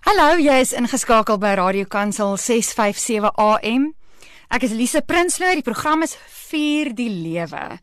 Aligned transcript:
Hallo, 0.00 0.38
jy 0.40 0.54
is 0.62 0.70
ingeskakel 0.72 1.36
by 1.36 1.50
Radio 1.58 1.84
Kansel 1.84 2.38
657 2.40 3.28
AM. 3.36 3.90
Ek 4.48 4.64
is 4.64 4.72
Lise 4.72 5.02
Prinsloo. 5.04 5.52
Die 5.58 5.64
program 5.66 6.00
is 6.06 6.14
Vier 6.48 6.94
die 6.96 7.10
Lewe. 7.12 7.76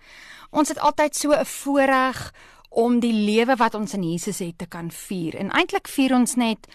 Ons 0.49 0.73
het 0.73 0.81
altyd 0.81 1.13
so 1.15 1.29
'n 1.37 1.45
voorreg 1.45 2.33
om 2.69 2.99
die 2.99 3.13
lewe 3.13 3.55
wat 3.55 3.75
ons 3.75 3.93
in 3.93 4.03
Jesus 4.03 4.39
het 4.39 4.57
te 4.57 4.65
kan 4.65 4.89
vier. 4.91 5.35
En 5.35 5.51
eintlik 5.51 5.87
vier 5.87 6.13
ons 6.15 6.35
net 6.35 6.67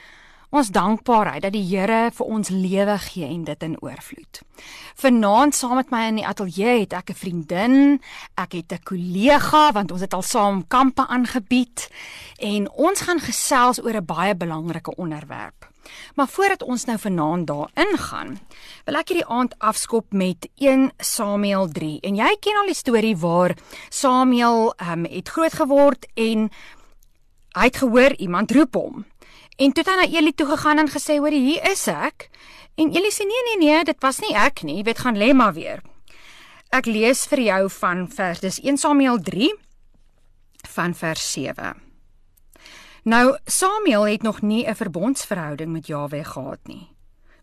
ons 0.52 0.68
dankbaarheid 0.68 1.42
dat 1.46 1.54
die 1.54 1.64
Here 1.64 2.10
vir 2.12 2.28
ons 2.28 2.50
lewe 2.52 2.98
gee 3.06 3.24
en 3.24 3.44
dit 3.48 3.62
in 3.64 3.76
oorvloed. 3.80 4.42
Vanaand 5.00 5.56
saam 5.56 5.78
met 5.80 5.90
my 5.90 6.02
in 6.10 6.20
die 6.20 6.26
ateljee 6.28 6.82
het 6.84 6.92
ek 6.92 7.10
'n 7.10 7.20
vriendin, 7.22 8.00
ek 8.36 8.52
het 8.52 8.72
'n 8.72 8.84
kollega 8.84 9.72
want 9.72 9.92
ons 9.92 10.00
het 10.00 10.14
al 10.14 10.22
saam 10.22 10.64
kampe 10.68 11.06
aangebied 11.08 11.88
en 12.38 12.70
ons 12.70 13.00
gaan 13.00 13.20
gesels 13.20 13.80
oor 13.80 13.96
'n 13.96 14.04
baie 14.04 14.34
belangrike 14.34 14.94
onderwerp. 14.96 15.72
Maar 16.14 16.28
voordat 16.28 16.62
ons 16.62 16.84
nou 16.84 16.98
vanaand 16.98 17.46
daarin 17.46 17.98
gaan, 17.98 18.38
wil 18.84 18.94
ek 18.94 19.08
hierdie 19.08 19.26
aand 19.26 19.54
afskop 19.58 20.12
met 20.12 20.48
1 20.56 20.92
Samuel 20.98 21.68
3. 21.68 22.00
En 22.00 22.14
jy 22.14 22.36
ken 22.40 22.56
al 22.56 22.66
die 22.66 22.74
storie 22.74 23.16
waar 23.16 23.56
Samuel 23.88 24.74
ehm 24.76 24.92
um, 24.92 25.04
het 25.04 25.28
groot 25.28 25.52
geword 25.52 26.06
en 26.14 26.50
hy 27.52 27.64
het 27.64 27.76
gehoor 27.76 28.14
iemand 28.16 28.50
roep 28.50 28.74
hom. 28.74 29.04
En 29.56 29.72
toe 29.72 29.84
het 29.84 29.92
hy 29.92 29.96
na 29.96 30.18
Eli 30.18 30.32
toe 30.32 30.46
gegaan 30.46 30.78
en 30.78 30.88
gesê: 30.88 31.18
"Hoor, 31.18 31.30
hier 31.30 31.70
is 31.70 31.86
ek." 31.86 32.30
En 32.74 32.90
Eli 32.90 33.10
sê: 33.10 33.24
"Nee, 33.26 33.42
nee, 33.48 33.68
nee, 33.68 33.84
dit 33.84 34.00
was 34.00 34.18
nie 34.18 34.34
ek 34.34 34.62
nie. 34.62 34.76
Jy 34.76 34.82
weet, 34.82 34.98
gaan 34.98 35.16
lê 35.16 35.32
maar 35.34 35.52
weer." 35.52 35.82
Ek 36.70 36.86
lees 36.86 37.26
vir 37.26 37.40
jou 37.40 37.70
van 37.70 38.08
vers 38.08 38.40
dis 38.40 38.60
1 38.64 38.76
Samuel 38.76 39.18
3 39.20 39.54
van 40.68 40.94
vers 40.94 41.32
7. 41.32 41.74
Nou 43.04 43.36
Samuel 43.44 44.06
het 44.06 44.22
nog 44.22 44.40
nie 44.42 44.66
'n 44.66 44.74
verbondsverhouding 44.74 45.72
met 45.72 45.86
Jaweh 45.86 46.24
gehad 46.24 46.58
nie. 46.62 46.88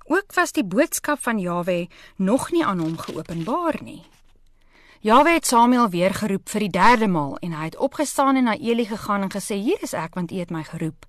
Ook 0.06 0.34
was 0.34 0.52
die 0.52 0.64
boodskap 0.64 1.20
van 1.22 1.40
Jaweh 1.40 1.88
nog 2.16 2.52
nie 2.52 2.66
aan 2.66 2.80
hom 2.80 2.98
geopenbaar 2.98 3.76
nie. 3.84 4.04
Jaweh 5.00 5.34
het 5.34 5.48
Samuel 5.48 5.90
weer 5.90 6.14
geroep 6.14 6.50
vir 6.50 6.60
die 6.60 6.70
derde 6.70 7.08
maal 7.08 7.38
en 7.38 7.52
hy 7.52 7.64
het 7.64 7.78
opgestaan 7.78 8.36
en 8.36 8.44
na 8.44 8.58
Eli 8.58 8.86
gegaan 8.86 9.22
en 9.22 9.32
gesê: 9.32 9.56
"Hier 9.56 9.78
is 9.82 9.94
ek 9.94 10.14
want 10.14 10.32
U 10.32 10.36
het 10.36 10.50
my 10.50 10.64
geroep." 10.64 11.06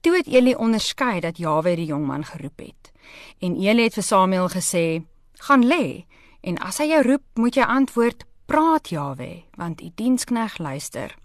Toe 0.00 0.16
het 0.16 0.26
Eli 0.26 0.54
onderskei 0.54 1.20
dat 1.20 1.38
Jaweh 1.38 1.76
die 1.76 1.86
jong 1.86 2.06
man 2.06 2.24
geroep 2.24 2.58
het. 2.58 2.92
En 3.38 3.56
Eli 3.58 3.82
het 3.82 3.94
vir 3.94 4.02
Samuel 4.02 4.48
gesê: 4.48 5.04
"Gaan 5.32 5.66
lê 5.66 6.04
en 6.40 6.58
as 6.58 6.78
hy 6.78 6.84
jou 6.84 7.02
roep, 7.02 7.22
moet 7.34 7.54
jy 7.54 7.62
antwoord: 7.62 8.24
Praat 8.46 8.88
Jaweh, 8.88 9.42
want 9.56 9.80
u 9.80 9.90
dienskneg 9.94 10.58
luister." 10.58 11.16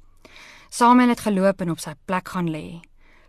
Samuel 0.69 1.09
het 1.09 1.19
geloop 1.19 1.61
en 1.61 1.69
op 1.69 1.80
sy 1.80 1.93
plek 2.05 2.27
gaan 2.27 2.49
lê. 2.49 2.80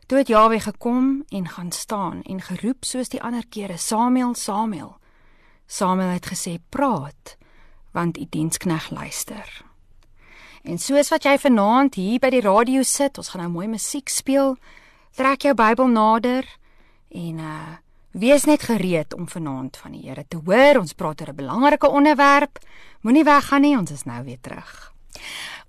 Toe 0.07 0.19
het 0.19 0.29
Jaweh 0.29 0.61
gekom 0.61 1.25
en 1.29 1.49
gaan 1.49 1.73
staan 1.73 2.23
en 2.23 2.41
geroep 2.41 2.85
soos 2.85 3.09
die 3.09 3.23
ander 3.23 3.45
kere: 3.49 3.77
"Samuel, 3.77 4.35
Samuel." 4.35 4.97
Samuel 5.67 6.09
het 6.09 6.27
gesê: 6.27 6.59
"Praat, 6.69 7.37
want 7.93 8.19
u 8.19 8.27
dienskneg 8.31 8.91
luister." 8.91 9.65
En 10.63 10.79
soos 10.79 11.09
wat 11.09 11.25
jy 11.25 11.39
vanaand 11.39 11.95
hier 11.95 12.19
by 12.19 12.31
die 12.31 12.41
radio 12.41 12.83
sit, 12.83 13.19
ons 13.19 13.29
gaan 13.29 13.43
nou 13.43 13.53
mooi 13.53 13.67
musiek 13.69 14.09
speel 14.09 14.57
trek 15.15 15.47
jou 15.47 15.55
Bybel 15.55 15.91
nader 15.95 16.47
en 17.15 17.39
uh 17.39 17.73
wees 18.15 18.45
net 18.47 18.63
gereed 18.63 19.15
om 19.15 19.27
vanaand 19.27 19.77
van 19.77 19.91
die 19.91 20.05
Here 20.07 20.23
te 20.29 20.39
hoor. 20.39 20.79
Ons 20.79 20.95
praat 20.95 21.21
oor 21.21 21.33
'n 21.33 21.37
belangrike 21.37 21.89
onderwerp. 21.89 22.59
Moenie 23.01 23.25
weggaan 23.25 23.61
nie, 23.61 23.77
ons 23.79 23.91
is 23.91 24.05
nou 24.05 24.25
weer 24.25 24.39
terug. 24.41 24.93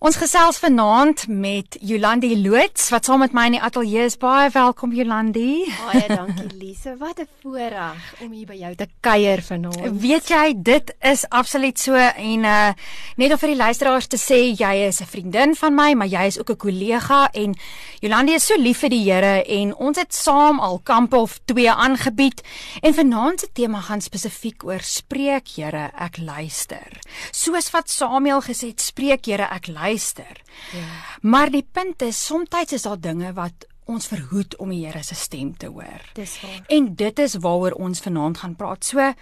Ons 0.06 0.20
gesels 0.22 0.60
vanaand 0.62 1.24
met 1.34 1.78
Jolandi 1.82 2.36
Loots 2.44 2.92
wat 2.94 3.08
saam 3.08 3.24
met 3.24 3.32
my 3.34 3.48
in 3.50 3.56
die 3.56 3.62
ateljee 3.66 4.04
is. 4.06 4.20
Baie 4.22 4.52
welkom 4.54 4.92
Jolandi. 4.94 5.64
Baie 5.80 6.04
dankie 6.20 6.46
Lise. 6.60 6.94
Wat 7.00 7.24
'n 7.24 7.26
voorreg 7.42 8.14
om 8.22 8.32
hier 8.32 8.46
by 8.46 8.54
jou 8.54 8.76
te 8.76 8.86
kuier 9.02 9.42
vanaand. 9.42 9.98
Weet 9.98 10.30
jy, 10.30 10.54
dit 10.62 10.94
is 11.02 11.26
absoluut 11.30 11.80
so 11.80 11.96
en 11.98 12.46
uh 12.46 12.70
net 13.18 13.32
om 13.32 13.42
vir 13.42 13.50
die 13.50 13.58
luisteraars 13.58 14.08
te 14.08 14.22
sê 14.22 14.54
jy 14.54 14.86
is 14.86 15.02
'n 15.02 15.10
vriendin 15.10 15.56
van 15.56 15.74
my, 15.74 15.94
maar 15.94 16.08
jy 16.08 16.26
is 16.30 16.38
ook 16.38 16.54
'n 16.54 16.58
kollega 16.58 17.30
en 17.34 17.58
Jolandi 18.00 18.34
is 18.34 18.46
so 18.46 18.54
lief 18.62 18.86
vir 18.86 18.90
die 18.90 19.04
Here 19.10 19.42
en 19.42 19.74
ons 19.74 19.98
het 19.98 20.14
saam 20.14 20.60
al 20.60 20.80
kampe 20.84 21.18
of 21.18 21.40
twee 21.46 21.72
aangebied 21.72 22.44
en 22.82 22.94
vanaand 22.94 23.40
se 23.40 23.50
tema 23.54 23.82
gaan 23.82 24.02
spesifiek 24.02 24.64
oor 24.64 24.82
spreek 24.82 25.48
Here, 25.56 25.90
ek 25.98 26.18
luister. 26.18 27.02
Soos 27.32 27.72
wat 27.74 27.90
Samuel 27.90 28.42
gesê 28.46 28.72
het, 28.74 28.82
spreek 28.82 29.26
Here, 29.26 29.48
ek 29.52 29.68
luister. 29.68 30.42
Ja. 30.74 30.86
Maar 31.22 31.52
die 31.54 31.66
punt 31.72 32.02
is 32.02 32.26
soms 32.26 32.50
is 32.72 32.84
daar 32.84 33.00
dinge 33.00 33.34
wat 33.34 33.66
ons 33.86 34.08
verhoed 34.08 34.56
om 34.58 34.70
die 34.70 34.86
Here 34.86 35.04
se 35.04 35.16
stem 35.16 35.54
te 35.58 35.68
hoor. 35.68 36.02
Dis 36.14 36.40
waar. 36.42 36.62
En 36.68 36.96
dit 36.96 37.20
is 37.20 37.36
waaroor 37.36 37.78
ons 37.78 38.00
vanaand 38.00 38.38
gaan 38.38 38.56
praat. 38.56 38.84
So 38.84 39.14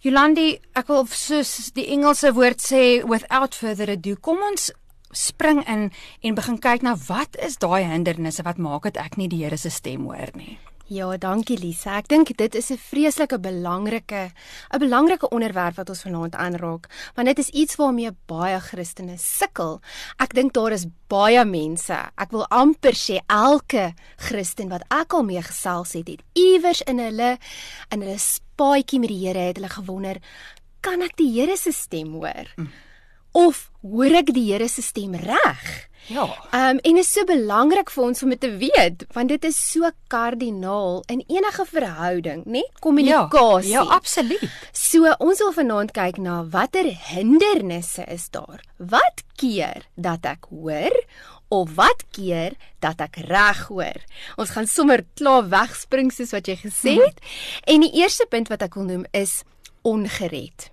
Jolandi, 0.00 0.54
ek 0.72 0.88
wil 0.88 1.04
soos 1.12 1.72
die 1.76 1.90
Engelse 1.92 2.32
woord 2.32 2.62
sê 2.64 3.02
without 3.04 3.56
further 3.56 3.90
ado, 3.92 4.14
kom 4.16 4.40
ons 4.48 4.70
spring 5.12 5.60
in 5.68 5.90
en 6.24 6.38
begin 6.38 6.56
kyk 6.62 6.86
na 6.86 6.94
wat 7.08 7.36
is 7.44 7.58
daai 7.60 7.84
hindernisse 7.84 8.44
wat 8.46 8.60
maak 8.62 8.86
dat 8.88 9.00
ek 9.02 9.18
nie 9.20 9.28
die 9.28 9.42
Here 9.42 9.58
se 9.60 9.72
stem 9.72 10.06
hoor 10.08 10.32
nie. 10.38 10.56
Ja, 10.90 11.06
dankie 11.14 11.54
Lisa. 11.54 12.00
Ek 12.00 12.08
dink 12.10 12.32
dit 12.34 12.54
is 12.58 12.70
'n 12.72 12.76
vreeslike 12.76 13.38
belangrike 13.38 14.32
'n 14.74 14.78
belangrike 14.78 15.28
onderwerp 15.28 15.76
wat 15.76 15.88
ons 15.88 16.02
vanaand 16.02 16.34
aanraak, 16.34 16.90
want 17.14 17.28
dit 17.28 17.38
is 17.38 17.48
iets 17.48 17.76
waarmee 17.76 18.10
baie 18.26 18.58
Christene 18.60 19.16
sukkel. 19.16 19.80
Ek 20.18 20.34
dink 20.34 20.52
daar 20.52 20.72
is 20.72 20.86
baie 21.06 21.44
mense. 21.44 21.94
Ek 22.18 22.30
wil 22.30 22.44
amper 22.48 22.94
sê 22.94 23.20
elke 23.28 23.94
Christen 24.16 24.68
wat 24.68 24.82
ek 24.90 25.12
al 25.12 25.22
mee 25.22 25.42
gesels 25.42 25.92
het, 25.92 26.08
het 26.08 26.22
iewers 26.34 26.82
in 26.82 26.98
hulle 26.98 27.38
in 27.90 28.02
hulle 28.02 28.18
spaadjie 28.18 28.98
met 28.98 29.08
die 29.08 29.26
Here 29.26 29.38
het 29.38 29.56
hulle 29.56 29.68
gewonder, 29.68 30.16
kan 30.80 31.02
ek 31.02 31.16
die 31.16 31.40
Here 31.40 31.56
se 31.56 31.70
stem 31.70 32.12
hoor? 32.14 32.46
Mm. 32.56 32.68
Of 33.32 33.70
hoor 33.82 34.10
ek 34.16 34.34
die 34.34 34.52
Here 34.52 34.68
se 34.68 34.82
stem 34.82 35.14
reg? 35.14 35.89
Ja. 36.06 36.26
Ehm 36.50 36.76
um, 36.76 36.78
en 36.82 36.96
is 36.96 37.12
so 37.12 37.24
belangrik 37.24 37.90
vir 37.90 38.04
ons 38.04 38.22
om 38.22 38.32
dit 38.34 38.40
te 38.40 38.50
weet 38.58 39.04
want 39.14 39.28
dit 39.28 39.44
is 39.44 39.58
so 39.72 39.90
kardinaal 40.10 41.02
in 41.12 41.22
enige 41.28 41.66
verhouding, 41.66 42.44
né? 42.44 42.62
Kommunikasie. 42.80 43.72
Ja, 43.72 43.82
ja, 43.82 43.88
absoluut. 43.94 44.48
So 44.72 45.12
ons 45.18 45.38
wil 45.38 45.52
vanaand 45.52 45.92
kyk 45.94 46.18
na 46.18 46.40
watter 46.50 46.88
hindernisse 47.10 48.06
is 48.10 48.28
daar? 48.30 48.64
Wat 48.76 49.22
keer 49.38 49.86
dat 49.94 50.26
ek 50.26 50.50
hoor 50.50 50.96
of 51.50 51.76
wat 51.78 52.04
keer 52.16 52.56
dat 52.82 53.00
ek 53.00 53.20
reg 53.30 53.62
hoor? 53.68 54.02
Ons 54.36 54.56
gaan 54.56 54.66
sommer 54.66 55.04
klaar 55.14 55.46
wegspring 55.52 56.10
soos 56.14 56.34
wat 56.34 56.50
jy 56.50 56.58
gesê 56.64 56.96
het. 56.98 57.22
Hmm. 57.22 57.62
En 57.76 57.86
die 57.86 57.94
eerste 58.02 58.26
punt 58.30 58.50
wat 58.50 58.66
ek 58.66 58.74
wil 58.78 58.88
noem 58.90 59.06
is 59.12 59.42
ongered. 59.86 60.70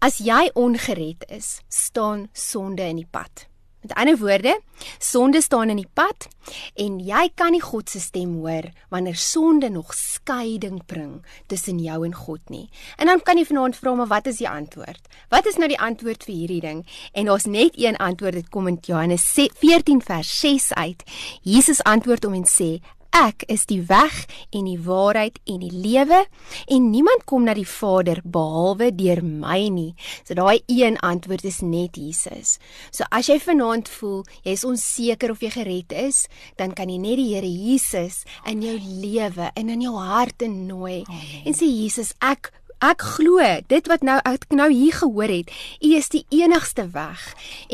As 0.00 0.20
jy 0.22 0.48
ongered 0.54 1.24
is, 1.28 1.58
staan 1.68 2.28
sonde 2.32 2.86
in 2.86 3.02
die 3.02 3.08
pad. 3.10 3.48
Met 3.80 3.94
ander 3.94 4.18
woorde, 4.18 4.60
sonde 4.98 5.40
staan 5.42 5.70
in 5.70 5.78
die 5.78 5.90
pad 5.92 6.26
en 6.74 6.96
jy 7.04 7.28
kan 7.38 7.52
nie 7.54 7.62
God 7.62 7.90
se 7.90 8.00
stem 8.02 8.32
hoor 8.40 8.66
wanneer 8.90 9.14
sonde 9.14 9.68
nog 9.70 9.92
skeiding 9.94 10.80
bring 10.90 11.20
tussen 11.46 11.78
jou 11.78 12.00
en 12.06 12.14
God 12.14 12.50
nie. 12.50 12.66
En 12.96 13.06
dan 13.06 13.22
kan 13.22 13.38
jy 13.38 13.46
vanaand 13.46 13.78
vra 13.78 13.94
maar 13.94 14.10
wat 14.10 14.26
is 14.26 14.42
die 14.42 14.48
antwoord? 14.50 15.06
Wat 15.30 15.46
is 15.46 15.60
nou 15.62 15.70
die 15.70 15.78
antwoord 15.78 16.26
vir 16.26 16.34
hierdie 16.34 16.60
ding? 16.64 16.84
En 17.12 17.30
daar's 17.30 17.46
net 17.46 17.78
een 17.78 17.96
antwoord 17.96 18.40
dit 18.40 18.48
kom 18.50 18.66
in 18.66 18.78
Johannes 18.82 19.30
14 19.62 20.02
vers 20.02 20.40
6 20.40 20.72
uit. 20.74 21.04
Jesus 21.42 21.82
antwoord 21.82 22.26
hom 22.26 22.34
en 22.34 22.48
sê 22.50 22.78
Ek 23.16 23.42
is 23.48 23.64
die 23.66 23.80
weg 23.88 24.26
en 24.54 24.68
die 24.68 24.78
waarheid 24.78 25.38
en 25.48 25.62
die 25.64 25.72
lewe 25.72 26.20
en 26.68 26.90
niemand 26.92 27.24
kom 27.28 27.46
na 27.48 27.54
die 27.56 27.66
Vader 27.66 28.20
behalwe 28.24 28.90
deur 28.94 29.22
my 29.24 29.68
nie. 29.72 29.94
So 30.24 30.36
daai 30.38 30.60
een 30.66 30.98
antwoord 31.04 31.46
is 31.48 31.60
net 31.64 31.96
Jesus. 31.98 32.58
So 32.90 33.08
as 33.10 33.30
jy 33.30 33.38
vanaand 33.42 33.88
voel 33.88 34.22
jy 34.44 34.54
is 34.54 34.66
onseker 34.68 35.32
of 35.34 35.42
jy 35.42 35.50
gered 35.56 35.94
is, 35.96 36.26
dan 36.60 36.76
kan 36.76 36.92
jy 36.92 37.00
net 37.02 37.18
die 37.18 37.26
Here 37.28 37.48
Jesus 37.48 38.24
in 38.48 38.62
jou 38.64 38.76
lewe 38.78 39.50
en 39.54 39.68
in 39.74 39.82
jou 39.84 39.96
hart 39.98 40.44
nooi 40.48 41.02
Amen. 41.08 41.42
en 41.48 41.56
sê 41.56 41.66
Jesus, 41.66 42.14
ek 42.22 42.52
Ek 42.78 43.02
glo 43.02 43.42
dit 43.66 43.88
wat 43.90 44.04
nou 44.06 44.20
ek 44.22 44.44
nou 44.54 44.68
hier 44.70 44.94
gehoor 44.94 45.32
het, 45.32 45.48
U 45.82 45.88
is 45.98 46.08
die 46.14 46.22
enigste 46.30 46.84
weg 46.94 47.24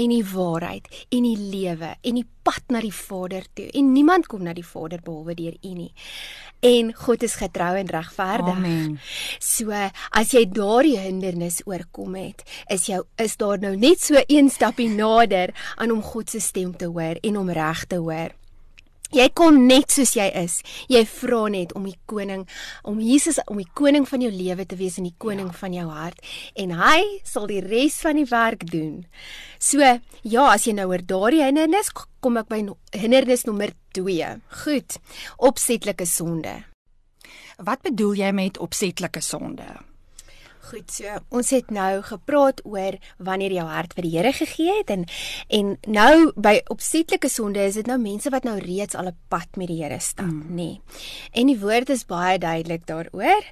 en 0.01 0.13
die 0.15 0.25
waarheid 0.25 0.87
en 1.13 1.27
die 1.27 1.37
lewe 1.37 1.91
en 2.01 2.17
die 2.17 2.25
pad 2.45 2.73
na 2.73 2.81
die 2.81 2.93
Vader 2.93 3.45
toe. 3.53 3.67
En 3.77 3.93
niemand 3.93 4.31
kom 4.33 4.47
na 4.47 4.55
die 4.57 4.65
Vader 4.65 5.03
behalwe 5.05 5.37
deur 5.37 5.59
U 5.61 5.73
nie. 5.77 5.91
En 6.65 6.95
God 6.97 7.27
is 7.29 7.37
getrou 7.37 7.75
en 7.77 7.91
regverdig. 7.93 8.57
Amen. 8.57 8.95
So 9.45 9.77
as 9.77 10.33
jy 10.33 10.47
daardie 10.49 10.97
hindernis 11.03 11.61
oorkom 11.69 12.17
het, 12.17 12.41
is 12.73 12.89
jou 12.89 13.03
is 13.21 13.37
daar 13.37 13.61
nou 13.61 13.75
net 13.77 14.01
so 14.01 14.17
een 14.25 14.49
stapie 14.49 14.89
nader 14.89 15.53
aan 15.77 15.93
om 15.93 16.01
God 16.01 16.33
se 16.33 16.41
stem 16.41 16.73
te 16.77 16.89
hoor 16.89 17.21
en 17.21 17.37
om 17.43 17.53
reg 17.53 17.85
te 17.93 18.01
hoor. 18.01 18.33
Jy 19.15 19.29
kom 19.31 19.61
net 19.69 19.93
soos 19.95 20.17
jy 20.17 20.27
is. 20.41 20.57
Jy 20.91 21.05
vra 21.07 21.45
net 21.55 21.75
om 21.79 21.85
die 21.87 21.95
koning, 22.11 22.43
om 22.83 22.99
Jesus 22.99 23.39
om 23.47 23.61
die 23.63 23.69
koning 23.79 24.09
van 24.11 24.25
jou 24.25 24.31
lewe 24.35 24.67
te 24.67 24.79
wees 24.81 24.99
en 24.99 25.07
die 25.07 25.15
koning 25.23 25.53
ja. 25.53 25.59
van 25.61 25.77
jou 25.77 25.87
hart 25.87 26.19
en 26.59 26.75
hy 26.75 26.99
sal 27.23 27.47
die 27.51 27.61
res 27.63 28.01
van 28.03 28.19
die 28.19 28.27
werk 28.27 28.67
doen. 28.73 29.05
So, 29.63 29.79
ja, 29.79 30.49
as 30.51 30.67
jy 30.67 30.75
nou 30.75 30.89
oor 30.91 31.05
daardie 31.07 31.45
hindernis 31.45 31.93
kom 31.95 32.41
ek 32.43 32.51
by 32.51 32.65
hindernis 32.97 33.47
nommer 33.47 33.71
2. 33.95 34.35
Goed. 34.65 34.99
Opsetlike 35.39 36.11
sonde. 36.11 36.59
Wat 37.63 37.87
bedoel 37.87 38.19
jy 38.19 38.35
met 38.35 38.59
opsetlike 38.59 39.23
sonde? 39.23 39.69
Goed 40.65 40.89
so. 40.89 41.11
Ons 41.35 41.51
het 41.53 41.69
nou 41.75 42.01
gepraat 42.07 42.63
oor 42.65 42.97
wanneer 43.21 43.53
jou 43.53 43.65
hart 43.69 43.93
vir 43.97 44.07
die 44.07 44.13
Here 44.15 44.33
gegee 44.33 44.79
het 44.79 44.91
en 44.95 45.05
en 45.53 45.75
nou 45.85 46.33
by 46.41 46.55
opsetlike 46.73 47.29
sonde 47.29 47.61
is 47.61 47.77
dit 47.77 47.89
nou 47.91 47.99
mense 48.01 48.31
wat 48.33 48.47
nou 48.49 48.57
reeds 48.63 48.97
al 48.97 49.11
'n 49.11 49.17
pad 49.29 49.57
met 49.57 49.69
die 49.69 49.83
Here 49.83 50.01
stap, 50.01 50.31
mm. 50.31 50.49
nê. 50.49 50.55
Nee. 50.55 50.81
En 51.33 51.47
die 51.47 51.59
woord 51.61 51.91
is 51.91 52.07
baie 52.07 52.39
duidelik 52.39 52.87
daaroor. 52.87 53.45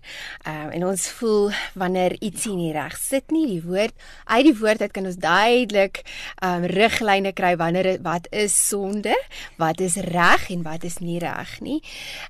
Ehm 0.46 0.66
um, 0.66 0.70
en 0.72 0.86
ons 0.86 1.08
voel 1.08 1.50
wanneer 1.74 2.16
ietsie 2.20 2.54
nie 2.56 2.72
reg 2.72 2.96
sit 2.96 3.30
nie, 3.30 3.46
die 3.46 3.62
woord 3.62 3.94
uit 4.24 4.44
die 4.44 4.58
woord 4.58 4.80
uit 4.80 4.92
kan 4.92 5.06
ons 5.06 5.16
duidelik 5.16 6.02
ehm 6.40 6.64
um, 6.64 6.64
riglyne 6.64 7.32
kry 7.32 7.56
wanneer 7.56 7.98
wat 8.02 8.26
is 8.30 8.68
sonde, 8.68 9.14
wat 9.58 9.80
is 9.80 9.96
reg 9.96 10.50
en 10.50 10.62
wat 10.62 10.84
is 10.84 10.98
nie 10.98 11.18
reg 11.18 11.60
nie. 11.60 11.82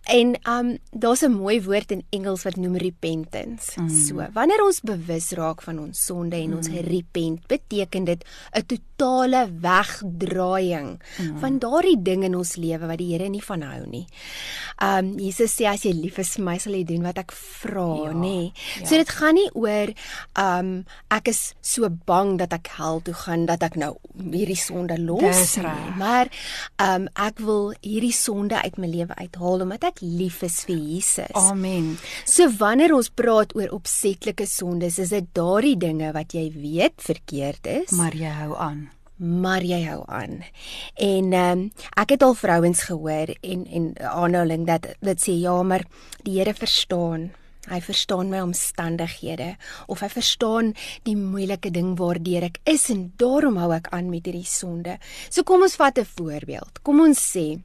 En 0.05 0.35
ehm 0.35 0.59
um, 0.59 0.79
daar's 0.91 1.23
'n 1.23 1.33
mooi 1.33 1.63
woord 1.63 1.91
in 1.91 2.05
Engels 2.11 2.43
wat 2.43 2.57
noem 2.57 2.77
repentance. 2.77 3.81
Mm. 3.81 3.89
So, 3.89 4.27
wanneer 4.33 4.65
ons 4.65 4.72
bewus 4.81 5.31
raak 5.31 5.63
van 5.63 5.79
ons 5.79 6.05
sonde 6.05 6.37
en 6.37 6.57
ons 6.57 6.69
hmm. 6.69 6.77
repent, 6.79 7.47
beteken 7.47 8.05
dit 8.05 8.25
'n 8.57 8.67
totale 9.03 9.47
wegdraaiing 9.61 11.01
mm. 11.19 11.39
van 11.43 11.59
daardie 11.59 11.99
ding 12.03 12.23
in 12.27 12.37
ons 12.39 12.55
lewe 12.61 12.87
wat 12.87 13.01
die 13.01 13.11
Here 13.13 13.29
nie 13.29 13.43
van 13.43 13.65
hou 13.67 13.83
nie. 13.91 14.05
Um 14.83 15.13
Jesus 15.21 15.57
sê 15.59 15.67
as 15.71 15.85
jy 15.87 15.93
lief 15.97 16.21
is 16.23 16.37
vir 16.39 16.45
my 16.47 16.55
sal 16.63 16.77
jy 16.77 16.85
doen 16.89 17.03
wat 17.07 17.19
ek 17.21 17.35
vra, 17.35 17.89
ja, 18.07 18.13
nê. 18.17 18.53
Ja. 18.79 18.87
So 18.87 19.01
dit 19.01 19.11
gaan 19.11 19.37
nie 19.39 19.49
oor 19.59 19.93
um 20.39 20.71
ek 21.13 21.33
is 21.33 21.43
so 21.61 21.91
bang 21.91 22.37
dat 22.41 22.55
ek 22.57 22.73
hel 22.79 23.03
toe 23.05 23.17
gaan 23.25 23.47
dat 23.51 23.67
ek 23.67 23.77
nou 23.81 23.93
hierdie 24.17 24.59
sonde 24.59 24.99
los 25.03 25.57
nie, 25.59 25.75
maar 25.99 26.31
um 26.83 27.09
ek 27.19 27.43
wil 27.43 27.73
hierdie 27.83 28.15
sonde 28.17 28.63
uit 28.63 28.79
my 28.81 28.91
lewe 28.91 29.19
uithaal 29.19 29.67
omdat 29.67 29.91
ek 29.93 30.03
lief 30.05 30.43
is 30.47 30.63
vir 30.69 30.79
Jesus. 30.79 31.37
Amen. 31.39 31.97
So 32.25 32.49
wanneer 32.63 32.95
ons 32.97 33.11
praat 33.11 33.55
oor 33.59 33.75
opsetlike 33.75 34.47
sondes, 34.49 35.01
is 35.03 35.15
dit 35.15 35.31
daardie 35.37 35.77
dinge 35.81 36.15
wat 36.15 36.35
jy 36.37 36.49
weet 36.55 37.03
verkeerd 37.03 37.71
is, 37.83 37.95
maar 37.99 38.17
jy 38.17 38.33
hou 38.43 38.57
aan 38.57 38.92
maar 39.23 39.63
jy 39.63 39.83
hou 39.87 40.03
aan. 40.07 40.43
En 40.95 41.33
ehm 41.33 41.59
um, 41.59 41.71
ek 41.97 42.17
het 42.17 42.23
al 42.23 42.35
vrouens 42.35 42.83
gehoor 42.89 43.35
en 43.41 43.67
en 43.67 43.93
aanhaling 43.99 44.67
dat 44.67 44.89
dit 45.01 45.23
sê 45.23 45.39
ja, 45.39 45.63
maar 45.63 45.85
die 46.23 46.39
Here 46.39 46.55
verstaan. 46.55 47.31
Hy 47.71 47.79
verstaan 47.81 48.29
my 48.29 48.41
omstandighede 48.43 49.53
of 49.87 50.01
hy 50.03 50.09
verstaan 50.11 50.73
die 51.07 51.15
moeilike 51.17 51.71
ding 51.71 51.93
waardeur 51.99 52.49
ek 52.49 52.59
is 52.67 52.89
en 52.91 53.13
daarom 53.23 53.61
hou 53.63 53.71
ek 53.77 53.93
aan 53.95 54.11
met 54.11 54.27
hierdie 54.27 54.49
sonde. 54.49 54.97
So 55.31 55.47
kom 55.47 55.63
ons 55.63 55.79
vat 55.79 55.99
'n 55.99 56.05
voorbeeld. 56.05 56.83
Kom 56.83 57.01
ons 57.01 57.19
sê 57.19 57.63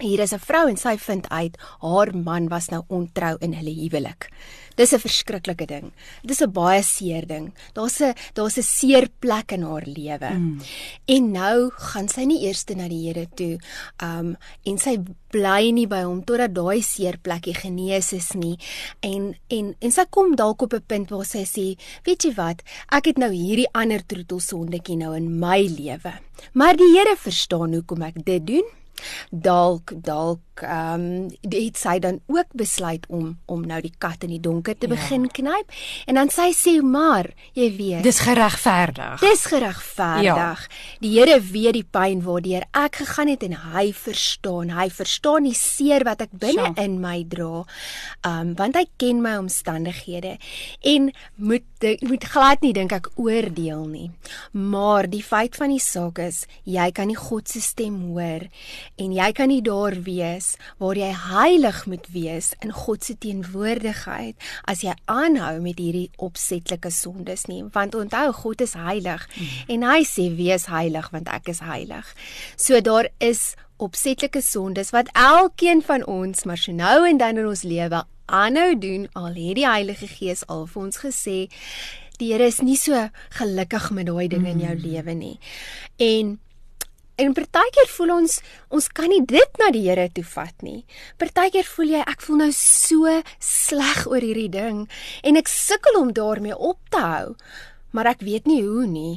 hier 0.00 0.20
is 0.20 0.32
'n 0.32 0.38
vrou 0.38 0.68
en 0.68 0.76
sy 0.76 0.96
vind 0.96 1.28
uit 1.28 1.56
haar 1.80 2.14
man 2.14 2.48
was 2.48 2.68
nou 2.68 2.82
ontrou 2.88 3.36
in 3.40 3.52
hulle 3.52 3.74
huwelik. 3.74 4.30
Dis 4.78 4.92
'n 4.94 4.98
verskriklike 4.98 5.66
ding. 5.66 5.92
Dis 6.22 6.40
'n 6.40 6.52
baie 6.52 6.82
seer 6.82 7.26
ding. 7.26 7.52
Daar's 7.74 8.00
'n 8.00 8.14
daar's 8.34 8.58
'n 8.58 8.62
seer 8.62 9.08
plek 9.18 9.52
in 9.52 9.62
haar 9.62 9.82
lewe. 9.84 10.30
Mm. 10.30 10.60
En 11.06 11.32
nou 11.32 11.70
gaan 11.70 12.08
sy 12.08 12.24
nie 12.24 12.46
eers 12.46 12.64
na 12.76 12.88
die 12.88 13.06
Here 13.08 13.26
toe, 13.34 13.58
um 14.02 14.36
en 14.64 14.78
sy 14.78 14.98
bly 15.30 15.70
nie 15.70 15.86
by 15.86 16.02
hom 16.02 16.24
totdat 16.24 16.54
daai 16.54 16.82
seer 16.82 17.18
plekkie 17.18 17.54
genees 17.54 18.12
is 18.12 18.32
nie. 18.34 18.58
En 19.00 19.36
en 19.48 19.74
en 19.80 19.90
sy 19.90 20.04
kom 20.10 20.36
dalk 20.36 20.62
op 20.62 20.74
'n 20.74 20.84
punt 20.86 21.10
waar 21.10 21.26
sy 21.26 21.44
sê, 21.44 21.76
"Weet 22.04 22.22
jy 22.22 22.34
wat? 22.34 22.62
Ek 22.92 23.04
het 23.06 23.18
nou 23.18 23.32
hierdie 23.32 23.72
ander 23.72 24.06
troetel 24.06 24.40
sondetjie 24.40 24.96
nou 24.96 25.16
in 25.16 25.38
my 25.38 25.66
lewe." 25.66 26.12
Maar 26.52 26.76
die 26.76 26.92
Here 26.92 27.16
verstaan 27.16 27.72
hoekom 27.74 28.02
ek 28.02 28.24
dit 28.24 28.46
doen 28.46 28.64
dalk 29.30 29.92
dalk 29.94 30.40
ehm 30.62 31.00
um, 31.00 31.28
het 31.48 31.78
sy 31.78 31.98
dan 32.02 32.20
ook 32.26 32.50
besluit 32.52 33.06
om 33.08 33.38
om 33.46 33.62
nou 33.66 33.80
die 33.80 33.92
kat 33.98 34.24
in 34.26 34.32
die 34.34 34.40
donker 34.42 34.78
te 34.78 34.88
ja. 34.88 34.94
begin 34.94 35.28
knyp 35.28 35.74
en 36.06 36.18
dan 36.18 36.30
sy 36.32 36.50
sê 36.56 36.78
maar 36.82 37.30
jy 37.54 37.68
weet 37.76 38.02
dis 38.06 38.20
geregverdig 38.24 39.22
dis 39.22 39.44
geregverdig 39.50 40.24
ja. 40.24 40.56
die 41.02 41.14
Here 41.18 41.40
weet 41.40 41.78
die 41.78 41.86
pyn 41.86 42.22
waardeur 42.26 42.66
ek 42.72 43.00
gegaan 43.02 43.32
het 43.32 43.44
en 43.46 43.56
hy 43.74 43.88
verstaan 43.96 44.74
hy 44.74 44.88
verstaan 44.90 45.48
die 45.48 45.56
seer 45.56 46.04
wat 46.08 46.22
ek 46.26 46.34
binne 46.34 46.72
ja. 46.72 46.74
in 46.84 46.98
my 47.02 47.22
dra 47.28 47.62
ehm 47.62 48.50
um, 48.50 48.54
want 48.58 48.78
hy 48.78 48.86
ken 48.98 49.22
my 49.22 49.36
omstandighede 49.38 50.36
en 50.82 51.12
moet 51.36 51.88
moet 52.02 52.24
glad 52.24 52.62
nie 52.64 52.74
dink 52.74 52.92
ek 52.92 53.10
oordeel 53.16 53.86
nie 53.86 54.10
maar 54.52 55.06
die 55.10 55.22
feit 55.22 55.56
van 55.58 55.70
die 55.74 55.82
saak 55.82 56.18
is 56.22 56.44
jy 56.64 56.90
kan 56.94 57.10
nie 57.10 57.18
God 57.18 57.48
se 57.48 57.62
stem 57.62 58.00
hoor 58.10 58.48
en 58.98 59.14
jy 59.14 59.28
kan 59.36 59.50
nie 59.52 59.62
daar 59.64 59.96
wees 60.06 60.54
waar 60.82 60.98
jy 60.98 61.10
heilig 61.12 61.84
moet 61.90 62.08
wees 62.14 62.52
in 62.64 62.74
God 62.74 63.06
se 63.06 63.14
teenwoordigheid 63.22 64.48
as 64.70 64.82
jy 64.86 64.94
aanhou 65.06 65.58
met 65.64 65.78
hierdie 65.78 66.10
opsetlike 66.16 66.90
sondes 66.94 67.46
nie 67.50 67.62
want 67.74 67.96
onthou 67.98 68.32
God 68.42 68.64
is 68.66 68.74
heilig 68.78 69.26
mm. 69.28 69.54
en 69.76 69.88
hy 69.92 70.02
sê 70.08 70.28
wees 70.38 70.68
heilig 70.72 71.10
want 71.14 71.30
ek 71.32 71.52
is 71.54 71.62
heilig 71.64 72.12
so 72.56 72.80
daar 72.84 73.10
is 73.22 73.54
opsetlike 73.78 74.42
sondes 74.42 74.90
wat 74.94 75.10
elkeen 75.14 75.82
van 75.86 76.04
ons 76.06 76.44
maar 76.44 76.58
so 76.58 76.74
nou 76.74 77.06
en 77.06 77.22
dan 77.22 77.38
in 77.38 77.46
ons 77.46 77.62
lewe 77.62 78.02
aanhou 78.28 78.72
doen 78.78 79.06
al 79.12 79.32
het 79.38 79.56
die 79.56 79.68
Heilige 79.68 80.08
Gees 80.10 80.44
al 80.52 80.66
vir 80.68 80.82
ons 80.82 81.00
gesê 81.04 81.38
die 82.18 82.32
Here 82.32 82.48
is 82.50 82.60
nie 82.60 82.76
so 82.76 83.06
gelukkig 83.38 83.90
met 83.94 84.10
daai 84.10 84.28
dinge 84.28 84.50
in 84.50 84.66
jou 84.66 84.74
mm. 84.74 84.84
lewe 84.84 85.14
nie 85.14 85.36
en 86.02 86.36
En 87.18 87.32
partykeer 87.34 87.88
voel 87.96 88.12
ons 88.14 88.34
ons 88.78 88.88
kan 88.94 89.10
nie 89.10 89.24
dit 89.26 89.56
na 89.58 89.72
die 89.74 89.82
Here 89.88 90.06
toe 90.14 90.22
vat 90.36 90.62
nie. 90.62 90.84
Partykeer 91.18 91.66
voel 91.66 91.96
jy 91.96 92.02
ek 92.06 92.22
voel 92.22 92.44
nou 92.44 92.50
so 92.54 93.14
sleg 93.42 94.04
oor 94.06 94.22
hierdie 94.22 94.50
ding 94.54 94.84
en 95.26 95.40
ek 95.40 95.50
sukkel 95.50 95.98
om 95.98 96.12
daarmee 96.14 96.54
op 96.54 96.78
te 96.94 97.02
hou, 97.02 97.32
maar 97.90 98.12
ek 98.14 98.22
weet 98.22 98.46
nie 98.46 98.60
hoe 98.62 98.86
nie. 98.86 99.16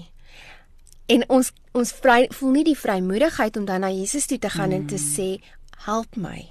En 1.13 1.27
ons 1.29 1.51
ons 1.77 1.93
vry, 2.01 2.25
voel 2.33 2.57
nie 2.57 2.65
die 2.71 2.79
vrymoedigheid 2.79 3.59
om 3.59 3.67
dan 3.69 3.85
na 3.85 3.91
Jesus 3.93 4.25
toe 4.27 4.39
te 4.41 4.49
gaan 4.49 4.73
mm. 4.73 4.79
en 4.79 4.87
te 4.89 4.97
hmm. 4.97 5.11
sê 5.13 5.85
help 5.85 6.17
my. 6.17 6.49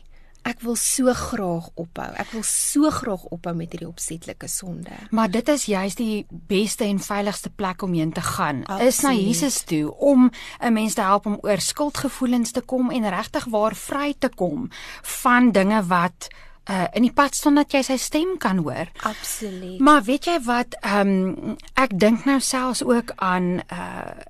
Ek 0.50 0.60
wil 0.66 0.76
so 0.80 1.12
graag 1.14 1.68
ophou. 1.78 2.08
Ek 2.18 2.32
wil 2.34 2.42
so 2.46 2.90
graag 2.90 3.22
ophou 3.30 3.54
met 3.54 3.70
hierdie 3.74 3.88
opsetlike 3.88 4.48
sonde. 4.50 4.96
Maar 5.14 5.30
dit 5.30 5.48
is 5.52 5.66
juist 5.70 6.00
die 6.00 6.26
beste 6.30 6.84
en 6.88 6.98
veiligste 7.02 7.52
plek 7.54 7.84
om 7.86 7.94
heen 7.94 8.12
te 8.12 8.24
gaan. 8.24 8.64
Absoluut. 8.66 8.88
Is 8.88 9.00
na 9.06 9.12
Jesus 9.14 9.62
toe 9.62 9.94
om 9.94 10.30
'n 10.58 10.72
mens 10.72 10.94
te 10.94 11.06
help 11.06 11.26
om 11.26 11.38
oor 11.42 11.60
skuldgevoelens 11.60 12.50
te 12.50 12.60
kom 12.60 12.90
en 12.90 13.08
regtig 13.08 13.44
waar 13.44 13.74
vry 13.74 14.14
te 14.18 14.28
kom 14.28 14.70
van 15.02 15.52
dinge 15.52 15.86
wat 15.86 16.28
uh 16.70 16.86
in 16.92 17.02
die 17.02 17.12
pad 17.12 17.34
staan 17.34 17.54
dat 17.54 17.72
jy 17.72 17.82
sy 17.82 17.96
stem 17.96 18.36
kan 18.38 18.58
hoor. 18.58 18.90
Absoluut. 19.02 19.80
Maar 19.80 20.02
weet 20.02 20.24
jy 20.24 20.38
wat 20.44 20.76
ehm 20.80 21.08
um, 21.08 21.56
ek 21.74 21.98
dink 21.98 22.24
nou 22.24 22.40
selfs 22.40 22.84
ook 22.84 23.12
aan 23.16 23.62
uh 23.72 24.20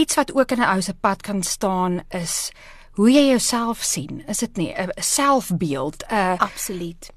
iets 0.00 0.14
wat 0.14 0.32
ook 0.34 0.50
in 0.50 0.60
'n 0.60 0.70
ou 0.74 0.80
se 0.80 0.94
pad 0.94 1.22
kan 1.22 1.42
staan 1.42 2.00
is 2.08 2.52
hoe 2.90 3.10
jy 3.10 3.26
jouself 3.28 3.82
sien. 3.82 4.22
Is 4.28 4.38
dit 4.38 4.56
nie 4.56 4.72
'n 4.72 4.90
selfbeeld? 4.94 6.04
'n 6.08 6.14
uh, 6.14 6.38
Absoluut. 6.38 7.10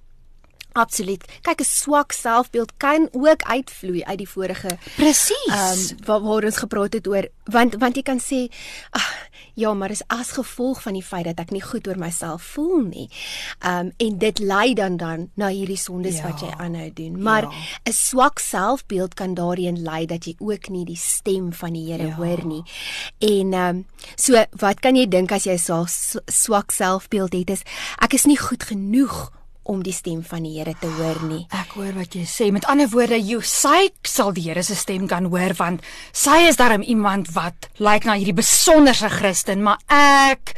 Absoluut. 0.73 1.23
Kyk, 1.41 1.61
'n 1.61 1.63
swak 1.63 2.11
selfbeeld 2.11 2.71
kan 2.77 3.09
ook 3.11 3.41
uitvloei 3.43 4.03
uit 4.03 4.17
die 4.17 4.29
vorige 4.29 4.77
Presies. 4.95 5.47
Ehm 5.47 5.79
um, 5.79 6.05
waar, 6.05 6.21
waar 6.21 6.43
ons 6.43 6.57
gepraat 6.57 6.93
het 6.93 7.07
oor 7.07 7.27
want 7.43 7.75
want 7.75 7.95
jy 7.95 8.01
kan 8.01 8.19
sê 8.19 8.49
ag 8.89 9.29
ja, 9.53 9.73
maar 9.73 9.87
dis 9.93 10.01
as 10.07 10.31
gevolg 10.31 10.81
van 10.81 10.93
die 10.93 11.03
feit 11.03 11.25
dat 11.25 11.39
ek 11.39 11.51
nie 11.53 11.61
goed 11.61 11.87
oor 11.87 11.97
myself 11.97 12.41
voel 12.55 12.81
nie. 12.81 13.09
Ehm 13.59 13.85
um, 13.85 13.91
en 13.97 14.17
dit 14.17 14.39
lei 14.39 14.73
dan 14.73 14.97
dan 14.97 15.29
na 15.35 15.47
hierdie 15.47 15.77
sondes 15.77 16.17
ja, 16.17 16.23
wat 16.29 16.41
jy 16.41 16.49
aanhou 16.57 16.89
doen. 16.93 17.21
Maar 17.21 17.45
'n 17.45 17.51
ja. 17.83 17.91
swak 17.91 18.39
selfbeeld 18.39 19.13
kan 19.13 19.33
daarin 19.33 19.81
lei 19.81 20.05
dat 20.05 20.25
jy 20.25 20.35
ook 20.39 20.69
nie 20.69 20.85
die 20.85 20.97
stem 20.97 21.53
van 21.53 21.73
die 21.73 21.91
Here 21.91 22.07
ja. 22.07 22.15
hoor 22.15 22.45
nie. 22.45 22.63
En 23.19 23.53
ehm 23.53 23.75
um, 23.75 23.85
so 24.15 24.45
wat 24.49 24.79
kan 24.79 24.95
jy 24.95 25.07
dink 25.07 25.31
as 25.31 25.43
jy 25.43 25.57
so 25.57 25.85
swak 26.25 26.71
selfbeeld 26.71 27.33
het 27.33 27.49
is 27.49 27.61
ek 27.97 28.13
is 28.13 28.25
nie 28.25 28.37
goed 28.37 28.63
genoeg 28.63 29.31
om 29.63 29.83
die 29.83 29.93
stem 29.95 30.23
van 30.27 30.43
die 30.43 30.57
Here 30.57 30.73
te 30.79 30.89
hoor 30.97 31.21
nie. 31.27 31.43
Ek 31.55 31.75
hoor 31.77 31.93
wat 31.97 32.15
jy 32.15 32.25
sê. 32.27 32.49
Met 32.51 32.67
ander 32.69 32.89
woorde, 32.91 33.17
jy 33.17 33.39
sy 33.47 33.89
sal 34.07 34.33
die 34.35 34.47
Here 34.47 34.63
se 34.63 34.75
stem 34.75 35.07
kan 35.07 35.29
hoor 35.31 35.55
want 35.59 35.83
sy 36.11 36.43
is 36.49 36.59
darem 36.59 36.83
iemand 36.83 37.31
wat 37.37 37.69
lyk 37.77 37.87
like 37.87 38.09
na 38.09 38.17
hierdie 38.19 38.35
besonderse 38.35 39.09
Christen, 39.13 39.63
maar 39.63 39.79
ek 39.87 40.55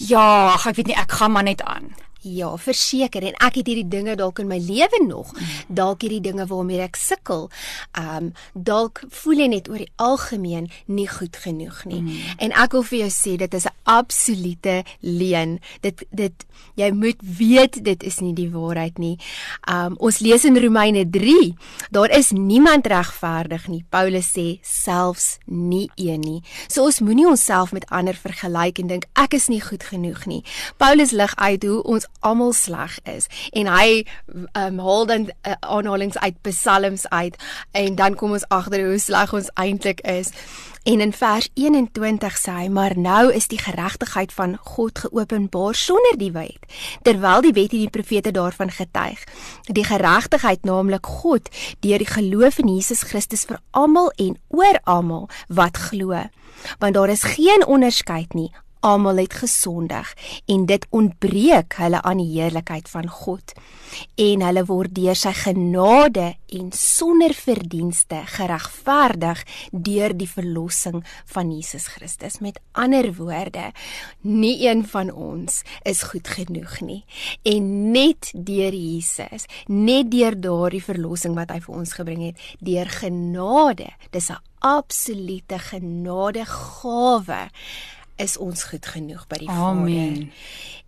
ja, 0.00 0.56
ek 0.56 0.78
weet 0.78 0.92
nie, 0.92 0.98
ek 0.98 1.18
gaan 1.20 1.34
maar 1.34 1.46
net 1.46 1.62
aan. 1.66 1.90
Ja, 2.20 2.50
verseker 2.60 3.24
en 3.24 3.36
ek 3.40 3.60
het 3.62 3.68
hierdie 3.70 3.88
dinge 3.88 4.12
dalk 4.20 4.42
in 4.42 4.48
my 4.50 4.58
lewe 4.60 5.00
nog. 5.06 5.32
Dalk 5.72 6.04
hierdie 6.04 6.20
dinge 6.20 6.44
waarmee 6.50 6.82
ek 6.84 6.98
sukkel. 7.00 7.48
Um 7.96 8.32
dalk 8.52 9.00
voel 9.22 9.40
jy 9.40 9.48
net 9.54 9.70
oor 9.72 9.80
die 9.80 9.92
algemeen 9.96 10.68
nie 10.84 11.08
goed 11.08 11.38
genoeg 11.40 11.78
nie. 11.88 12.02
Mm. 12.04 12.18
En 12.44 12.52
ek 12.60 12.76
wil 12.76 12.84
vir 12.90 12.98
jou 13.06 13.10
sê 13.14 13.36
dit 13.40 13.54
is 13.54 13.64
'n 13.64 13.72
absolute 13.88 14.84
leuen. 15.00 15.60
Dit 15.80 16.04
dit 16.12 16.44
jy 16.74 16.90
moet 16.92 17.16
weet 17.22 17.84
dit 17.84 18.02
is 18.02 18.20
nie 18.20 18.34
die 18.34 18.50
waarheid 18.50 18.98
nie. 18.98 19.16
Um 19.64 19.96
ons 19.98 20.18
lees 20.18 20.44
in 20.44 20.56
Romeine 20.56 21.10
3, 21.10 21.54
daar 21.90 22.10
is 22.10 22.30
niemand 22.30 22.86
regverdig 22.86 23.68
nie. 23.68 23.84
Paulus 23.88 24.28
sê 24.36 24.58
selfs 24.62 25.38
nie 25.46 25.90
een 25.96 26.20
nie. 26.20 26.42
So 26.68 26.84
ons 26.84 27.00
moenie 27.00 27.26
onsself 27.26 27.72
met 27.72 27.88
ander 27.88 28.14
vergelyk 28.14 28.78
en 28.78 28.86
dink 28.86 29.06
ek 29.14 29.34
is 29.34 29.48
nie 29.48 29.60
goed 29.60 29.82
genoeg 29.82 30.26
nie. 30.26 30.44
Paulus 30.76 31.10
lig 31.10 31.36
uit 31.36 31.62
hoe 31.62 31.82
ons 31.82 32.06
almal 32.20 32.52
sleg 32.52 32.98
is 33.08 33.28
en 33.56 33.66
hy 33.66 34.06
um, 34.52 34.78
haal 34.78 35.06
dan 35.06 35.28
uh, 35.30 35.54
aanhalings 35.60 36.18
uit 36.18 36.42
psalms 36.42 37.08
uit 37.08 37.36
en 37.72 37.94
dan 37.94 38.14
kom 38.14 38.32
ons 38.36 38.48
agter 38.48 38.84
hoe 38.86 38.98
sleg 38.98 39.32
ons 39.32 39.52
eintlik 39.54 40.00
is. 40.00 40.34
En 40.82 41.00
in 41.00 41.12
vers 41.12 41.48
21 41.54 42.36
sê 42.40 42.52
hy: 42.52 42.68
"Maar 42.68 42.98
nou 42.98 43.32
is 43.32 43.48
die 43.48 43.58
geregtigheid 43.58 44.32
van 44.32 44.56
God 44.56 44.98
geopenbaar 44.98 45.74
sonder 45.74 46.16
die 46.16 46.32
wet, 46.32 46.64
terwyl 47.02 47.40
die 47.40 47.52
wet 47.52 47.72
en 47.72 47.84
die 47.84 47.90
profete 47.90 48.30
daarvan 48.30 48.70
getuig. 48.70 49.24
Die 49.64 49.84
geregtigheid, 49.84 50.64
naamlik 50.64 51.06
God, 51.06 51.48
deur 51.80 51.98
die 51.98 52.06
geloof 52.06 52.58
in 52.58 52.68
Jesus 52.68 53.02
Christus 53.02 53.44
vir 53.44 53.60
almal 53.70 54.10
en 54.16 54.38
oor 54.48 54.80
almal 54.84 55.28
wat 55.48 55.76
glo. 55.76 56.16
Want 56.78 56.94
daar 56.94 57.08
is 57.08 57.22
geen 57.22 57.66
onderskeid 57.66 58.32
nie, 58.32 58.52
almal 58.80 59.20
het 59.22 59.34
gesondig 59.42 60.14
en 60.50 60.66
dit 60.66 60.86
ontbreek 60.90 61.76
hulle 61.80 62.02
aan 62.02 62.20
die 62.22 62.32
heerlikheid 62.32 62.88
van 62.88 63.08
God. 63.08 63.54
En 64.14 64.44
hulle 64.46 64.64
word 64.68 64.94
deur 64.94 65.18
sy 65.18 65.32
genade 65.34 66.34
en 66.54 66.70
sonder 66.76 67.34
verdienste 67.34 68.22
geregverdig 68.36 69.42
deur 69.70 70.14
die 70.16 70.28
verlossing 70.30 71.02
van 71.32 71.50
Jesus 71.52 71.88
Christus. 71.90 72.38
Met 72.40 72.60
ander 72.72 73.10
woorde 73.18 73.70
nie 74.22 74.56
een 74.66 74.84
van 74.86 75.10
ons 75.10 75.62
is 75.82 76.04
goed 76.12 76.28
genoeg 76.28 76.80
nie. 76.80 77.02
En 77.42 77.90
net 77.92 78.30
deur 78.34 78.74
Jesus 78.74 79.46
net 79.66 80.10
deur 80.10 80.38
daardie 80.40 80.84
verlossing 80.84 81.34
wat 81.38 81.50
hy 81.54 81.60
vir 81.64 81.74
ons 81.82 81.96
gebring 81.98 82.22
het 82.30 82.46
deur 82.64 82.88
genade 83.00 83.90
dis 84.10 84.30
'n 84.30 84.40
absolute 84.60 85.58
genadegawe 85.58 87.48
is 88.20 88.36
ons 88.40 88.66
goed 88.70 88.86
genoeg 88.86 89.24
by 89.30 89.40
die 89.42 89.48
Vader. 89.48 90.28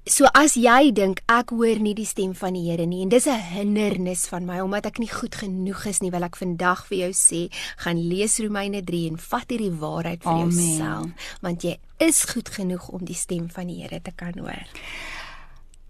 So 0.02 0.26
as 0.34 0.56
jy 0.58 0.90
dink 0.90 1.20
ek 1.30 1.52
hoor 1.54 1.78
nie 1.78 1.94
die 1.94 2.06
stem 2.08 2.32
van 2.34 2.56
die 2.58 2.64
Here 2.66 2.88
nie 2.90 3.04
en 3.04 3.10
dis 3.12 3.26
'n 3.26 3.38
hindernis 3.54 4.26
van 4.26 4.46
my 4.46 4.58
omdat 4.58 4.86
ek 4.86 4.98
nie 4.98 5.08
goed 5.08 5.34
genoeg 5.34 5.86
is 5.86 6.00
nie, 6.02 6.10
wil 6.10 6.24
ek 6.24 6.36
vandag 6.36 6.86
vir 6.86 6.98
jou 6.98 7.12
sê, 7.12 7.54
gaan 7.76 7.96
lees 8.08 8.38
Romeine 8.38 8.82
3 8.82 9.06
en 9.10 9.16
vat 9.16 9.48
hierdie 9.48 9.70
waarheid 9.70 10.22
vir 10.22 10.38
jouself, 10.42 11.06
want 11.40 11.62
jy 11.62 11.78
is 12.00 12.24
goed 12.24 12.48
genoeg 12.48 12.88
om 12.88 13.04
die 13.04 13.14
stem 13.14 13.48
van 13.48 13.66
die 13.66 13.82
Here 13.82 14.00
te 14.02 14.10
kan 14.10 14.34
hoor. 14.38 14.66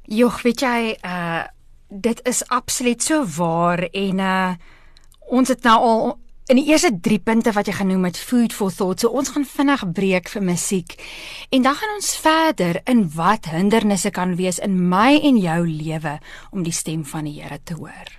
Jogg, 0.05 0.43
weet 0.43 0.61
jy, 0.61 0.97
uh 1.05 1.45
dit 1.89 2.21
is 2.25 2.49
absoluut 2.49 3.03
so 3.03 3.25
waar 3.25 3.89
en 3.93 4.19
uh 4.19 4.55
ons 5.29 5.49
het 5.49 5.63
nou 5.63 5.79
al 5.79 6.19
In 6.53 6.59
die 6.61 6.69
eerste 6.69 6.91
3 7.01 7.17
punte 7.25 7.53
wat 7.57 7.65
jy 7.71 7.73
genoem 7.79 8.03
het, 8.11 8.19
food 8.21 8.53
for 8.53 8.69
thought, 8.69 9.01
so 9.01 9.09
ons 9.17 9.31
gaan 9.33 9.47
vinnig 9.49 9.87
breek 9.97 10.29
vir 10.29 10.43
musiek. 10.45 10.99
En 11.49 11.65
dan 11.65 11.79
gaan 11.79 11.95
ons 11.95 12.11
verder 12.21 12.83
in 12.93 13.07
wat 13.15 13.49
hindernisse 13.49 14.13
kan 14.13 14.35
wees 14.37 14.61
in 14.61 14.75
my 14.91 15.17
en 15.25 15.39
jou 15.41 15.63
lewe 15.65 16.19
om 16.53 16.67
die 16.67 16.75
stem 16.77 17.07
van 17.09 17.25
die 17.25 17.39
Here 17.39 17.57
te 17.65 17.79
hoor. 17.81 18.13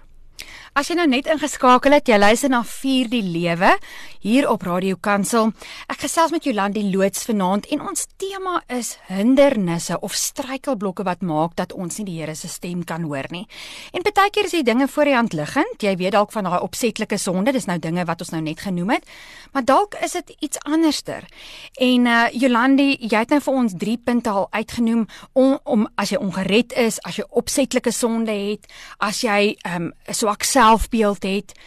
As 0.74 0.90
jy 0.90 0.98
nou 0.98 1.06
net 1.06 1.30
ingeskakel 1.30 1.94
het, 1.94 2.10
jy 2.10 2.18
luister 2.18 2.50
na 2.50 2.64
Vier 2.66 3.06
die 3.12 3.22
Lewe 3.22 3.76
hier 4.24 4.46
op 4.50 4.62
Radio 4.64 4.96
Kansel. 5.04 5.50
Ek 5.92 6.06
gesels 6.06 6.32
met 6.32 6.46
Jolandi 6.48 6.86
Loots 6.94 7.26
vanaand 7.28 7.66
en 7.76 7.82
ons 7.90 8.06
tema 8.22 8.62
is 8.72 8.94
hindernisse 9.10 9.98
of 10.00 10.16
struikelblokke 10.16 11.04
wat 11.04 11.26
maak 11.28 11.58
dat 11.60 11.76
ons 11.76 12.00
nie 12.00 12.06
die 12.08 12.16
Here 12.22 12.36
se 12.40 12.48
stem 12.48 12.86
kan 12.88 13.04
hoor 13.10 13.28
nie. 13.34 13.44
En 13.92 14.06
baie 14.06 14.32
keer 14.32 14.48
is 14.48 14.56
die 14.56 14.64
dinge 14.64 14.88
voor 14.88 15.12
die 15.12 15.18
hand 15.18 15.36
liggend. 15.36 15.84
Jy 15.84 15.98
weet 16.00 16.16
dalk 16.16 16.32
van 16.32 16.48
daai 16.48 16.64
opsetlike 16.64 17.20
sonde, 17.20 17.52
dis 17.52 17.68
nou 17.68 17.76
dinge 17.84 18.08
wat 18.08 18.24
ons 18.24 18.32
nou 18.32 18.42
net 18.46 18.64
genoem 18.64 18.96
het. 18.96 19.12
Maar 19.52 19.68
dalk 19.68 20.00
is 20.00 20.16
dit 20.16 20.34
iets 20.40 20.64
anderster. 20.64 21.28
En 21.76 22.08
uh 22.08 22.24
Jolandi, 22.32 22.94
jy 23.02 23.26
het 23.26 23.36
nou 23.36 23.44
vir 23.44 23.60
ons 23.66 23.78
3 23.84 24.00
punte 24.08 24.32
al 24.32 24.48
uitgenoem 24.56 25.08
om 25.34 25.60
om 25.68 25.88
as 26.00 26.16
jy 26.16 26.24
ongered 26.24 26.72
is, 26.80 27.04
as 27.04 27.20
jy 27.20 27.28
opsetlike 27.30 27.92
sonde 27.92 28.32
het, 28.32 28.72
as 29.04 29.26
jy 29.28 29.58
ehm 29.68 29.92
um, 29.92 29.94
swak 30.08 30.48
selfbeeld 30.48 31.28
het. 31.28 31.58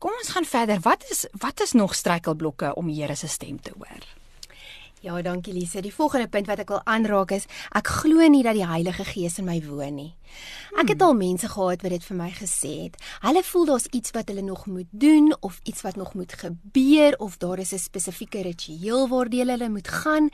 Kom 0.00 0.14
ons 0.16 0.32
gaan 0.32 0.48
verder. 0.48 0.80
Wat 0.80 1.04
is 1.12 1.26
wat 1.42 1.60
is 1.60 1.72
nog 1.76 1.94
struikelblokke 1.94 2.74
om 2.74 2.88
die 2.88 3.02
Here 3.02 3.14
se 3.14 3.28
stem 3.28 3.60
te 3.60 3.72
hoor? 3.76 4.19
Ja, 5.00 5.22
dankie 5.22 5.54
Lise. 5.54 5.80
Die 5.80 5.94
volgende 5.94 6.28
punt 6.28 6.44
wat 6.50 6.60
ek 6.60 6.68
wil 6.74 6.82
aanraak 6.84 7.30
is 7.32 7.46
ek 7.72 7.88
glo 8.02 8.26
nie 8.28 8.42
dat 8.44 8.58
die 8.58 8.66
Heilige 8.68 9.06
Gees 9.08 9.38
in 9.40 9.46
my 9.48 9.56
woon 9.64 9.96
nie. 9.96 10.10
Ek 10.76 10.92
het 10.92 11.00
al 11.00 11.16
mense 11.16 11.48
gehad 11.48 11.80
wat 11.80 11.94
dit 11.94 12.04
vir 12.04 12.18
my 12.18 12.28
gesê 12.36 12.72
het. 12.82 12.98
Hulle 13.24 13.40
voel 13.48 13.64
daar's 13.70 13.88
iets 13.96 14.12
wat 14.12 14.28
hulle 14.28 14.44
nog 14.44 14.66
moet 14.68 14.92
doen 14.92 15.32
of 15.40 15.62
iets 15.64 15.80
wat 15.88 15.96
nog 15.96 16.12
moet 16.14 16.36
gebeur 16.42 17.16
of 17.16 17.40
daar 17.40 17.64
is 17.64 17.72
'n 17.72 17.80
spesifieke 17.80 18.44
ritueel 18.44 19.08
waardeur 19.08 19.48
hulle 19.48 19.68
moet 19.68 19.88
gaan 19.88 20.28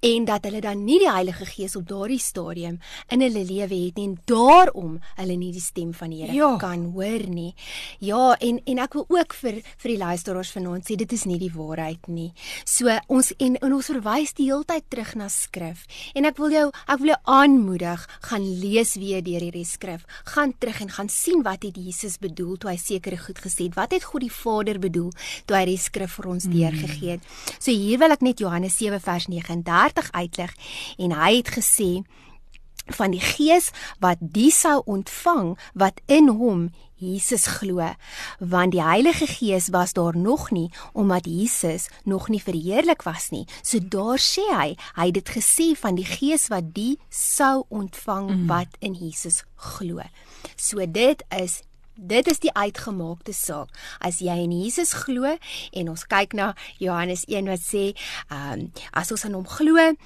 en 0.00 0.24
dat 0.24 0.44
hulle 0.44 0.60
dan 0.60 0.84
nie 0.84 0.98
die 1.02 1.10
Heilige 1.10 1.44
Gees 1.44 1.74
op 1.76 1.88
daardie 1.88 2.20
stadium 2.22 2.78
in 3.08 3.22
hulle 3.24 3.42
lewe 3.44 3.74
het 3.74 3.96
nie 3.98 4.06
en 4.06 4.16
daarom 4.30 4.98
hulle 5.18 5.36
nie 5.36 5.50
die 5.52 5.62
stem 5.62 5.92
van 5.94 6.10
die 6.10 6.22
Here 6.22 6.34
ja. 6.34 6.56
kan 6.56 6.84
hoor 6.94 7.26
nie. 7.28 7.54
Ja, 7.98 8.36
en 8.38 8.60
en 8.64 8.78
ek 8.78 8.94
wil 8.94 9.06
ook 9.08 9.34
vir 9.34 9.60
vir 9.64 9.90
die 9.90 9.98
luisteraars 9.98 10.52
vanaand 10.54 10.86
sê 10.86 10.96
dit 10.98 11.12
is 11.12 11.24
nie 11.26 11.38
die 11.38 11.52
waarheid 11.54 12.06
nie. 12.06 12.30
So 12.64 12.94
ons 13.08 13.32
en, 13.38 13.58
en 13.58 13.74
ons 13.74 13.87
verwys 13.88 14.34
die 14.38 14.48
hele 14.50 14.66
tyd 14.68 14.86
terug 14.92 15.14
na 15.18 15.28
skrif. 15.32 15.84
En 16.14 16.28
ek 16.28 16.38
wil 16.40 16.54
jou 16.54 16.66
ek 16.86 17.02
wil 17.02 17.12
jou 17.14 17.20
aanmoedig, 17.38 18.06
gaan 18.28 18.44
lees 18.62 18.94
weer 19.00 19.24
deur 19.24 19.48
hierdie 19.48 19.66
skrif. 19.68 20.06
Gaan 20.34 20.54
terug 20.60 20.82
en 20.84 20.92
gaan 20.98 21.12
sien 21.12 21.44
wat 21.46 21.64
het 21.66 21.76
Jesus 21.76 22.18
bedoel 22.22 22.56
toe 22.56 22.72
hy 22.72 22.78
sekere 22.80 23.18
goed 23.20 23.40
gesê 23.42 23.68
het. 23.68 23.78
Wat 23.78 23.96
het 23.96 24.06
God 24.08 24.24
die 24.26 24.32
Vader 24.32 24.78
bedoel 24.82 25.10
toe 25.48 25.56
hy 25.56 25.64
die 25.72 25.80
skrif 25.80 26.18
vir 26.18 26.32
ons 26.34 26.48
mm. 26.48 26.54
deurgegee 26.56 27.16
het. 27.16 27.32
So 27.58 27.72
hier 27.72 28.00
wil 28.00 28.14
ek 28.14 28.24
net 28.24 28.40
Johannes 28.44 28.78
7 28.78 29.00
vers 29.02 29.28
39 29.32 29.68
30 29.68 30.12
uitlig 30.12 30.54
en 30.98 31.12
hy 31.12 31.36
het 31.36 31.52
gesê 31.54 31.90
van 32.98 33.12
die 33.12 33.22
gees 33.22 33.70
wat 34.00 34.20
die 34.20 34.50
sou 34.54 34.80
ontvang 34.86 35.56
wat 35.74 36.00
in 36.06 36.30
hom 36.40 36.68
Jesus 36.98 37.46
glo 37.58 37.94
want 38.38 38.74
die 38.74 38.82
Heilige 38.82 39.26
Gees 39.26 39.70
was 39.74 39.92
daar 39.92 40.16
nog 40.16 40.50
nie 40.50 40.70
omdat 40.92 41.26
Jesus 41.26 41.88
nog 42.04 42.28
nie 42.28 42.42
verheerlik 42.42 43.02
was 43.02 43.30
nie 43.30 43.46
so 43.62 43.78
daar 43.78 44.18
sê 44.18 44.44
hy 44.50 44.74
hy 44.96 45.06
het 45.06 45.14
dit 45.20 45.32
gesê 45.38 45.70
van 45.78 45.98
die 45.98 46.08
gees 46.08 46.48
wat 46.52 46.74
die 46.74 46.98
sou 47.08 47.64
ontvang 47.68 48.30
mm. 48.30 48.44
wat 48.50 48.78
in 48.80 48.94
Jesus 48.98 49.44
glo 49.54 50.02
so 50.56 50.84
dit 50.86 51.24
is 51.38 51.62
Dit 51.98 52.28
is 52.30 52.38
die 52.38 52.52
uitgemaakte 52.54 53.32
saak. 53.34 53.72
As 53.98 54.20
jy 54.22 54.36
in 54.44 54.52
Jesus 54.54 54.92
glo 54.94 55.32
en 55.74 55.88
ons 55.90 56.04
kyk 56.06 56.36
na 56.38 56.52
Johannes 56.78 57.24
1 57.26 57.50
wat 57.50 57.64
sê, 57.64 57.90
ehm 58.30 58.52
um, 58.52 58.62
as 58.94 59.10
ons 59.10 59.24
aan 59.26 59.34
hom 59.34 59.48
glo, 59.50 59.74
ehm 59.82 59.96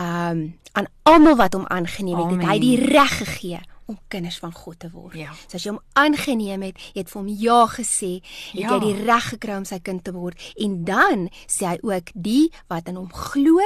um, 0.00 0.40
aan 0.72 0.88
almal 1.04 1.36
wat 1.36 1.52
hom 1.52 1.66
aangeneem 1.68 2.16
het, 2.16 2.32
Amen. 2.32 2.40
het 2.40 2.48
hy 2.48 2.58
die 2.62 2.78
reg 2.80 3.18
gegee 3.20 3.60
om 3.86 3.98
kinders 4.12 4.38
van 4.42 4.52
God 4.52 4.78
te 4.84 4.90
word. 4.92 5.16
Ja. 5.18 5.34
So 5.46 5.58
as 5.58 5.66
jy 5.66 5.74
hom 5.74 5.82
aangeneem 5.98 6.66
het, 6.68 6.80
jy 6.94 7.04
het 7.04 7.12
vir 7.12 7.20
hom 7.20 7.30
ja 7.42 7.60
gesê, 7.72 8.12
het 8.52 8.64
ja. 8.64 8.74
jy 8.74 8.80
die 8.86 9.06
reg 9.06 9.30
gekry 9.34 9.56
om 9.60 9.68
sy 9.68 9.80
kind 9.84 10.04
te 10.06 10.14
word 10.16 10.50
en 10.56 10.82
dan 10.88 11.28
sê 11.46 11.72
hy 11.72 11.78
ook 11.86 12.12
die 12.14 12.50
wat 12.72 12.90
in 12.90 13.00
hom 13.00 13.10
glo 13.12 13.60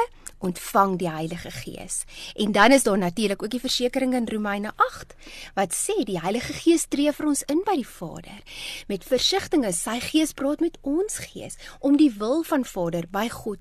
ontvang 0.45 0.99
die 1.01 1.09
Heilige 1.11 1.51
Gees. 1.51 2.05
En 2.37 2.53
dan 2.53 2.73
is 2.73 2.85
daar 2.85 2.99
natuurlik 2.99 3.43
ook 3.43 3.51
die 3.51 3.61
versekering 3.61 4.15
in 4.15 4.29
Romeine 4.29 4.73
8 4.77 5.15
wat 5.55 5.75
sê 5.75 5.97
die 6.05 6.21
Heilige 6.21 6.53
Gees 6.53 6.87
tree 6.93 7.13
vir 7.13 7.31
ons 7.33 7.45
in 7.51 7.63
by 7.67 7.79
die 7.81 7.89
Vader. 7.89 8.43
Met 8.89 9.09
versigtiging 9.09 9.65
is 9.67 9.81
sy 9.83 9.99
Gees 10.01 10.35
praat 10.37 10.61
met 10.61 10.79
ons 10.83 11.19
gees 11.31 11.57
om 11.81 11.97
die 11.97 12.13
wil 12.19 12.43
van 12.45 12.65
Vader 12.65 13.09
by 13.11 13.29
God 13.33 13.61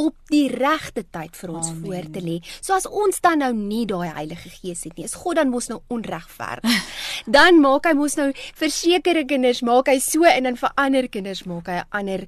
op 0.00 0.16
die 0.32 0.48
regte 0.50 1.04
tyd 1.14 1.36
vir 1.38 1.52
ons 1.54 1.70
Amen. 1.70 1.84
voor 1.84 2.08
te 2.14 2.22
lê. 2.24 2.38
So 2.60 2.74
as 2.74 2.86
ons 2.88 3.20
dan 3.22 3.42
nou 3.44 3.52
nie 3.54 3.84
daai 3.86 4.10
Heilige 4.14 4.50
Gees 4.50 4.84
het 4.88 4.96
nie, 4.98 5.06
is 5.06 5.16
God 5.20 5.38
dan 5.38 5.52
mos 5.52 5.68
nou 5.70 5.80
onregverdig. 5.94 6.88
dan 7.38 7.60
maak 7.62 7.86
hy 7.88 7.94
mos 7.98 8.16
nou 8.18 8.30
versekerde 8.58 9.24
kinders, 9.30 9.62
maak 9.66 9.90
hy 9.92 9.98
so 10.02 10.26
en 10.28 10.48
dan 10.48 10.58
vir 10.58 10.74
ander 10.80 11.08
kinders 11.08 11.44
maak 11.48 11.70
hy 11.70 11.80
ander 11.94 12.24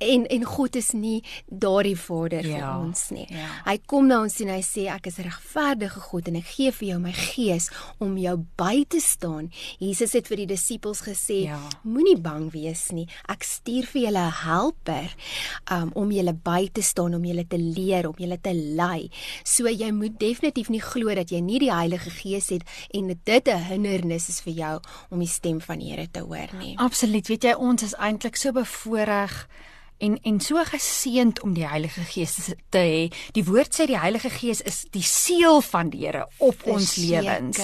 en 0.00 0.24
en 0.32 0.46
God 0.48 0.78
is 0.80 0.92
nie 0.96 1.18
daardie 1.46 1.96
Vader 1.98 2.46
ja. 2.46 2.56
vir 2.56 2.86
ons 2.86 3.04
nie. 3.14 3.26
Ja. 3.32 3.50
Hy 3.68 3.76
kom 3.90 4.08
na 4.08 4.22
ons 4.24 4.38
en 4.44 4.54
hy 4.54 4.62
sê 4.64 4.86
ek 4.92 5.10
is 5.12 5.20
regverdige 5.22 6.06
God 6.08 6.32
en 6.32 6.40
ek 6.40 6.48
gee 6.54 6.72
vir 6.80 6.88
jou 6.94 7.00
my 7.02 7.14
Gees 7.14 7.68
om 8.02 8.16
jou 8.20 8.36
by 8.58 8.84
te 8.90 9.00
staan. 9.02 9.50
Jesus 9.82 10.16
het 10.16 10.28
vir 10.30 10.44
die 10.44 10.50
disippels 10.54 11.04
gesê, 11.04 11.44
ja. 11.50 11.60
moenie 11.84 12.16
bang 12.20 12.48
wees 12.54 12.88
nie. 12.96 13.06
Ek 13.30 13.44
stuur 13.46 13.86
vir 13.92 14.08
julle 14.08 14.24
'n 14.24 14.38
helper 14.44 15.12
um, 15.70 15.92
om 15.94 16.10
julle 16.12 16.34
by 16.34 16.68
te 16.72 16.82
staan 16.82 16.93
staan 16.94 17.14
om 17.18 17.26
julle 17.26 17.46
te 17.50 17.58
leer, 17.58 18.08
om 18.08 18.14
julle 18.18 18.38
te 18.40 18.54
lei. 18.54 19.10
So 19.42 19.70
jy 19.70 19.90
moet 19.94 20.18
definitief 20.22 20.70
nie 20.70 20.82
glo 20.82 21.14
dat 21.14 21.34
jy 21.34 21.42
nie 21.42 21.60
die 21.64 21.72
Heilige 21.74 22.12
Gees 22.14 22.52
het 22.54 22.62
en 22.94 23.10
dit 23.10 23.48
'n 23.48 23.66
hindernis 23.70 24.28
is 24.28 24.40
vir 24.40 24.54
jou 24.54 24.80
om 25.10 25.18
die 25.18 25.28
stem 25.28 25.60
van 25.60 25.78
die 25.78 25.90
Here 25.90 26.08
te 26.10 26.20
hoor 26.20 26.48
nie. 26.58 26.78
Absoluut. 26.78 27.28
Weet 27.28 27.44
jy, 27.44 27.54
ons 27.54 27.82
is 27.82 27.94
eintlik 27.94 28.36
so 28.36 28.52
bevoorreg 28.52 29.48
en 29.98 30.18
en 30.22 30.40
so 30.40 30.64
geseënd 30.64 31.40
om 31.42 31.54
die 31.54 31.66
Heilige 31.66 32.00
Gees 32.00 32.34
te 32.68 32.78
hê. 32.78 33.12
Die 33.32 33.44
woord 33.44 33.74
sê 33.74 33.86
die 33.86 33.98
Heilige 33.98 34.30
Gees 34.30 34.60
is 34.60 34.84
die 34.90 35.02
seël 35.02 35.60
van 35.62 35.90
die 35.90 36.06
Here 36.06 36.28
op 36.38 36.62
Verseker. 36.62 36.72
ons 36.72 36.96
lewens. 36.96 37.58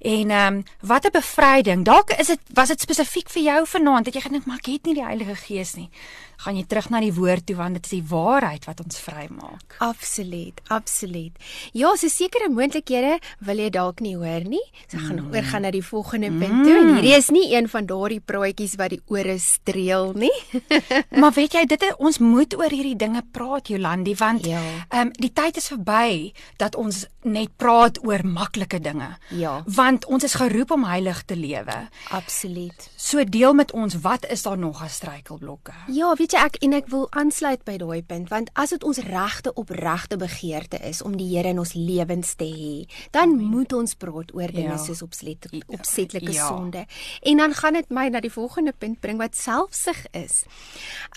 En 0.00 0.30
ehm 0.30 0.54
um, 0.54 0.64
wat 0.80 1.06
'n 1.06 1.10
bevryding. 1.12 1.84
Dalk 1.84 2.10
is 2.10 2.26
dit 2.26 2.40
was 2.54 2.68
dit 2.68 2.80
spesifiek 2.80 3.28
vir 3.30 3.42
jou 3.42 3.66
vanaand 3.66 4.04
dat 4.04 4.14
jy 4.14 4.20
gedink 4.20 4.46
maar 4.46 4.56
ek 4.56 4.66
het 4.66 4.84
nie 4.84 4.94
die 4.94 5.04
Heilige 5.04 5.34
Gees 5.34 5.74
nie 5.74 5.90
gaan 6.36 6.56
jy 6.56 6.64
terug 6.66 6.88
na 6.90 7.00
die 7.00 7.12
woord 7.14 7.46
toe 7.46 7.56
want 7.56 7.74
dit 7.74 7.84
is 7.84 7.94
die 7.98 8.06
waarheid 8.10 8.64
wat 8.66 8.80
ons 8.84 8.98
vrymaak. 8.98 9.76
Absoluut, 9.78 10.60
absoluut. 10.68 11.32
Ja, 11.72 11.94
so 11.96 12.08
sekere 12.08 12.48
moontlikhede 12.50 13.18
wil 13.46 13.62
jy 13.62 13.70
dalk 13.70 14.00
nie 14.00 14.16
hoor 14.16 14.44
nie. 14.48 14.62
So 14.88 14.98
gaan 14.98 15.20
mm. 15.20 15.34
oor 15.34 15.42
gaan 15.42 15.62
na 15.62 15.70
die 15.70 15.84
volgende 15.84 16.30
punt 16.32 16.64
toe 16.66 16.76
en 16.80 16.94
hierdie 16.96 17.14
is 17.16 17.30
nie 17.30 17.46
een 17.54 17.68
van 17.68 17.86
daardie 17.86 18.20
praatjies 18.20 18.76
wat 18.80 18.90
die 18.96 19.00
ore 19.06 19.38
streel 19.38 20.12
nie. 20.18 20.32
maar 21.20 21.32
weet 21.36 21.54
jy, 21.58 21.64
dit 21.70 21.82
is, 21.82 21.94
ons 21.98 22.18
moet 22.22 22.56
oor 22.58 22.70
hierdie 22.72 22.96
dinge 22.98 23.22
praat 23.32 23.68
Jolandi 23.72 24.14
want 24.18 24.46
Ja. 24.46 24.60
ehm 24.88 25.06
um, 25.06 25.12
die 25.22 25.30
tyd 25.32 25.56
is 25.56 25.68
verby 25.70 26.32
dat 26.58 26.74
ons 26.76 27.04
net 27.22 27.52
praat 27.56 27.98
oor 28.04 28.24
maklike 28.26 28.80
dinge. 28.82 29.08
Ja. 29.30 29.62
Want 29.66 30.06
ons 30.10 30.24
is 30.24 30.34
geroep 30.34 30.70
om 30.74 30.84
heilig 30.84 31.22
te 31.24 31.36
lewe. 31.36 31.76
Absoluut. 32.10 32.88
So 32.96 33.24
deel 33.24 33.54
met 33.54 33.72
ons 33.72 33.94
wat 34.02 34.26
is 34.30 34.42
daar 34.42 34.58
nog 34.58 34.82
as 34.82 34.94
struikelblokke? 34.98 35.72
Ja, 35.92 36.14
weet 36.18 36.31
jy 36.32 36.40
ek 36.44 36.56
en 36.64 36.72
ek 36.72 36.88
wil 36.92 37.06
aansluit 37.18 37.62
by 37.64 37.76
daai 37.80 38.02
punt 38.02 38.28
want 38.32 38.50
as 38.58 38.70
dit 38.74 38.84
ons 38.84 38.98
regte 39.06 39.52
opregte 39.60 40.16
begeerte 40.16 40.78
is 40.88 41.02
om 41.02 41.16
die 41.16 41.28
Here 41.36 41.48
in 41.48 41.58
ons 41.58 41.74
lewens 41.74 42.34
te 42.34 42.44
hê, 42.44 42.86
dan 43.10 43.34
Amen. 43.34 43.44
moet 43.52 43.72
ons 43.72 43.94
praat 43.94 44.34
oor 44.34 44.52
dinge 44.52 44.76
Ja. 44.76 44.76
soos 44.78 45.02
opslet, 45.02 45.46
opsetlike 45.68 46.32
Ja. 46.32 46.48
sonde. 46.48 46.86
En 47.22 47.36
dan 47.36 47.54
gaan 47.54 47.72
dit 47.74 47.90
my 47.90 48.08
na 48.08 48.20
die 48.20 48.32
volgende 48.32 48.72
punt 48.72 49.00
bring 49.00 49.18
wat 49.18 49.36
selfsug 49.36 50.06
is. 50.12 50.44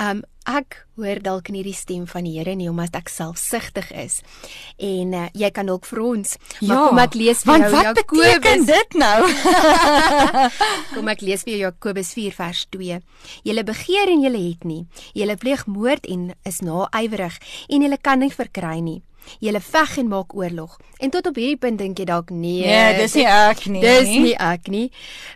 Um 0.02 0.24
ek 0.46 0.86
hoor 0.96 1.20
dalk 1.24 1.50
nie 1.52 1.64
die 1.66 1.76
stem 1.76 2.06
van 2.08 2.24
die 2.28 2.36
Here 2.38 2.56
nie 2.56 2.70
omdat 2.70 2.96
ek 2.96 3.10
selfsugtig 3.12 3.90
is. 3.92 4.22
En 4.78 5.16
uh, 5.18 5.26
jy 5.34 5.50
kan 5.56 5.68
dalk 5.70 5.88
vir 5.90 6.02
ons 6.06 6.36
maar 6.62 6.90
kom 6.90 7.02
ek 7.04 7.18
lees 7.20 7.44
vir 7.44 7.52
want 7.52 7.66
jou 7.66 7.72
wat 7.74 8.00
beteken 8.00 8.64
Jakobus 8.64 8.70
dit 8.70 9.00
nou? 9.02 9.20
Kom 10.96 11.12
ek 11.12 11.26
lees 11.26 11.44
vir 11.48 11.56
jou 11.56 11.62
Jakobus 11.66 12.14
4 12.18 12.38
vers 12.38 12.62
2. 12.76 13.02
Julle 13.48 13.66
begeer 13.68 14.14
en 14.14 14.24
julle 14.24 14.44
het 14.46 14.70
nie. 14.70 14.86
Julle 15.18 15.36
pleeg 15.42 15.66
moord 15.68 16.08
en 16.12 16.32
is 16.48 16.62
naaiwerig 16.66 17.42
en 17.70 17.86
julle 17.88 18.00
kan 18.02 18.24
nie 18.24 18.34
verkry 18.34 18.80
nie. 18.86 19.02
Julle 19.42 19.60
veg 19.62 19.98
en 19.98 20.10
maak 20.12 20.36
oorlog. 20.38 20.78
En 21.02 21.12
tot 21.14 21.26
op 21.28 21.38
hierdie 21.40 21.60
punt 21.62 21.80
dink 21.82 22.00
jy 22.00 22.06
dalk 22.10 22.30
nee. 22.30 22.66
Nee, 22.66 22.94
dis 23.00 23.16
nie 23.18 23.26
ek 23.30 23.66
nie. 23.72 23.82
Dis 23.82 24.12
nie 24.12 24.36
ek 24.38 24.70
nie. 24.72 24.86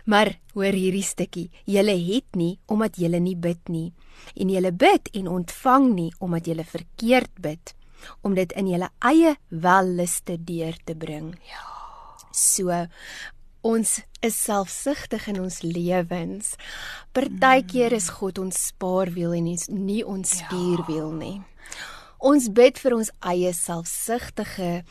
Maar 0.06 0.36
hoor 0.54 0.76
hierdie 0.76 1.04
stukkie. 1.06 1.48
Julle 1.66 1.96
het 1.98 2.38
nie 2.38 2.54
omdat 2.70 3.00
julle 3.00 3.20
nie 3.22 3.36
bid 3.36 3.68
nie. 3.68 3.90
En 4.34 4.50
julle 4.52 4.72
bid 4.72 5.10
en 5.14 5.28
ontvang 5.28 5.90
nie 5.94 6.10
omdat 6.18 6.46
julle 6.46 6.64
verkeerd 6.64 7.32
bid 7.40 7.74
om 8.24 8.34
dit 8.34 8.52
in 8.56 8.68
julle 8.70 8.88
eie 9.04 9.34
welluste 9.48 10.38
deur 10.44 10.76
te 10.84 10.94
bring. 10.96 11.34
Ja. 11.48 11.66
So 12.32 12.86
ons 13.60 13.98
is 14.24 14.36
selfsugtig 14.40 15.26
in 15.28 15.40
ons 15.40 15.60
lewens. 15.62 16.54
Partykeer 17.12 17.92
is 17.92 18.08
God 18.20 18.40
ons 18.40 18.66
spaarwiel 18.70 19.36
en 19.36 19.50
nie 19.84 20.02
ons 20.06 20.38
stuurwiel 20.40 21.12
nie. 21.12 21.38
Ons 22.20 22.50
bid 22.52 22.78
vir 22.78 22.94
ons 22.94 23.10
eie 23.32 23.52
selfsugtige 23.56 24.82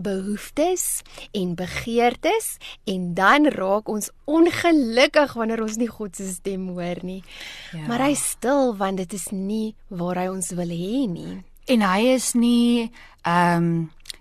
behoeftes 0.00 1.02
en 1.36 1.54
begeertes 1.58 2.56
en 2.88 3.12
dan 3.14 3.50
raak 3.52 3.88
ons 3.88 4.10
ongelukkig 4.24 5.36
wanneer 5.36 5.62
ons 5.62 5.76
nie 5.76 5.90
God 5.90 6.16
se 6.16 6.28
stem 6.32 6.70
hoor 6.72 7.02
nie. 7.04 7.20
Ja. 7.76 7.84
Maar 7.86 8.08
hy 8.08 8.14
stil 8.16 8.74
want 8.80 8.96
dit 9.02 9.12
is 9.12 9.28
nie 9.30 9.74
waar 9.88 10.16
hy 10.16 10.28
ons 10.32 10.52
wil 10.56 10.72
hê 10.72 11.06
nie. 11.10 11.40
En 11.70 11.84
hy 11.84 12.14
is 12.16 12.32
nie 12.34 12.90
ehm 13.22 13.64
um, 13.64 13.72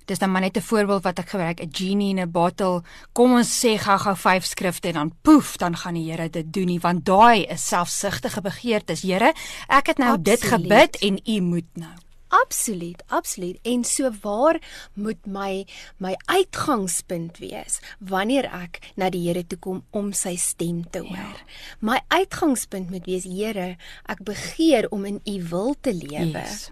dis 0.10 0.20
dan 0.20 0.32
maar 0.32 0.42
net 0.42 0.58
'n 0.58 0.62
voorbeeld 0.62 1.04
wat 1.04 1.20
ek 1.20 1.30
gebruik, 1.30 1.62
'n 1.62 1.70
genie 1.72 2.10
in 2.10 2.20
'n 2.20 2.32
bottle. 2.32 2.82
Kom 3.14 3.34
ons 3.34 3.66
sê 3.66 3.78
gou-gou 3.78 4.16
vyf 4.16 4.46
skrifte 4.46 4.88
en 4.88 4.94
dan 4.94 5.14
poef, 5.22 5.58
dan 5.58 5.78
gaan 5.78 5.94
die 5.94 6.12
Here 6.12 6.30
dit 6.30 6.54
doen 6.54 6.66
nie, 6.66 6.80
want 6.80 7.06
daai 7.06 7.46
is 7.46 7.68
selfsugtige 7.68 8.42
begeertes. 8.42 9.02
Here, 9.02 9.34
ek 9.68 9.88
het 9.88 9.98
nou 9.98 10.22
dit 10.22 10.42
Absoluut. 10.42 10.62
gebid 10.62 10.96
en 10.96 11.20
u 11.26 11.42
moet 11.42 11.70
nou. 11.74 12.09
Absoluut, 12.30 13.04
absoluut. 13.08 13.60
En 13.62 13.84
so 13.84 14.12
waar 14.22 14.62
moet 14.94 15.26
my 15.26 15.66
my 15.98 16.16
uitgangspunt 16.26 17.38
wees 17.38 17.80
wanneer 18.00 18.46
ek 18.54 18.80
na 18.96 19.10
die 19.10 19.28
Here 19.28 19.44
toe 19.48 19.60
kom 19.60 19.84
om 19.90 20.12
sy 20.14 20.36
stem 20.38 20.84
te 20.90 21.02
hoor. 21.06 21.36
Ja. 21.36 21.46
My 21.80 22.00
uitgangspunt 22.08 22.90
moet 22.90 23.06
wees, 23.10 23.26
Here, 23.26 23.76
ek 24.06 24.24
begeer 24.24 24.90
om 24.94 25.06
in 25.06 25.22
U 25.26 25.38
wil 25.50 25.76
te 25.82 25.94
lewe. 25.94 26.46
Yes. 26.46 26.70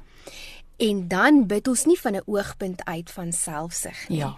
En 0.78 1.08
dan 1.10 1.48
bid 1.50 1.68
ons 1.68 1.86
nie 1.86 2.00
van 2.00 2.16
'n 2.16 2.26
oogpunt 2.26 2.86
uit 2.86 3.12
van 3.12 3.34
selfsug 3.34 4.10
nie. 4.10 4.18
Ja. 4.18 4.38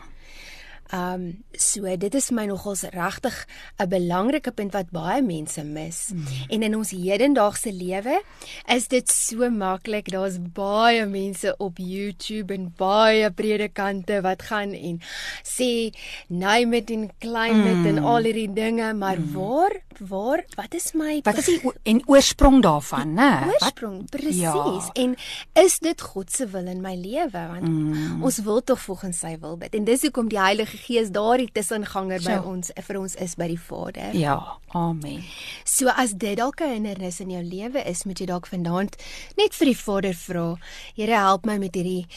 Um 0.94 1.44
so 1.54 1.86
dit 1.98 2.16
is 2.16 2.32
my 2.32 2.46
nogals 2.50 2.82
regtig 2.96 3.46
'n 3.78 3.90
belangrike 3.90 4.52
punt 4.52 4.74
wat 4.74 4.90
baie 4.90 5.22
mense 5.22 5.64
mis. 5.64 6.10
Mm. 6.14 6.26
En 6.50 6.64
in 6.64 6.76
ons 6.76 6.90
hedendaagse 6.90 7.74
lewe 7.74 8.22
is 8.66 8.88
dit 8.88 9.10
so 9.10 9.50
maklik. 9.50 10.10
Daar's 10.10 10.38
baie 10.40 11.06
mense 11.06 11.56
op 11.58 11.78
YouTube 11.78 12.54
en 12.54 12.74
baie 12.78 13.30
predikante 13.32 14.22
wat 14.22 14.42
gaan 14.42 14.74
en 14.74 15.02
sê 15.44 15.94
name 16.28 16.78
it 16.78 16.90
en 16.90 17.10
claim 17.20 17.68
it 17.68 17.76
mm. 17.76 17.86
en 17.86 18.04
al 18.04 18.24
hierdie 18.24 18.54
dinge, 18.54 18.94
maar 18.94 19.20
mm. 19.20 19.34
waar 19.34 19.82
waar 20.00 20.46
wat 20.56 20.74
is 20.74 20.94
my 20.94 21.20
Wat 21.24 21.38
is 21.38 21.46
die 21.46 21.62
en 21.84 22.02
oorsprong 22.08 22.62
daarvan, 22.62 23.14
né? 23.14 23.46
Oorsprong 23.46 24.10
presies 24.10 24.40
Ja. 24.42 24.90
en 24.94 25.16
is 25.54 25.80
dit 25.80 26.02
God 26.02 26.32
se 26.32 26.48
wil 26.48 26.68
in 26.68 26.82
my 26.82 26.96
lewe 26.96 27.48
want 27.48 27.68
mm. 27.68 28.24
ons 28.24 28.40
wil 28.42 28.64
tog 28.64 28.80
volgens 28.80 29.20
sy 29.20 29.38
wil 29.40 29.58
bid 29.58 29.76
en 29.76 29.84
dis 29.84 30.02
hoekom 30.02 30.30
die 30.30 30.40
Heilige 30.40 30.79
Gees 30.80 31.12
daardie 31.16 31.50
tussenganger 31.54 32.24
by 32.24 32.38
So. 32.40 32.50
ons 32.52 32.72
vir 32.88 33.00
ons 33.00 33.16
is 33.16 33.36
by 33.36 33.48
die 33.52 33.60
Vader. 33.60 34.16
Ja, 34.18 34.38
amen. 34.78 35.24
So 35.66 35.88
as 35.90 36.14
dit 36.14 36.38
dalk 36.38 36.62
'n 36.62 36.74
hindernis 36.74 37.20
in 37.20 37.30
jou 37.30 37.44
lewe 37.44 37.84
is, 37.86 38.04
moet 38.06 38.20
jy 38.20 38.26
dalk 38.26 38.48
vanaand 38.48 38.96
net 39.38 39.54
vir 39.54 39.66
die 39.66 39.78
Vader 39.78 40.14
vra. 40.14 40.58
Here 40.96 41.16
help 41.16 41.46
my 41.46 41.58
met 41.58 41.76
hierdie 41.76 42.08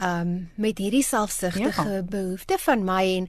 um 0.00 0.50
met 0.56 0.78
hierdie 0.78 1.02
selfsugtige 1.02 1.94
ja. 1.94 2.02
behoefte 2.02 2.58
van 2.58 2.84
my 2.84 3.04
en 3.16 3.28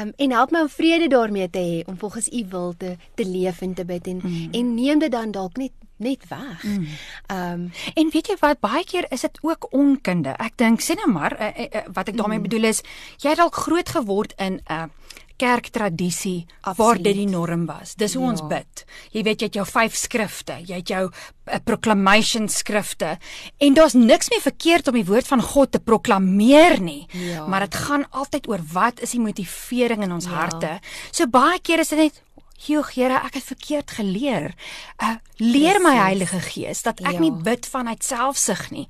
um 0.00 0.12
en 0.16 0.30
help 0.30 0.50
my 0.50 0.60
om 0.60 0.68
vrede 0.68 1.08
daarmee 1.08 1.50
te 1.50 1.58
hê 1.58 1.88
om 1.88 1.96
volgens 1.98 2.28
U 2.28 2.44
wil 2.48 2.74
te 2.76 2.96
te 3.14 3.24
leef 3.24 3.62
en 3.62 3.74
te 3.74 3.84
bid 3.84 4.06
en 4.06 4.20
mm. 4.22 4.48
en 4.52 4.74
neem 4.74 4.98
dit 4.98 5.12
dan 5.12 5.30
dalk 5.30 5.56
net 5.56 5.72
net 6.02 6.28
weg. 6.28 6.62
Mm. 6.62 6.86
Um 7.32 7.70
En 7.94 8.10
weet 8.12 8.32
jy 8.32 8.36
wat, 8.40 8.60
baie 8.60 8.84
keer 8.84 9.06
is 9.10 9.24
dit 9.26 9.38
ook 9.42 9.68
onkunde. 9.70 10.34
Ek 10.38 10.56
dink 10.60 10.82
sê 10.82 10.96
nou 10.98 11.10
maar 11.12 11.36
uh, 11.38 11.48
uh, 11.48 11.68
uh, 11.70 11.86
wat 11.94 12.08
ek 12.12 12.16
daarmee 12.18 12.38
mm. 12.42 12.48
bedoel 12.48 12.70
is 12.72 12.82
jy 13.22 13.32
het 13.32 13.40
dalk 13.40 13.54
groot 13.66 13.88
geword 13.88 14.34
in 14.38 14.60
'n 14.60 14.72
uh, 14.72 14.88
kerktradisie 15.42 16.46
waar 16.76 17.00
dit 17.00 17.16
die 17.16 17.28
norm 17.28 17.66
was. 17.66 17.96
Dis 17.98 18.14
hoe 18.14 18.24
ja. 18.24 18.30
ons 18.30 18.44
bid. 18.50 18.84
Jy 19.14 19.24
weet 19.26 19.42
jy 19.42 19.48
het 19.50 19.58
jou 19.60 19.66
vyf 19.66 19.96
skrifte, 19.98 20.58
jy 20.68 20.80
het 20.82 20.92
jou 20.92 21.04
uh, 21.08 21.60
proclamation 21.66 22.48
skrifte 22.52 23.16
en 23.58 23.78
daar's 23.78 23.96
niks 23.98 24.30
meer 24.32 24.44
verkeerd 24.44 24.90
om 24.92 24.98
die 25.00 25.06
woord 25.08 25.30
van 25.30 25.42
God 25.42 25.74
te 25.74 25.82
proklameer 25.82 26.78
nie. 26.82 27.06
Ja. 27.10 27.46
Maar 27.50 27.66
dit 27.66 27.80
gaan 27.86 28.06
altyd 28.10 28.48
oor 28.52 28.62
wat 28.72 29.02
is 29.02 29.16
die 29.16 29.22
motivering 29.22 30.04
in 30.06 30.12
ons 30.12 30.30
Ja. 30.30 30.36
harte. 30.38 30.78
So 31.10 31.26
baie 31.26 31.58
keer 31.60 31.82
is 31.82 31.88
dit 31.88 31.98
net 31.98 32.22
Joe, 32.66 32.84
Here, 32.94 33.18
ek 33.26 33.34
het 33.40 33.44
verkeerd 33.48 33.90
geleer. 33.90 34.54
Uh 35.02 35.16
leer 35.42 35.80
my. 35.82 35.96
Heilige 35.98 36.40
Gees 36.40 36.82
dat 36.82 37.00
ek 37.00 37.12
Ja. 37.12 37.18
nie 37.18 37.32
bid 37.32 37.66
vanuit 37.66 38.04
selfsug 38.04 38.70
nie, 38.70 38.88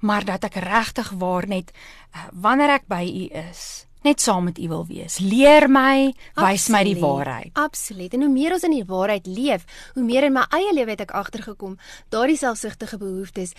maar 0.00 0.24
dat 0.24 0.44
ek 0.44 0.54
regtig 0.54 1.10
waar 1.18 1.46
net 1.48 1.72
uh, 2.14 2.26
wanneer 2.32 2.68
ek 2.70 2.86
by 2.86 3.02
U 3.04 3.24
is, 3.48 3.86
net 4.04 4.20
saam 4.20 4.44
met 4.44 4.58
U 4.58 4.68
wil 4.68 4.86
wees. 4.86 5.18
Leer 5.18 5.68
my, 5.70 6.12
wys 6.36 6.68
my 6.68 6.82
die 6.84 6.98
waarheid. 7.00 7.50
Absoluut. 7.54 8.12
En 8.14 8.20
hoe 8.20 8.28
meer 8.32 8.52
ons 8.52 8.62
in 8.68 8.70
die 8.76 8.84
waarheid 8.84 9.26
leef, 9.26 9.64
hoe 9.94 10.02
meer 10.04 10.24
in 10.28 10.32
my 10.36 10.44
eie 10.50 10.74
lewe 10.76 10.90
het 10.90 11.00
ek 11.00 11.10
agtergekom, 11.16 11.78
daardie 12.12 12.36
selfsugtige 12.36 12.98
behoeftes 12.98 13.52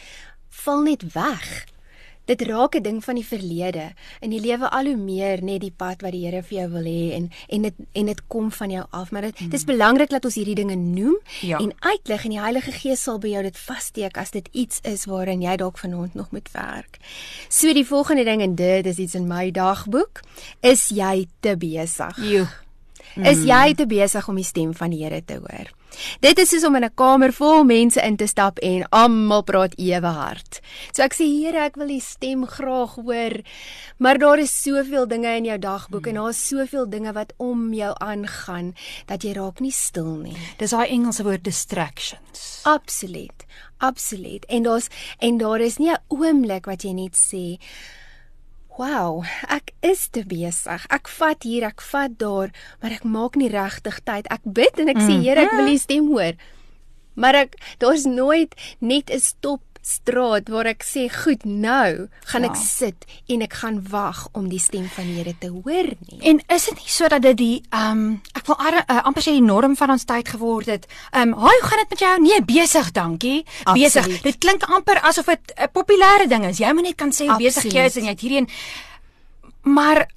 val 0.49 0.82
net 0.86 1.04
weg. 1.13 1.65
Dit 2.26 2.42
raak 2.42 2.76
'n 2.76 2.82
ding 2.82 3.04
van 3.04 3.16
die 3.16 3.26
verlede 3.26 3.94
en 4.22 4.32
jy 4.32 4.40
lewe 4.40 4.70
al 4.70 4.86
hoe 4.86 4.96
meer 4.98 5.44
net 5.44 5.62
die 5.62 5.72
pad 5.78 6.02
wat 6.02 6.12
die 6.12 6.26
Here 6.26 6.42
vir 6.44 6.58
jou 6.60 6.70
wil 6.72 6.84
hê 6.84 7.14
en 7.14 7.30
en 7.50 7.62
dit 7.62 7.74
en 7.94 8.06
dit 8.06 8.28
kom 8.28 8.52
van 8.52 8.70
jou 8.72 8.86
af 8.92 9.12
maar 9.12 9.22
dit 9.22 9.52
dis 9.52 9.64
belangrik 9.64 10.10
dat 10.10 10.26
ons 10.26 10.36
hierdie 10.36 10.56
dinge 10.56 10.76
noem 10.76 11.18
Ja. 11.42 11.58
en 11.60 11.74
uitlig 11.80 12.24
en 12.24 12.30
die 12.32 12.40
Heilige 12.40 12.72
Gees 12.72 13.04
sal 13.04 13.20
by 13.20 13.28
jou 13.28 13.44
dit 13.44 13.58
vassteek 13.58 14.18
as 14.18 14.32
dit 14.32 14.48
iets 14.52 14.80
is 14.84 15.06
waarin 15.06 15.42
jy 15.42 15.56
dalk 15.56 15.78
vanaand 15.78 16.14
nog 16.16 16.32
moet 16.32 16.50
werk. 16.52 16.98
So 17.50 17.74
die 17.74 17.86
volgende 17.86 18.24
ding 18.24 18.42
en 18.42 18.56
dit 18.56 18.86
is 18.86 18.98
iets 18.98 19.16
in 19.16 19.28
my 19.28 19.52
dagboek, 19.52 20.22
is 20.62 20.90
jy 20.90 21.28
te 21.40 21.56
besig? 21.58 22.18
Joe. 22.18 22.48
Is 23.16 23.44
jy 23.46 23.74
te 23.74 23.86
besig 23.86 24.28
om 24.28 24.36
die 24.36 24.44
stem 24.44 24.74
van 24.74 24.90
die 24.90 25.04
Here 25.04 25.22
te 25.26 25.34
hoor? 25.36 25.70
Dit 26.20 26.40
is 26.40 26.50
soos 26.50 26.64
om 26.64 26.76
in 26.76 26.84
'n 26.84 26.94
kamer 26.96 27.34
vol 27.34 27.64
mense 27.64 28.02
in 28.02 28.18
te 28.18 28.28
stap 28.28 28.60
en 28.60 28.86
almal 28.90 29.44
praat 29.44 29.74
ewe 29.78 30.08
hard. 30.08 30.62
So 30.94 31.04
ek 31.04 31.14
sê 31.14 31.26
Here, 31.26 31.66
ek 31.66 31.76
wil 31.76 31.90
u 31.90 32.00
stem 32.00 32.46
graag 32.48 32.96
hoor, 32.96 33.42
maar 33.98 34.18
daar 34.18 34.40
is 34.40 34.62
soveel 34.64 35.08
dinge 35.08 35.36
in 35.38 35.46
jou 35.46 35.58
dagboek 35.58 36.08
en 36.08 36.14
daar 36.14 36.30
is 36.30 36.48
soveel 36.48 36.90
dinge 36.90 37.14
wat 37.14 37.34
om 37.38 37.74
jou 37.74 37.94
aangaan 38.00 38.74
dat 39.08 39.24
jy 39.24 39.34
raak 39.34 39.60
nie 39.60 39.72
stil 39.72 40.16
nie. 40.16 40.38
Dis 40.58 40.72
daai 40.72 40.90
Engelse 40.90 41.24
woord 41.24 41.44
distractions. 41.44 42.62
Absoluut. 42.64 43.46
Absoluut. 43.78 44.46
En 44.46 44.64
daar's 44.64 44.88
en 45.20 45.38
daar 45.38 45.60
is 45.60 45.78
nie 45.78 45.92
'n 45.92 46.04
oomblik 46.08 46.66
wat 46.66 46.84
jy 46.84 46.94
net 46.94 47.16
sê 47.16 47.60
Wow, 48.76 49.24
ek 49.48 49.72
is 49.88 50.10
te 50.12 50.26
besig. 50.28 50.84
Ek 50.92 51.08
vat 51.08 51.46
hier, 51.48 51.64
ek 51.64 51.80
vat 51.94 52.12
daar, 52.20 52.52
maar 52.82 52.92
ek 52.92 53.06
maak 53.08 53.38
nie 53.40 53.48
regtig 53.48 54.02
tyd. 54.04 54.28
Ek 54.28 54.44
bid 54.44 54.82
en 54.84 54.92
ek 54.92 55.00
sê 55.00 55.16
Here, 55.22 55.46
ek 55.48 55.56
wil 55.56 55.72
U 55.72 55.78
stem 55.80 56.10
hoor. 56.12 56.36
Maar 57.16 57.38
ek 57.46 57.56
daar's 57.80 58.04
nooit 58.04 58.52
net 58.84 59.08
'n 59.08 59.24
stop 59.24 59.64
straat 59.86 60.50
waar 60.50 60.65
ek 60.65 60.84
sê, 60.84 61.06
"Goed, 61.24 61.45
nou 61.45 62.08
gaan 62.26 62.41
Ja. 62.41 62.50
ek 62.50 62.56
sit 62.56 63.06
en 63.28 63.41
ek 63.41 63.54
gaan 63.54 63.88
wag 63.89 64.28
om 64.34 64.50
die 64.50 64.60
stem 64.60 64.88
van 64.89 65.06
die 65.06 65.13
Here 65.13 65.36
te 65.39 65.48
hoor 65.48 65.88
nie." 66.08 66.19
En 66.21 66.41
is 66.48 66.65
dit 66.65 66.76
nie 66.76 66.89
so 66.89 67.08
dat 67.08 67.21
dit 67.21 67.38
die 67.38 67.62
ehm 67.69 67.91
um, 67.91 68.21
ek 68.34 68.45
wil 68.48 68.56
ar, 68.58 68.86
uh, 68.89 69.04
amper 69.04 69.21
sê 69.21 69.32
die 69.32 69.41
norm 69.41 69.76
van 69.76 69.89
ons 69.89 70.04
tyd 70.06 70.28
geword 70.28 70.65
het? 70.65 70.88
Ehm 71.12 71.34
um, 71.34 71.34
"Haai, 71.34 71.60
hoe 71.62 71.69
gaan 71.69 71.80
dit 71.80 71.89
met 71.89 72.00
jou?" 72.00 72.19
Nee, 72.21 72.41
besig, 72.41 72.91
dankie. 72.91 73.45
Besig. 73.74 74.21
Dit 74.21 74.38
klink 74.38 74.63
amper 74.63 75.00
asof 75.02 75.26
dit 75.26 75.54
'n 75.58 75.69
populêre 75.71 76.28
ding 76.28 76.45
is. 76.45 76.58
Jy 76.58 76.74
moet 76.74 76.84
net 76.84 76.95
kan 76.95 77.12
sê 77.12 77.28
hoe 77.28 77.38
besig 77.38 77.71
jy 77.71 77.86
is 77.86 77.95
en 77.98 78.04
jy 78.04 78.10
het 78.10 78.21
hierheen. 78.21 78.50
Maar 79.63 80.08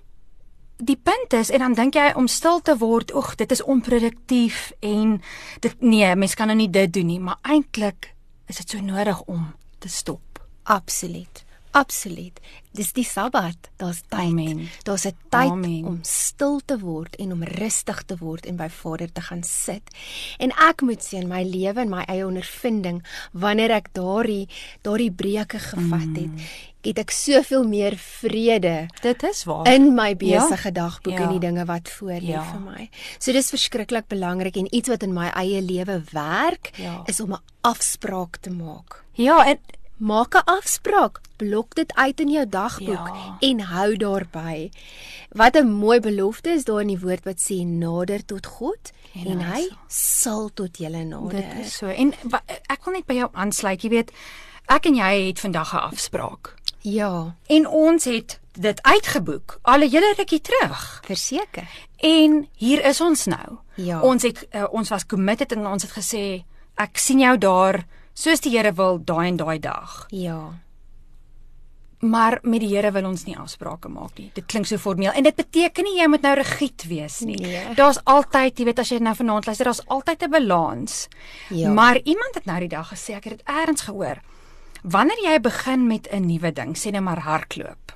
die 0.76 0.96
punt 0.96 1.33
is 1.33 1.50
en 1.50 1.59
dan 1.59 1.74
dink 1.74 1.94
jy 1.94 2.12
om 2.16 2.26
stil 2.26 2.61
te 2.61 2.76
word, 2.76 3.14
oeg, 3.14 3.35
dit 3.35 3.50
is 3.50 3.62
onproduktief 3.62 4.72
en 4.81 5.22
dit 5.61 5.81
nee, 5.81 6.14
mens 6.16 6.35
kan 6.35 6.46
nou 6.46 6.57
nie 6.57 6.70
dit 6.70 6.92
doen 6.92 7.07
nie, 7.07 7.20
maar 7.20 7.38
eintlik 7.42 8.14
is 8.48 8.56
dit 8.56 8.70
so 8.70 8.80
nodig 8.80 9.20
om 9.26 9.54
te 9.78 9.88
stop. 9.88 10.40
Absoluut. 10.62 11.44
Absoluut. 11.70 12.40
Dis 12.72 12.92
die 12.96 13.04
Sabbat. 13.04 13.68
Daar's 13.76 14.00
tyd. 14.08 14.20
Amen. 14.32 14.68
Daar's 14.82 15.04
'n 15.06 15.16
tyd 15.28 15.50
Amen. 15.50 15.84
om 15.84 15.98
stil 16.02 16.61
te 16.64 16.78
word 16.78 17.16
en 17.16 17.32
om 17.32 17.42
rustig 17.42 18.02
te 18.02 18.16
word 18.16 18.46
en 18.46 18.56
by 18.56 18.68
Vader 18.68 19.12
te 19.12 19.20
gaan 19.20 19.42
sit. 19.42 19.82
En 20.38 20.50
ek 20.50 20.80
moet 20.80 21.02
sê 21.02 21.16
in 21.20 21.28
my 21.28 21.42
lewe 21.42 21.80
en 21.80 21.88
my 21.88 22.02
eie 22.08 22.26
ondervinding, 22.26 23.04
wanneer 23.32 23.70
ek 23.70 23.92
daardie 23.92 24.48
daardie 24.82 25.12
breuke 25.12 25.58
gevat 25.58 26.16
het, 26.16 26.26
Mm. 26.26 26.38
Het 26.88 26.98
ek 26.98 27.11
soveel 27.14 27.64
meer 27.68 27.96
vrede 27.96 28.88
Dit 29.03 29.22
is 29.22 29.44
waar. 29.44 29.66
in 29.72 29.94
my 29.94 30.14
besige 30.16 30.72
dagboek 30.72 31.12
Ja. 31.18 31.22
en 31.27 31.29
die 31.38 31.40
dinge 31.40 31.64
wat 31.64 31.88
voor 31.88 32.18
lê 32.20 32.33
Ja. 32.35 32.42
vir 32.42 32.61
my. 32.61 32.90
So 33.18 33.33
dis 33.33 33.51
verskriklik 33.51 34.09
belangrik 34.09 34.57
en 34.57 34.74
iets 34.74 34.88
wat 34.88 35.03
in 35.03 35.12
my 35.14 35.29
eie 35.37 35.61
lewe 35.62 36.03
werk 36.12 36.70
Ja. 36.77 37.03
is 37.07 37.20
om 37.20 37.33
'n 37.33 37.40
afspraak 37.62 38.37
te 38.40 38.51
maak. 38.51 39.05
ja, 39.12 39.44
en 39.46 39.59
Maak 40.01 40.35
'n 40.35 40.44
afspraak, 40.46 41.20
blok 41.37 41.74
dit 41.74 41.94
uit 41.94 42.20
in 42.20 42.29
jou 42.31 42.46
dagboek 42.48 43.07
Ja. 43.09 43.37
en 43.40 43.61
hou 43.61 43.96
daarby. 43.96 44.70
Wat 45.33 45.57
'n 45.57 45.66
mooi 45.70 46.01
belofte 46.01 46.51
is 46.51 46.64
daar 46.64 46.81
in 46.81 46.87
die 46.87 46.98
woord 47.01 47.24
wat 47.24 47.38
sê 47.40 47.66
nader 47.66 48.24
tot 48.24 48.46
God 48.46 48.92
En 49.14 49.27
en, 49.27 49.40
hy 49.40 49.61
hy 49.61 49.68
sal 49.88 50.51
tot 50.55 50.77
julle 50.79 51.05
nader. 51.05 51.31
Dit 51.42 51.66
is 51.66 51.77
so. 51.77 51.87
En 51.88 52.12
ek 52.68 52.85
wil 52.85 52.94
net 52.94 53.07
by 53.07 53.14
jou 53.14 53.29
aansluit. 53.33 53.83
Jy 53.83 53.88
weet, 53.88 54.11
ek 54.68 54.87
en 54.87 54.94
jy 54.94 55.27
het 55.27 55.40
vandag 55.40 55.72
'n 55.74 55.77
afspraak. 55.90 56.55
Ja, 56.81 57.35
En 57.47 57.67
ons 57.69 58.05
het 58.05 58.41
dit 58.53 58.83
uitgeboek 58.83 59.59
al 59.62 59.79
'n 59.79 59.91
hele 59.91 60.14
rukkie 60.17 60.41
terug. 60.41 61.01
verseker. 61.05 61.69
En 61.97 62.49
hier 62.55 62.85
is 62.85 63.01
ons 63.01 63.27
nou. 63.27 63.59
Ja. 63.75 64.01
Ons 64.01 64.23
het 64.23 64.47
uh, 64.53 64.64
ons 64.71 64.88
was 64.88 65.07
committed 65.07 65.53
en 65.53 65.67
ons 65.67 65.83
het 65.83 65.93
gesê 65.93 66.45
ek 66.75 66.99
sien 66.99 67.19
jou 67.21 67.38
daar 67.38 67.87
soos 68.14 68.41
die 68.41 68.57
Here 68.57 68.73
wil 68.73 69.05
daai 69.05 69.29
en 69.29 69.37
daai 69.37 69.59
dag. 69.59 70.07
Ja. 70.09 70.59
Maar 71.99 72.38
met 72.43 72.61
die 72.61 72.71
Here 72.77 72.93
wil 72.93 73.09
ons 73.09 73.25
nie 73.27 73.35
afsprake 73.38 73.88
maak 73.88 74.19
nie. 74.19 74.31
Dit 74.35 74.47
klink 74.47 74.67
so 74.67 74.79
formeel 74.79 75.11
en 75.19 75.23
dit 75.27 75.35
beteken 75.35 75.85
nie 75.85 75.97
jy 75.99 76.07
moet 76.07 76.23
nou 76.23 76.35
rigied 76.38 76.85
wees 76.87 77.21
nie. 77.27 77.37
Nee. 77.43 77.75
Daar's 77.75 77.99
altyd, 78.05 78.59
jy 78.59 78.64
weet 78.64 78.79
as 78.79 78.88
jy 78.88 78.99
nou 79.03 79.14
vanaand 79.19 79.47
luister, 79.47 79.64
daar's 79.67 79.83
altyd 79.87 80.23
'n 80.23 80.31
balans. 80.31 81.09
Ja. 81.51 81.71
Maar 81.73 81.99
iemand 82.05 82.35
het 82.35 82.45
nou 82.45 82.59
die 82.61 82.69
dag 82.69 82.88
gesê, 82.93 83.14
ek 83.17 83.25
het 83.25 83.38
dit 83.38 83.49
eers 83.49 83.81
gehoor. 83.81 84.21
Wanneer 84.83 85.19
jy 85.23 85.41
begin 85.41 85.87
met 85.87 86.09
'n 86.11 86.27
nuwe 86.27 86.53
ding, 86.53 86.77
sê 86.77 86.91
net 86.91 87.03
maar 87.03 87.19
hardloop. 87.19 87.93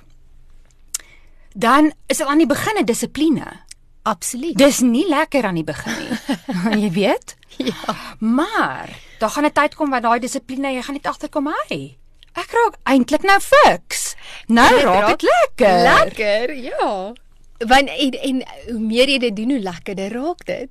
Dan 1.55 1.93
is 2.07 2.17
dit 2.17 2.27
aan 2.27 2.37
die 2.37 2.47
begin 2.47 2.77
'n 2.79 2.85
dissipline. 2.85 3.61
Absoluut. 4.03 4.57
Dis 4.57 4.79
nie 4.79 5.07
lekker 5.07 5.45
aan 5.45 5.55
die 5.55 5.63
begin 5.63 5.93
nie. 5.99 6.81
jy 6.83 6.91
weet? 6.91 7.35
Ja. 7.57 7.95
Maar 8.19 8.89
daar 9.19 9.29
gaan 9.29 9.45
'n 9.45 9.51
tyd 9.51 9.75
kom 9.75 9.89
waar 9.89 10.01
daai 10.01 10.19
dissipline, 10.19 10.73
jy 10.73 10.81
gaan 10.81 10.95
net 10.95 11.07
agterkom, 11.07 11.47
hy. 11.47 11.97
Ek 12.33 12.51
raak 12.51 12.75
eintlik 12.83 13.21
nou 13.21 13.39
fiks. 13.39 14.15
Nou 14.47 14.69
Dit 14.69 14.83
raak 14.83 15.07
dit 15.07 15.21
lekker. 15.21 15.83
Lekker, 15.83 16.55
ja. 16.55 17.13
Want 17.57 17.89
en, 17.89 18.11
en 18.11 18.43
hoe 18.71 18.79
meer 18.79 19.09
jy 19.09 19.19
dit 19.19 19.35
doen, 19.35 19.49
hoe 19.49 19.59
lekkerder 19.59 20.11
raak 20.11 20.45
dit. 20.45 20.69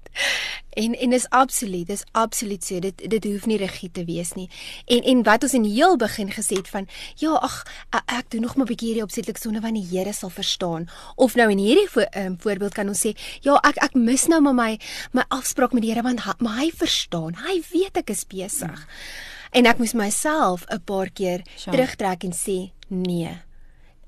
En 0.73 0.95
en 0.95 1.13
is 1.13 1.29
absoluut, 1.29 1.87
dis 1.87 2.05
absoluut 2.13 2.65
so. 2.65 2.79
Dit 2.81 3.11
dit 3.11 3.25
hoef 3.25 3.47
nie 3.47 3.59
rigied 3.61 3.95
te 3.95 4.05
wees 4.05 4.33
nie. 4.33 4.49
En 4.87 5.03
en 5.03 5.23
wat 5.23 5.43
ons 5.43 5.55
in 5.55 5.67
die 5.67 5.75
heel 5.75 5.97
begin 5.97 6.33
gesê 6.33 6.57
het 6.57 6.69
van 6.69 6.89
ja, 7.21 7.35
ag 7.35 7.63
ek, 7.91 8.31
doen 8.31 8.41
nog 8.41 8.57
maar 8.57 8.67
'n 8.67 8.73
bietjie 8.73 8.89
hierdie 8.89 9.05
opsetlik 9.05 9.37
sonde 9.37 9.61
want 9.61 9.75
die 9.75 9.99
Here 9.99 10.13
sal 10.13 10.31
verstaan. 10.31 10.89
Of 11.17 11.35
nou 11.35 11.51
in 11.51 11.59
hierdie 11.59 11.89
vo, 11.89 12.05
um, 12.17 12.37
voorbeeld 12.39 12.75
kan 12.75 12.89
ons 12.89 13.07
sê, 13.07 13.17
ja, 13.41 13.61
ek 13.63 13.77
ek 13.77 13.95
mis 13.95 14.27
nou 14.27 14.41
maar 14.41 14.55
my 14.55 14.79
my 15.13 15.25
afspraak 15.29 15.73
met 15.73 15.83
die 15.83 15.91
Here 15.91 16.03
want 16.03 16.21
hy, 16.21 16.33
maar 16.39 16.59
hy 16.59 16.71
verstaan. 16.71 17.35
Hy 17.35 17.63
weet 17.73 17.97
ek 17.97 18.11
is 18.11 18.25
besig. 18.25 18.81
Mm. 18.81 19.33
En 19.53 19.67
ek 19.67 19.79
moes 19.79 19.93
myself 19.93 20.65
'n 20.69 20.81
paar 20.85 21.11
keer 21.11 21.43
Sja. 21.57 21.71
terugtrek 21.71 22.25
en 22.25 22.33
sê, 22.33 22.73
nee. 22.89 23.43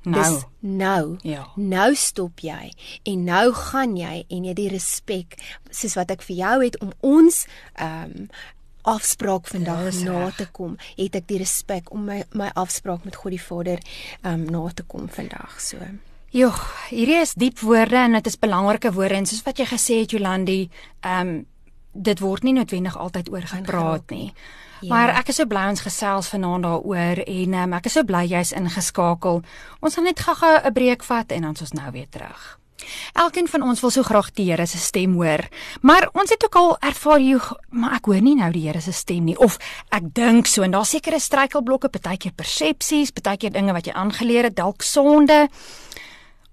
Nou. 0.05 0.23
Dis 0.23 0.45
nou. 0.61 1.17
Ja. 1.25 1.47
Nou 1.57 1.95
stop 1.97 2.43
jy 2.45 2.73
en 3.09 3.25
nou 3.25 3.53
gaan 3.57 3.97
jy 3.97 4.25
en 4.29 4.45
jy 4.45 4.57
die 4.57 4.69
respek 4.73 5.39
soos 5.71 5.97
wat 5.97 6.13
ek 6.13 6.25
vir 6.27 6.37
jou 6.43 6.57
het 6.65 6.81
om 6.85 6.93
ons 7.01 7.47
ehm 7.75 8.21
um, 8.25 8.29
afspraak 8.85 9.47
vandag 9.49 9.87
Dis 9.87 10.03
na 10.05 10.27
te 10.37 10.45
kom, 10.53 10.75
het 10.99 11.15
ek 11.17 11.25
die 11.31 11.39
respek 11.41 11.89
om 11.97 12.03
my 12.05 12.19
my 12.37 12.51
afspraak 12.53 13.07
met 13.09 13.17
God 13.17 13.33
die 13.33 13.41
Vader 13.41 13.81
ehm 13.81 14.43
um, 14.43 14.45
na 14.53 14.69
te 14.77 14.85
kom 14.85 15.09
vandag 15.09 15.57
so. 15.61 15.81
Joh, 16.35 16.61
hierdie 16.91 17.21
is 17.23 17.33
diep 17.39 17.63
woorde 17.63 17.97
en 17.97 18.19
dit 18.19 18.27
is 18.27 18.37
belangrike 18.43 18.91
woorde 18.93 19.17
en 19.23 19.27
soos 19.31 19.45
wat 19.47 19.61
jy 19.63 19.69
gesê 19.71 20.01
het 20.03 20.13
Jolandi, 20.13 20.69
ehm 21.01 21.29
um, 21.29 21.43
dit 21.95 22.21
word 22.21 22.43
nie 22.43 22.53
noodwendig 22.53 22.99
altyd 22.99 23.31
oor 23.33 23.47
gepraat 23.47 24.11
nie. 24.11 24.33
Ja. 24.81 24.91
Maar 24.95 25.15
ek 25.21 25.31
is 25.33 25.39
so 25.41 25.47
bly 25.49 25.69
ons 25.71 25.81
gesels 25.81 26.29
vanaand 26.29 26.67
daaroor 26.67 27.23
en 27.25 27.55
um, 27.55 27.73
ek 27.79 27.87
is 27.89 27.97
so 27.97 28.05
bly 28.05 28.27
jy's 28.29 28.53
ingeskakel. 28.53 29.41
Ons 29.81 29.97
gaan 29.97 30.05
net 30.05 30.21
gou-gou 30.21 30.61
'n 30.61 30.73
breek 30.73 31.05
vat 31.05 31.33
en 31.33 31.43
dan 31.43 31.55
is 31.55 31.61
ons 31.61 31.73
nou 31.73 31.91
weer 31.93 32.09
terug. 32.11 32.59
Elkeen 33.13 33.49
van 33.49 33.63
ons 33.63 33.81
wil 33.81 33.91
so 33.91 34.03
graag 34.03 34.31
die 34.33 34.51
Here 34.51 34.67
se 34.67 34.79
stem 34.79 35.15
hoor, 35.15 35.49
maar 35.81 36.09
ons 36.13 36.31
het 36.31 36.45
ook 36.45 36.55
al 36.55 36.77
ervaar 36.81 37.21
jy, 37.21 37.39
maar 37.71 37.95
ek 37.95 38.05
hoor 38.05 38.21
nie 38.21 38.35
nou 38.35 38.51
die 38.53 38.67
Here 38.67 38.81
se 38.81 38.93
stem 38.93 39.25
nie 39.25 39.39
of 39.39 39.59
ek 39.95 40.13
dink 40.15 40.47
so 40.47 40.63
en 40.63 40.71
daar's 40.71 40.91
sekere 40.91 41.21
struikelblokke, 41.21 41.89
partykeer 41.89 42.33
persepsies, 42.37 43.11
partykeer 43.11 43.55
dinge 43.55 43.73
wat 43.73 43.87
jy 43.87 43.93
aangeleer 43.93 44.51
het, 44.51 44.57
dalk 44.57 44.83
sonde. 44.83 45.49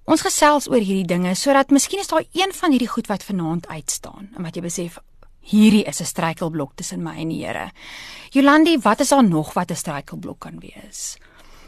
Ons 0.05 0.21
gesels 0.25 0.67
oor 0.69 0.81
hierdie 0.81 1.07
dinge 1.07 1.35
sodat 1.35 1.71
miskien 1.71 1.99
is 1.99 2.07
daar 2.07 2.25
een 2.33 2.53
van 2.53 2.71
hierdie 2.71 2.89
goed 2.89 3.07
wat 3.07 3.23
vanaand 3.23 3.67
uitstaan 3.67 4.29
en 4.35 4.43
wat 4.43 4.55
jy 4.55 4.61
besef 4.61 4.99
hierdie 5.41 5.83
is 5.83 6.01
'n 6.01 6.05
struikelblok 6.05 6.75
tussen 6.75 7.03
my 7.03 7.17
en 7.17 7.29
die 7.29 7.45
Here. 7.45 7.71
Jolandi, 8.29 8.77
wat 8.79 8.99
is 8.99 9.09
daar 9.09 9.23
nog 9.23 9.53
wat 9.53 9.71
'n 9.71 9.75
struikelblok 9.75 10.39
kan 10.39 10.59
wees? 10.59 11.17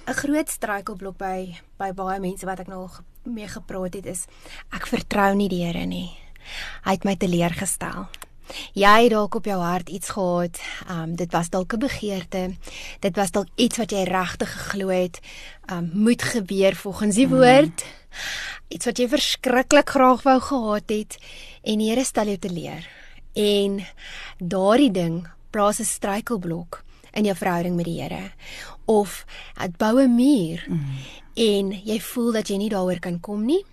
'n 0.07 0.13
Groot 0.13 0.49
struikelblok 0.49 1.17
by 1.17 1.55
by 1.77 1.91
baie 1.91 2.19
mense 2.19 2.45
wat 2.45 2.59
ek 2.59 2.67
nou 2.67 2.79
al 2.81 2.91
mee 3.23 3.47
gepraat 3.47 3.93
het 3.93 4.05
is 4.05 4.25
ek 4.71 4.87
vertrou 4.87 5.35
nie 5.35 5.49
die 5.49 5.63
Here 5.65 5.85
nie. 5.85 6.11
Hy 6.83 6.91
het 6.91 7.05
my 7.05 7.15
teleurgestel. 7.15 8.09
Jy 8.75 9.03
het 9.03 9.11
dalk 9.13 9.35
op 9.35 9.45
jou 9.45 9.59
hart 9.61 9.89
iets 9.89 10.09
gehad. 10.09 10.59
Um 10.89 11.15
dit 11.15 11.31
was 11.31 11.49
dalk 11.49 11.73
'n 11.73 11.79
begeerte. 11.79 12.55
Dit 12.99 13.15
was 13.15 13.31
dalk 13.31 13.47
iets 13.55 13.77
wat 13.77 13.91
jy 13.91 14.03
regtig 14.03 14.51
geglo 14.51 14.87
het 14.89 15.19
um 15.71 15.89
moet 15.93 16.21
gebeur 16.21 16.75
volgens 16.75 17.15
die 17.15 17.27
woord. 17.27 17.85
Iets 18.67 18.85
wat 18.85 18.97
jy 18.97 19.07
verskriklik 19.07 19.89
graag 19.89 20.23
wou 20.23 20.39
gehad 20.39 20.89
het 20.89 21.17
en 21.63 21.77
die 21.77 21.89
Here 21.89 22.03
stel 22.03 22.25
jou 22.25 22.37
teleur. 22.37 23.02
En 23.33 23.85
daardie 24.37 24.91
ding 24.91 25.27
plaas 25.49 25.79
'n 25.79 25.83
struikelblok 25.85 26.83
in 27.11 27.23
jou 27.23 27.35
verhouding 27.35 27.75
met 27.75 27.85
die 27.85 28.01
Here 28.01 28.31
of 28.85 29.25
dit 29.61 29.77
bou 29.77 30.01
'n 30.01 30.15
muur 30.15 30.65
mm. 30.67 30.97
en 31.33 31.81
jy 31.83 31.99
voel 31.99 32.31
dat 32.31 32.47
jy 32.47 32.57
nie 32.57 32.69
daaroor 32.69 32.99
kan 32.99 33.19
kom 33.19 33.45
nie. 33.45 33.65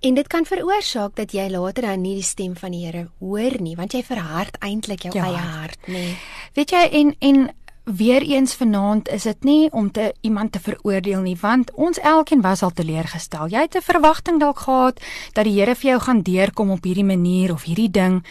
En 0.00 0.14
dit 0.14 0.26
kan 0.26 0.44
veroorsaak 0.44 1.16
dat 1.16 1.32
jy 1.32 1.50
later 1.50 1.82
dan 1.82 2.00
nie 2.00 2.14
die 2.14 2.22
stem 2.22 2.56
van 2.56 2.70
die 2.70 2.84
Here 2.86 3.08
hoor 3.18 3.60
nie, 3.60 3.76
want 3.76 3.92
jy 3.92 4.02
verhard 4.02 4.56
eintlik 4.58 5.02
jou 5.02 5.12
Jou 5.12 5.24
eie 5.26 5.36
hart. 5.36 5.78
nê. 5.86 6.16
Weet 6.54 6.70
jy 6.70 6.88
en 6.92 7.14
en 7.18 7.50
weer 7.84 8.22
eens 8.22 8.54
vanaand 8.54 9.08
is 9.08 9.22
dit 9.22 9.44
nie 9.44 9.72
om 9.72 9.90
te 9.90 10.14
iemand 10.20 10.52
te 10.52 10.60
veroordeel 10.60 11.20
nie 11.20 11.36
want 11.40 11.72
ons 11.74 11.98
elkeen 11.98 12.40
was 12.40 12.62
al 12.62 12.70
teleurgestel. 12.70 13.48
Jy 13.48 13.60
het 13.60 13.76
'n 13.76 13.82
verwagting 13.82 14.40
dalk 14.40 14.58
gehad 14.58 15.00
dat 15.32 15.44
die 15.44 15.60
Here 15.60 15.74
vir 15.74 15.90
jou 15.90 16.00
gaan 16.00 16.22
deurkom 16.22 16.70
op 16.70 16.84
hierdie 16.84 17.04
manier 17.04 17.52
of 17.52 17.62
hierdie 17.62 17.90
ding 17.90 18.24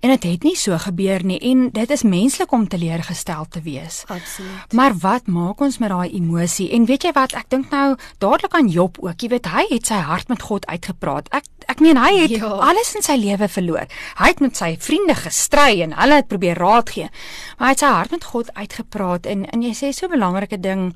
en 0.00 0.12
dit 0.14 0.22
het 0.22 0.44
nie 0.46 0.56
so 0.56 0.78
gebeur 0.78 1.24
nie 1.26 1.38
en 1.50 1.68
dit 1.74 1.90
is 1.90 2.04
menslik 2.06 2.52
om 2.52 2.68
teleurgestel 2.70 3.46
te 3.50 3.62
wees. 3.64 4.04
Absoluut. 4.06 4.72
Maar 4.72 4.94
wat 5.02 5.26
maak 5.26 5.60
ons 5.60 5.78
met 5.78 5.90
daai 5.90 6.12
emosie? 6.14 6.70
En 6.70 6.86
weet 6.86 7.08
jy 7.08 7.12
wat, 7.16 7.34
ek 7.34 7.50
dink 7.50 7.70
nou 7.74 7.96
dadelik 8.22 8.54
aan 8.54 8.70
Job 8.70 8.98
ook. 9.02 9.20
Jy 9.20 9.28
weet, 9.34 9.50
hy 9.50 9.66
het 9.72 9.90
sy 9.90 10.00
hart 10.06 10.28
met 10.28 10.42
God 10.42 10.66
uitgepraat. 10.66 11.30
Ek 11.34 11.46
ek 11.68 11.82
meen 11.84 11.98
hy 12.00 12.14
het 12.22 12.32
ja. 12.38 12.48
alles 12.64 12.94
in 12.96 13.04
sy 13.04 13.18
lewe 13.20 13.48
verloor. 13.52 13.90
Hy 14.16 14.30
het 14.30 14.40
met 14.40 14.56
sy 14.56 14.70
vriende 14.80 15.18
gestry 15.18 15.82
en 15.84 15.92
hulle 15.98 16.22
het 16.22 16.30
probeer 16.30 16.56
raad 16.56 16.94
gee. 16.94 17.10
Maar 17.58 17.68
hy 17.68 17.74
het 17.74 17.84
sy 17.84 17.92
hart 17.92 18.14
met 18.16 18.24
God 18.24 18.52
uitgepraat 18.56 19.28
en 19.28 19.44
en 19.52 19.62
jy 19.66 19.74
sê 19.76 19.92
so 19.92 20.06
'n 20.06 20.16
belangrike 20.16 20.60
ding, 20.60 20.94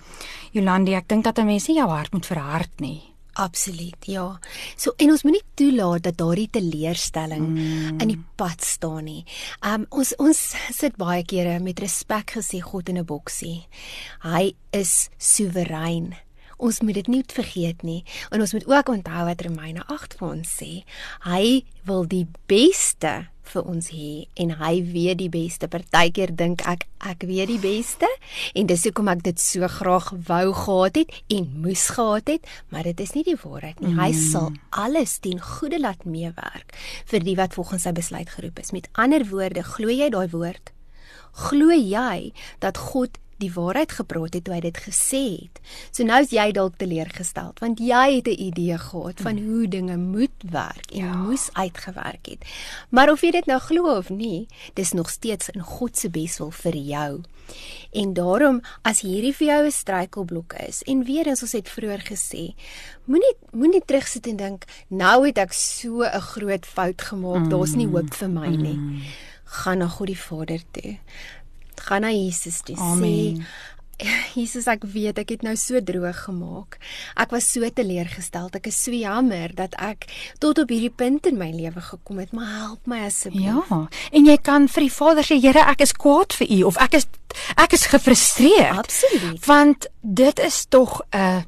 Jolandi, 0.53 0.95
ek 0.95 1.09
dink 1.09 1.25
dat 1.25 1.39
'n 1.39 1.47
mens 1.47 1.69
nie 1.69 1.77
jou 1.77 1.89
hart 1.89 2.13
moet 2.13 2.27
verhard 2.27 2.81
nie. 2.81 3.12
Absoluut, 3.35 3.97
ja. 4.05 4.27
So 4.77 4.93
en 5.01 5.13
ons 5.15 5.23
moenie 5.25 5.45
toelaat 5.57 6.05
dat 6.05 6.19
daardie 6.21 6.51
teleurstelling 6.53 7.47
mm. 7.49 8.03
in 8.05 8.11
die 8.13 8.21
pad 8.37 8.61
staan 8.67 9.07
nie. 9.09 9.23
Um 9.65 9.87
ons 9.89 10.13
ons 10.21 10.43
sit 10.77 10.99
baie 11.01 11.25
kere 11.25 11.57
met 11.65 11.81
respek 11.81 12.37
gesê 12.37 12.61
God 12.61 12.93
in 12.93 13.01
'n 13.01 13.09
boksie. 13.09 13.65
Hy 14.21 14.53
is 14.73 15.09
soewerein. 15.19 16.13
Ons 16.59 16.81
moet 16.81 16.95
dit 16.95 17.09
nie 17.09 17.25
vergeet 17.27 17.83
nie 17.83 18.05
en 18.31 18.41
ons 18.41 18.53
moet 18.53 18.67
ook 18.69 18.89
onthou 18.89 19.25
wat 19.25 19.43
Romeine 19.43 19.83
8 19.89 20.15
vir 20.19 20.29
ons 20.29 20.49
sê. 20.61 20.85
Hy 21.25 21.65
wil 21.85 22.05
die 22.05 22.27
beste 22.47 23.32
vir 23.53 23.69
ons 23.69 23.89
hê 23.93 24.27
en 24.41 24.55
hy 24.61 24.73
weet 24.87 25.21
die 25.21 25.31
beste. 25.33 25.69
Partykeer 25.71 26.33
dink 26.37 26.65
ek 26.69 26.87
ek 27.03 27.25
weet 27.27 27.51
die 27.51 27.61
beste 27.63 28.09
en 28.55 28.69
dis 28.71 28.85
hoekom 28.87 29.11
ek 29.13 29.25
dit 29.27 29.43
so 29.43 29.67
graag 29.69 30.13
wou 30.29 30.45
gehad 30.55 31.01
het 31.03 31.17
en 31.35 31.49
moes 31.65 31.89
gehad 31.97 32.31
het, 32.31 32.53
maar 32.71 32.87
dit 32.87 33.01
is 33.03 33.15
nie 33.17 33.25
die 33.27 33.39
waarheid 33.39 33.81
nie. 33.83 33.95
Hy 33.99 34.11
mm. 34.13 34.21
sal 34.33 34.53
alles 34.71 35.19
ten 35.25 35.43
goeie 35.43 35.81
laat 35.83 36.07
meewerk 36.07 36.77
vir 37.11 37.27
die 37.27 37.37
wat 37.41 37.59
volgens 37.59 37.89
sy 37.89 37.95
besluit 37.97 38.31
geroep 38.31 38.63
is. 38.63 38.73
Met 38.77 38.89
ander 38.95 39.27
woorde, 39.31 39.67
glo 39.67 39.91
jy 39.91 40.13
daai 40.15 40.29
woord? 40.33 40.73
Glo 41.49 41.73
jy 41.73 42.33
dat 42.61 42.79
God 42.93 43.19
die 43.43 43.53
waarheid 43.53 43.93
gepraat 43.99 44.37
het 44.39 44.45
toe 44.47 44.55
hy 44.55 44.61
dit 44.65 44.79
gesê 44.87 45.23
het. 45.43 45.61
So 45.91 46.07
nou 46.07 46.21
is 46.25 46.33
jy 46.35 46.49
dalk 46.57 46.79
teleurgesteld 46.81 47.63
want 47.65 47.83
jy 47.83 48.07
het 48.19 48.29
'n 48.29 48.43
idee 48.49 48.79
gehad 48.79 49.21
van 49.21 49.37
hmm. 49.37 49.49
hoe 49.49 49.69
dinge 49.69 49.97
moet 49.97 50.39
werk 50.51 50.93
en 50.93 51.05
ja. 51.05 51.17
moes 51.17 51.51
uitgewerk 51.53 52.27
het. 52.27 52.45
Maar 52.91 53.13
of 53.13 53.23
jy 53.23 53.31
dit 53.31 53.47
nou 53.47 53.59
glo 53.61 53.97
of 53.97 54.09
nie, 54.09 54.47
dis 54.75 54.93
nog 54.93 55.11
steeds 55.11 55.49
in 55.49 55.61
God 55.61 55.97
se 55.97 56.11
beswil 56.11 56.51
vir 56.51 56.77
jou. 56.77 57.23
En 57.93 58.13
daarom 58.17 58.61
as 58.83 59.03
hierdie 59.05 59.35
vir 59.37 59.47
jou 59.47 59.65
'n 59.67 59.71
struikelblok 59.71 60.53
is 60.69 60.83
en 60.83 61.05
weer 61.05 61.27
eens 61.27 61.43
ons 61.43 61.53
het 61.53 61.69
vroeër 61.69 62.03
gesê, 62.13 62.55
moenie 63.05 63.37
moenie 63.51 63.85
terugsit 63.85 64.27
en 64.27 64.37
dink 64.37 64.65
nou 64.89 65.27
het 65.27 65.39
ek 65.39 65.53
so 65.53 66.03
'n 66.03 66.21
groot 66.21 66.67
fout 66.67 67.03
gemaak, 67.03 67.45
mm. 67.45 67.49
daar's 67.49 67.75
nie 67.75 67.89
hoop 67.89 68.15
vir 68.15 68.29
my 68.29 68.49
nie. 68.49 68.77
Mm. 68.77 69.03
Gaan 69.45 69.79
na 69.79 69.89
God 69.89 70.07
die 70.07 70.19
Vader 70.19 70.63
toe 70.71 70.99
gaan 71.89 72.07
na 72.07 72.11
Jesus 72.15 72.63
toe 72.67 72.77
Amen. 72.79 73.43
sê 73.43 73.73
Jesus 74.39 74.67
ek 74.71 74.85
weet 74.89 75.21
ek 75.23 75.35
het 75.37 75.45
nou 75.47 75.55
so 75.59 75.81
droog 75.85 76.25
gemaak. 76.27 76.79
Ek 77.21 77.33
was 77.35 77.47
so 77.51 77.67
teleurgesteld. 77.69 78.57
Ek 78.59 78.69
is 78.71 78.79
so 78.79 78.95
jammer 78.95 79.53
dat 79.57 79.77
ek 79.81 80.09
tot 80.43 80.59
op 80.63 80.73
hierdie 80.73 80.93
punt 80.93 81.29
in 81.31 81.39
my 81.41 81.51
lewe 81.55 81.83
gekom 81.93 82.23
het, 82.23 82.33
maar 82.37 82.51
help 82.51 82.91
my 82.91 83.03
asseblief. 83.07 83.71
Ja. 83.71 83.85
En 84.13 84.29
jy 84.29 84.39
kan 84.43 84.69
vir 84.73 84.89
die 84.89 84.95
Vader 84.95 85.27
sê, 85.27 85.39
Here, 85.43 85.65
ek 85.71 85.85
is 85.87 85.95
kwaad 85.95 86.35
vir 86.39 86.51
U 86.59 86.61
of 86.73 86.81
ek 86.83 86.99
is 87.01 87.09
ek 87.57 87.73
is 87.73 87.89
gefrustreerd. 87.89 88.83
Absoluut. 88.83 89.41
Want 89.47 89.89
dit 90.03 90.43
is 90.45 90.65
tog 90.69 91.01
'n 91.13 91.45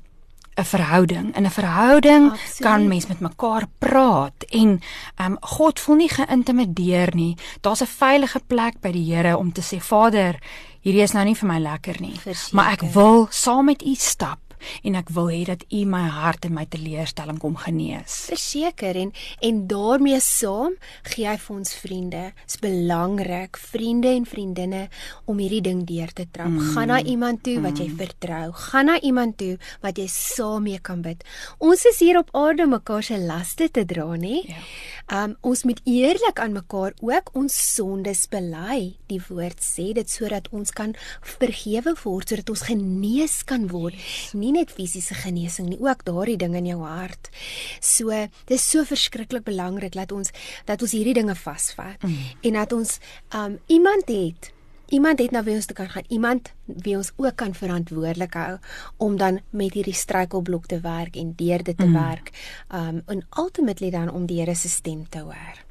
'n 0.57 0.65
verhouding. 0.65 1.37
In 1.37 1.45
'n 1.45 1.51
verhouding 1.51 2.31
Absoluut. 2.31 2.61
kan 2.61 2.89
mens 2.89 3.07
met 3.07 3.21
mekaar 3.21 3.67
praat 3.79 4.45
en 4.51 4.81
ehm 5.17 5.33
um, 5.33 5.37
God 5.41 5.81
voel 5.81 5.97
nie 5.97 6.09
geïntimideer 6.09 7.15
nie. 7.15 7.37
Daar's 7.61 7.83
'n 7.83 7.87
veilige 7.87 8.41
plek 8.47 8.81
by 8.81 8.93
die 8.93 9.15
Here 9.15 9.37
om 9.37 9.53
te 9.53 9.61
sê 9.63 9.81
Vader, 9.81 10.39
hierdie 10.81 11.03
is 11.03 11.13
nou 11.13 11.25
nie 11.25 11.35
vir 11.35 11.49
my 11.49 11.59
lekker 11.59 12.01
nie, 12.01 12.19
Verseker. 12.21 12.55
maar 12.55 12.73
ek 12.73 12.83
wil 12.93 13.27
saam 13.31 13.65
met 13.65 13.83
U 13.83 13.95
stap 13.95 14.39
en 14.83 14.99
ek 15.01 15.13
wil 15.17 15.31
hê 15.33 15.43
dat 15.49 15.65
U 15.71 15.85
my 15.89 16.05
hart 16.09 16.45
en 16.49 16.55
my 16.57 16.67
teleurstelling 16.71 17.39
kom 17.43 17.57
genees. 17.61 18.25
Verseker 18.31 18.97
en 19.01 19.13
en 19.45 19.61
daarmee 19.71 20.21
saam 20.23 20.77
gee 21.11 21.27
hy 21.29 21.37
vir 21.41 21.57
ons 21.57 21.75
vriende. 21.83 22.23
Dit 22.45 22.55
is 22.55 22.61
belangrik 22.63 23.59
vriende 23.61 24.13
en 24.15 24.27
vriendinne 24.29 24.83
om 25.31 25.41
hierdie 25.43 25.63
ding 25.65 25.85
deur 25.89 26.13
te 26.13 26.27
trap. 26.31 26.53
Mm. 26.53 26.73
Gaan 26.75 26.91
na 26.93 27.01
iemand 27.03 27.43
toe 27.47 27.59
wat 27.65 27.81
jy 27.81 27.89
mm. 27.91 27.99
vertrou. 28.01 28.47
Gaan 28.69 28.91
na 28.91 28.99
iemand 29.01 29.39
toe 29.41 29.55
wat 29.85 30.01
jy 30.01 30.09
saam 30.11 30.65
mee 30.69 30.81
kan 30.85 31.03
bid. 31.05 31.25
Ons 31.59 31.85
is 31.91 32.01
hier 32.03 32.19
op 32.21 32.33
aarde 32.37 32.65
om 32.65 32.75
mekaar 32.75 33.05
se 33.05 33.19
laste 33.21 33.69
te 33.69 33.85
dra, 33.89 34.07
nê? 34.19 34.41
Ja. 34.49 34.63
Um 35.25 35.37
ons 35.45 35.65
moet 35.69 35.81
eerlik 35.85 36.39
aan 36.41 36.55
mekaar 36.57 36.95
ook 37.05 37.31
ons 37.37 37.55
sondes 37.75 38.25
bely. 38.33 38.95
Die 39.11 39.21
woord 39.29 39.61
sê 39.65 39.91
dit 39.97 40.11
sodat 40.11 40.49
ons 40.55 40.73
kan 40.73 40.95
vergewe 41.21 41.93
word, 42.05 42.31
sodat 42.31 42.53
ons 42.55 42.65
genees 42.71 43.43
kan 43.49 43.69
word. 43.73 43.99
Yes. 43.99 44.33
Nie 44.39 44.54
net 44.55 44.73
fisiese 44.75 45.17
genesing 45.19 45.69
nie, 45.73 45.81
ook 45.83 46.05
daardie 46.07 46.39
ding 46.41 46.57
in 46.59 46.71
jou 46.73 46.81
hart. 46.87 47.31
So, 47.81 48.11
dit 48.15 48.57
is 48.57 48.65
so 48.71 48.87
verskriklik 48.89 49.45
belangrik 49.47 49.97
dat 49.99 50.13
ons 50.15 50.33
dat 50.69 50.83
ons 50.83 50.95
hierdie 50.97 51.17
dinge 51.17 51.35
vasvat 51.39 52.03
mm. 52.03 52.19
en 52.51 52.61
dat 52.63 52.77
ons 52.77 52.99
um 53.35 53.59
iemand 53.67 54.11
het 54.13 54.55
Iemand 54.93 55.19
het 55.19 55.31
na 55.33 55.41
wie 55.43 55.55
ons 55.55 55.67
te 55.67 55.73
kan 55.73 55.89
gaan, 55.89 56.05
iemand 56.09 56.53
wie 56.65 56.97
ons 56.97 57.11
ook 57.17 57.37
kan 57.41 57.55
verantwoordelik 57.55 58.35
hou 58.37 58.59
om 58.97 59.17
dan 59.17 59.41
met 59.51 59.73
hierdie 59.73 59.97
struikelblok 59.97 60.67
te 60.67 60.81
werk 60.85 61.17
en 61.17 61.33
deur 61.37 61.65
dit 61.65 61.79
te 61.79 61.87
mm. 61.87 61.97
werk. 61.97 62.31
Um 62.69 63.01
en 63.07 63.25
ultimately 63.39 63.91
dan 63.91 64.11
om 64.11 64.27
die 64.27 64.39
Here 64.39 64.55
se 64.55 64.69
stem 64.69 65.09
te 65.09 65.25
hoor. 65.25 65.65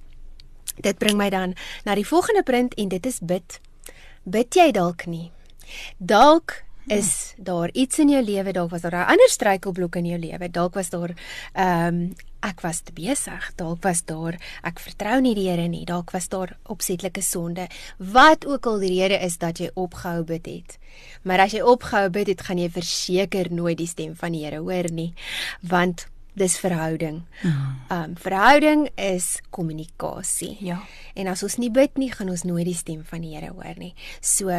Dit 0.81 0.97
bring 0.97 1.17
my 1.17 1.29
dan 1.29 1.53
na 1.85 1.95
die 1.95 2.07
volgende 2.07 2.43
punt 2.43 2.73
en 2.73 2.89
dit 2.89 3.05
is 3.05 3.19
bid. 3.21 3.59
Bid 4.23 4.55
jy 4.55 4.71
dalk 4.71 5.05
nie? 5.05 5.31
Dalk 5.97 6.63
is 6.87 7.33
daar 7.37 7.69
iets 7.73 7.99
in 7.99 8.09
jou 8.09 8.23
lewe 8.23 8.51
dalk 8.51 8.71
was 8.71 8.81
daar 8.81 8.95
'n 8.95 9.09
ander 9.11 9.29
struikelblok 9.29 9.95
in 9.95 10.05
jou 10.05 10.19
lewe 10.19 10.49
dalk 10.51 10.73
was 10.73 10.89
daar 10.89 11.15
ehm 11.53 11.87
um, 11.87 12.15
ek 12.43 12.61
was 12.61 12.81
te 12.81 12.91
besig 12.91 13.51
dalk 13.55 13.83
was 13.83 14.03
daar 14.05 14.35
ek 14.67 14.79
vertrou 14.79 15.21
nie 15.21 15.35
die 15.35 15.47
Here 15.49 15.67
nie 15.67 15.85
dalk 15.85 16.11
was 16.11 16.27
daar 16.29 16.57
opsetlike 16.63 17.21
sonde 17.21 17.67
wat 17.97 18.45
ook 18.45 18.65
al 18.65 18.79
die 18.79 18.99
rede 18.99 19.19
is 19.25 19.37
dat 19.37 19.57
jy 19.57 19.69
opgehou 19.73 20.23
bid 20.23 20.45
het. 20.45 20.77
Maar 21.23 21.39
as 21.39 21.55
jy 21.55 21.61
opgehou 21.61 22.09
bid 22.09 22.27
het 22.27 22.41
gaan 22.41 22.57
jy 22.57 22.69
verseker 22.69 23.51
nooit 23.51 23.77
die 23.77 23.87
stem 23.87 24.15
van 24.15 24.31
die 24.31 24.43
Here 24.45 24.59
hoor 24.59 24.91
nie 24.91 25.13
want 25.61 26.07
dis 26.33 26.57
verhouding. 26.57 27.21
Mm. 27.41 27.75
Um 27.91 28.13
verhouding 28.17 28.89
is 28.95 29.39
kommunikasie. 29.49 30.57
Ja. 30.59 30.81
En 31.13 31.27
as 31.27 31.43
ons 31.43 31.57
nie 31.61 31.71
bid 31.71 31.97
nie, 31.97 32.09
gaan 32.11 32.29
ons 32.29 32.43
nooit 32.43 32.65
die 32.65 32.77
stem 32.77 33.03
van 33.05 33.21
die 33.21 33.35
Here 33.35 33.51
hoor 33.53 33.77
nie. 33.77 33.93
So 34.21 34.49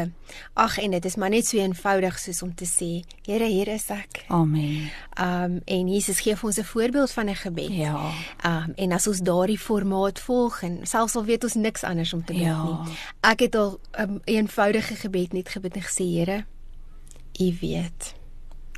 ag 0.55 0.79
en 0.79 0.95
dit 0.95 1.05
is 1.05 1.17
maar 1.17 1.31
net 1.35 1.47
so 1.47 1.59
eenvoudig 1.59 2.19
soos 2.19 2.43
om 2.43 2.55
te 2.55 2.67
sê, 2.69 3.03
Here, 3.27 3.47
hier 3.49 3.69
is 3.75 3.89
ek. 3.91 4.25
Amen. 4.29 4.91
Um 5.19 5.61
en 5.65 5.89
Jesus 5.89 6.21
gee 6.21 6.37
vir 6.37 6.47
ons 6.47 6.59
'n 6.59 6.65
voorbeeld 6.65 7.11
van 7.11 7.29
'n 7.29 7.35
gebed. 7.35 7.71
Ja. 7.71 8.11
Um 8.45 8.73
en 8.77 8.93
as 8.93 9.07
ons 9.07 9.21
daardie 9.21 9.59
formaat 9.59 10.21
volg 10.21 10.63
en 10.63 10.87
selfs 10.87 11.17
al 11.17 11.25
weet 11.25 11.45
ons 11.45 11.55
niks 11.55 11.85
anders 11.85 12.13
om 12.13 12.25
te 12.25 12.33
bid 12.33 12.43
ja. 12.43 12.63
nie. 12.63 12.97
Ek 13.21 13.41
het 13.41 13.55
al 13.55 13.81
'n 13.99 14.03
um, 14.03 14.21
eenvoudige 14.25 14.95
gebed 14.95 15.33
net 15.33 15.49
gebid 15.49 15.75
en 15.75 15.83
gesê, 15.83 16.05
Here, 16.05 16.45
U 17.41 17.57
weet. 17.61 18.15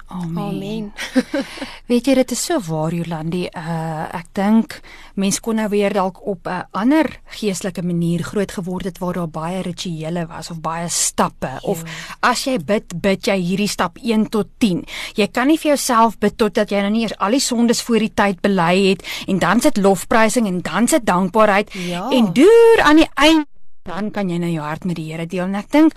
Amen. 0.06 0.38
Amen. 0.38 0.92
Weet 1.90 2.06
jy 2.06 2.14
dit 2.14 2.30
is 2.30 2.42
so 2.46 2.60
waar 2.68 2.94
Jolandi, 2.94 3.46
uh 3.50 4.06
ek 4.14 4.28
dink 4.38 4.76
mense 5.18 5.40
kon 5.42 5.58
nou 5.58 5.66
weer 5.72 5.92
dalk 5.92 6.20
op 6.22 6.46
'n 6.46 6.68
ander 6.70 7.08
geestelike 7.38 7.82
manier 7.82 8.22
groot 8.22 8.52
geword 8.52 8.84
het 8.84 8.98
waar 8.98 9.14
daar 9.18 9.28
baie 9.28 9.62
rituele 9.62 10.26
was 10.26 10.50
of 10.50 10.60
baie 10.60 10.88
stappe 10.88 11.46
ja. 11.46 11.58
of 11.62 11.82
as 12.20 12.44
jy 12.44 12.58
bid, 12.58 13.00
bid 13.00 13.26
jy 13.26 13.36
hierdie 13.36 13.68
stap 13.68 13.98
1 13.98 14.28
tot 14.28 14.46
10. 14.58 14.84
Jy 15.14 15.26
kan 15.26 15.46
nie 15.46 15.58
vir 15.58 15.74
jouself 15.74 16.18
bid 16.18 16.38
totdat 16.38 16.70
jy 16.70 16.80
nou 16.80 16.90
nie 16.90 17.02
eers 17.02 17.18
al 17.18 17.30
die 17.30 17.42
sondes 17.42 17.82
voor 17.82 17.98
die 17.98 18.14
tyd 18.14 18.40
bely 18.40 18.94
het 18.94 19.02
en 19.26 19.38
dan 19.38 19.60
sit 19.60 19.76
lofprysing 19.76 20.46
en 20.46 20.62
dan 20.62 20.88
sit 20.88 21.06
dankbaarheid 21.06 21.72
ja. 21.72 22.10
en 22.10 22.32
deur 22.32 22.82
aan 22.82 22.96
die 22.96 23.10
einde 23.14 23.55
dan 23.86 24.10
kan 24.10 24.30
jy 24.30 24.40
nou 24.42 24.50
jou 24.50 24.64
hart 24.64 24.84
met 24.84 24.98
die 24.98 25.06
Here 25.10 25.26
deel. 25.26 25.46
En 25.46 25.58
ek 25.60 25.70
dink 25.74 25.94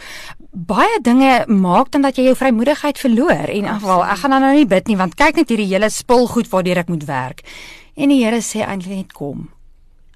baie 0.52 1.02
dinge 1.06 1.46
maak 1.48 1.92
dan 1.92 2.06
dat 2.06 2.18
jy 2.18 2.30
jou 2.30 2.36
vrymoedigheid 2.38 3.02
verloor. 3.02 3.50
En 3.56 3.72
afval 3.78 4.06
ek 4.06 4.22
gaan 4.24 4.38
dan 4.38 4.48
nou 4.48 4.54
nie 4.60 4.70
bid 4.70 4.88
nie 4.92 5.00
want 5.00 5.18
kyk 5.20 5.42
net 5.42 5.50
hierdie 5.50 5.72
hele 5.74 5.90
spul 5.94 6.28
goed 6.30 6.52
waardeur 6.54 6.84
ek 6.84 6.94
moet 6.94 7.08
werk. 7.10 7.44
En 7.98 8.14
die 8.14 8.22
Here 8.24 8.42
sê 8.46 8.64
eintlik 8.64 9.04
net 9.04 9.18
kom. 9.18 9.50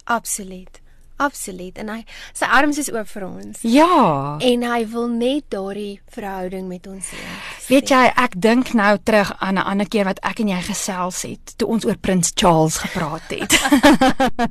Absoluut 0.05 0.82
Absoluut. 1.23 1.77
En 1.79 1.89
hy 1.93 2.01
sy 2.35 2.49
arms 2.59 2.79
is 2.81 2.91
oop 2.91 3.07
vir 3.07 3.25
ons. 3.27 3.61
Ja. 3.63 4.37
En 4.43 4.65
hy 4.67 4.79
wil 4.91 5.07
net 5.07 5.47
daardie 5.53 6.01
verhouding 6.13 6.67
met 6.67 6.87
ons 6.91 7.11
hê. 7.15 7.21
Weet 7.69 7.93
jy, 7.93 8.01
ek 8.25 8.35
dink 8.43 8.73
nou 8.75 8.97
terug 9.07 9.31
aan 9.39 9.55
'n 9.55 9.67
ander 9.71 9.87
keer 9.87 10.05
wat 10.05 10.19
ek 10.21 10.43
en 10.43 10.51
jy 10.51 10.61
gesels 10.67 11.21
het 11.23 11.53
toe 11.57 11.67
ons 11.67 11.85
oor 11.85 11.97
Prins 11.97 12.31
Charles 12.35 12.77
gepraat 12.77 13.29
het. 13.29 13.51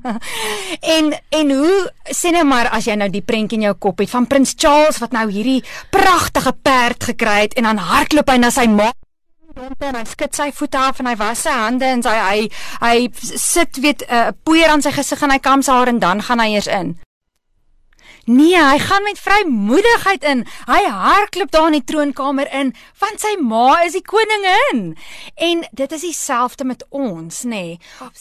en 0.97 1.13
en 1.29 1.51
hoe 1.51 1.93
sê 2.09 2.33
nou 2.33 2.45
maar 2.45 2.73
as 2.73 2.89
jy 2.89 2.97
nou 2.97 3.11
die 3.13 3.23
prentjie 3.23 3.59
in 3.59 3.69
jou 3.69 3.75
kop 3.75 3.99
het 3.99 4.11
van 4.11 4.27
Prins 4.27 4.55
Charles 4.57 4.99
wat 4.99 5.13
nou 5.13 5.29
hierdie 5.31 5.63
pragtige 5.91 6.53
perd 6.53 7.05
gekry 7.05 7.41
het 7.47 7.55
en 7.55 7.69
dan 7.69 7.79
hardloop 7.79 8.31
hy 8.31 8.39
na 8.41 8.51
sy 8.51 8.67
ma 8.67 8.93
rond 9.57 9.85
en 9.85 9.97
hy 9.99 10.05
skud 10.09 10.35
sy 10.37 10.51
voete 10.57 10.79
af 10.79 11.01
en 11.01 11.09
hy 11.11 11.15
was 11.21 11.45
sy 11.47 11.55
hande 11.55 11.87
en 11.87 12.03
sy 12.05 12.17
hy 12.17 12.49
hy 12.83 12.97
sit 13.21 13.81
weet 13.85 14.03
'n 14.03 14.11
uh, 14.11 14.27
eh, 14.29 14.35
poeier 14.45 14.71
aan 14.71 14.83
sy 14.83 14.93
gesig 14.93 15.23
en 15.23 15.31
hy 15.31 15.39
kam 15.39 15.63
sy 15.63 15.73
haar 15.73 15.89
en 15.89 15.99
dan 15.99 16.23
gaan 16.23 16.41
hy 16.41 16.53
eers 16.55 16.67
in. 16.67 16.97
Nee, 18.25 18.55
hy 18.55 18.79
gaan 18.79 19.03
met 19.03 19.19
vrymoedigheid 19.19 20.23
in. 20.23 20.45
Hy 20.71 20.83
hardloop 20.87 21.51
daar 21.51 21.67
in 21.67 21.81
die 21.81 21.85
troonkamer 21.85 22.47
in, 22.55 22.71
want 23.03 23.19
sy 23.21 23.35
ma 23.41 23.83
is 23.83 23.97
die 23.99 24.05
koningin. 24.07 24.95
En 25.35 25.65
dit 25.73 25.93
is 25.93 26.05
dieselfde 26.07 26.65
met 26.65 26.87
ons, 26.91 27.43
nê, 27.43 27.51
nee, 27.51 27.79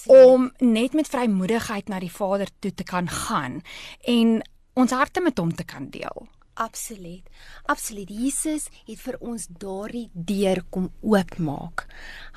om 0.09 0.49
net 0.57 0.97
met 0.97 1.07
vrymoedigheid 1.07 1.87
na 1.87 1.99
die 2.01 2.09
Vader 2.09 2.49
toe 2.59 2.73
te 2.73 2.83
kan 2.83 3.09
gaan 3.09 3.61
en 4.01 4.41
ons 4.73 4.91
harte 4.91 5.21
met 5.21 5.37
hom 5.37 5.53
te 5.53 5.63
kan 5.63 5.89
deel. 5.93 6.25
Absoluut. 6.61 7.25
Absoluut. 7.65 8.09
Jesus 8.09 8.67
het 8.85 8.99
vir 9.01 9.17
ons 9.17 9.47
daardie 9.49 10.09
deur 10.13 10.61
kom 10.69 10.91
oopmaak. 11.01 11.87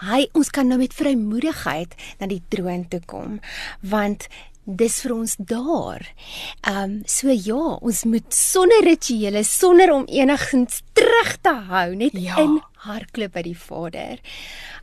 Hy 0.00 0.24
ons 0.32 0.50
kan 0.54 0.70
nou 0.70 0.78
met 0.80 0.96
vrymoedigheid 0.96 1.92
na 2.22 2.30
die 2.30 2.40
troon 2.48 2.86
toe 2.88 3.02
kom 3.10 3.36
want 3.84 4.30
dis 4.64 5.00
vir 5.04 5.14
ons 5.14 5.36
daar. 5.38 6.04
Ehm 6.64 6.82
um, 6.82 7.00
so 7.06 7.30
ja, 7.30 7.78
ons 7.80 8.04
moet 8.04 8.34
sonder 8.34 8.84
rituele, 8.84 9.44
sonder 9.44 9.92
om 9.92 10.06
enigsins 10.08 10.82
terug 10.92 11.36
te 11.40 11.54
hou, 11.68 11.88
net 11.94 12.16
ja. 12.16 12.38
in 12.40 12.60
hardloop 12.84 13.32
by 13.32 13.42
die 13.44 13.58
Vader. 13.58 14.20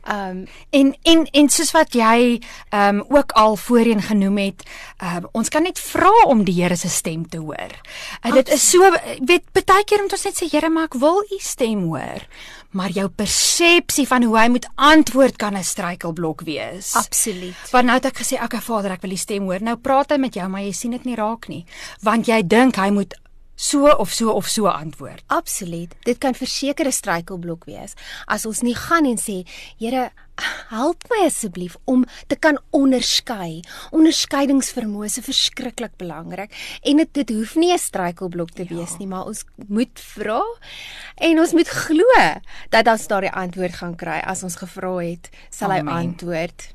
Ehm 0.02 0.42
um, 0.42 0.46
en 0.70 0.94
en 1.02 1.26
en 1.32 1.50
soos 1.50 1.72
wat 1.74 1.94
jy 1.94 2.38
ehm 2.70 3.02
um, 3.02 3.04
ook 3.08 3.32
al 3.38 3.56
voorheen 3.56 4.02
genoem 4.02 4.38
het, 4.38 4.64
ehm 4.98 5.24
um, 5.24 5.28
ons 5.42 5.48
kan 5.48 5.62
net 5.62 5.78
vra 5.78 6.12
om 6.26 6.44
die 6.44 6.58
Here 6.62 6.76
se 6.76 6.88
stem 6.88 7.28
te 7.28 7.38
hoor. 7.38 7.74
En 8.22 8.34
dit 8.34 8.48
is 8.48 8.70
so 8.70 8.90
weet 9.20 9.46
baie 9.52 9.84
keer 9.84 10.02
moet 10.02 10.12
ons 10.12 10.24
net 10.24 10.38
sê 10.38 10.50
Here, 10.50 10.70
maar 10.70 10.90
ek 10.90 11.00
wil 11.02 11.22
u 11.22 11.38
stem 11.38 11.86
hoor 11.90 12.26
maar 12.72 12.90
jou 12.90 13.08
persepsie 13.08 14.06
van 14.08 14.24
hoe 14.24 14.38
hy 14.38 14.48
moet 14.48 14.68
antwoord 14.74 15.36
kan 15.36 15.56
'n 15.56 15.64
struikelblok 15.64 16.40
wees. 16.40 16.94
Absoluut. 16.94 17.70
Want 17.70 17.84
nou 17.84 17.96
het 17.96 18.06
ek 18.06 18.18
gesê, 18.18 18.42
"Oké 18.42 18.60
Vader, 18.60 18.90
ek 18.90 19.00
wil 19.00 19.10
die 19.10 19.18
stem 19.18 19.42
hoor." 19.42 19.62
Nou 19.62 19.76
praat 19.76 20.10
hy 20.10 20.16
met 20.16 20.34
jou, 20.34 20.48
maar 20.48 20.62
jy 20.62 20.72
sien 20.72 20.90
dit 20.90 21.04
nie 21.04 21.14
raak 21.14 21.48
nie, 21.48 21.64
want 22.00 22.26
jy 22.26 22.46
dink 22.46 22.76
hy 22.76 22.90
moet 22.90 23.14
so 23.54 23.86
of 23.86 24.12
so 24.12 24.30
of 24.30 24.48
so 24.48 24.66
antwoord. 24.66 25.22
Absoluut. 25.26 25.94
Dit 26.04 26.18
kan 26.18 26.34
verseker 26.34 26.86
'n 26.86 26.92
struikelblok 26.92 27.64
wees 27.64 27.94
as 28.26 28.46
ons 28.46 28.60
nie 28.60 28.74
gaan 28.74 29.06
en 29.06 29.18
sê, 29.18 29.46
Here, 29.78 30.10
help 30.70 31.04
my 31.10 31.26
asseblief 31.26 31.76
om 31.84 32.04
te 32.26 32.36
kan 32.36 32.58
onderskei. 32.70 33.62
Onderskeidingsvermoë 33.92 35.04
is 35.04 35.20
verskriklik 35.22 35.96
belangrik 36.00 36.52
en 36.82 36.96
dit 37.02 37.14
dit 37.14 37.30
hoef 37.36 37.54
nie 37.56 37.72
'n 37.72 37.78
struikelblok 37.78 38.50
te 38.50 38.64
ja. 38.68 38.76
wees 38.76 38.98
nie, 38.98 39.06
maar 39.06 39.26
ons 39.26 39.44
moet 39.68 40.00
vra 40.00 40.42
en 41.16 41.38
ons 41.38 41.52
moet 41.52 41.68
glo 41.68 42.04
dat 42.70 42.86
ons 42.86 43.06
daardie 43.06 43.32
antwoord 43.32 43.74
gaan 43.74 43.96
kry 43.96 44.20
as 44.24 44.42
ons 44.42 44.56
gevra 44.56 44.96
het, 44.98 45.30
sal 45.50 45.70
Amen. 45.70 45.86
hy 45.86 46.00
antwoord. 46.02 46.74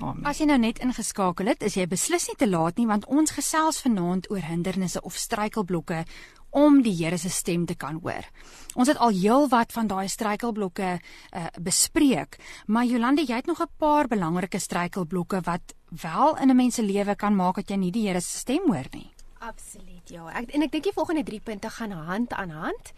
Amen. 0.00 0.24
As 0.24 0.38
jy 0.38 0.46
nou 0.46 0.58
net 0.58 0.78
ingeskakel 0.84 1.46
het, 1.46 1.62
is 1.62 1.76
jy 1.76 1.86
beslis 1.86 2.28
nie 2.28 2.36
te 2.36 2.48
laat 2.48 2.76
nie 2.76 2.86
want 2.86 3.06
ons 3.06 3.32
gesels 3.36 3.80
vanaand 3.84 4.30
oor 4.30 4.44
hindernisse 4.44 5.00
of 5.02 5.16
struikelblokke 5.16 6.04
om 6.56 6.80
die 6.82 6.94
Here 6.96 7.18
se 7.18 7.30
stem 7.32 7.66
te 7.66 7.74
kan 7.74 8.00
hoor. 8.02 8.24
Ons 8.74 8.88
het 8.88 9.00
al 9.02 9.12
heelwat 9.16 9.72
van 9.76 9.90
daai 9.90 10.08
struikelblokke 10.08 10.92
uh, 10.96 11.46
bespreek, 11.60 12.38
maar 12.66 12.86
Jolande, 12.88 13.26
jy 13.26 13.42
het 13.42 13.46
nog 13.46 13.60
'n 13.60 13.72
paar 13.78 14.08
belangrike 14.08 14.58
struikelblokke 14.58 15.40
wat 15.44 15.74
wel 15.90 16.36
in 16.36 16.50
'n 16.50 16.56
mens 16.56 16.74
se 16.74 16.82
lewe 16.82 17.14
kan 17.16 17.36
maak 17.36 17.56
dat 17.56 17.68
jy 17.70 17.76
nie 17.76 17.92
die 17.92 18.06
Here 18.08 18.20
se 18.20 18.38
stem 18.38 18.64
hoor 18.66 18.88
nie. 18.92 19.12
Absoluut, 19.38 20.08
ja. 20.08 20.26
Ek 20.32 20.50
en 20.54 20.62
ek 20.62 20.72
dink 20.72 20.84
die 20.84 20.96
volgende 20.96 21.22
3 21.22 21.40
punte 21.40 21.70
gaan 21.70 21.90
hand 21.90 22.32
aan 22.32 22.50
hand. 22.50 22.92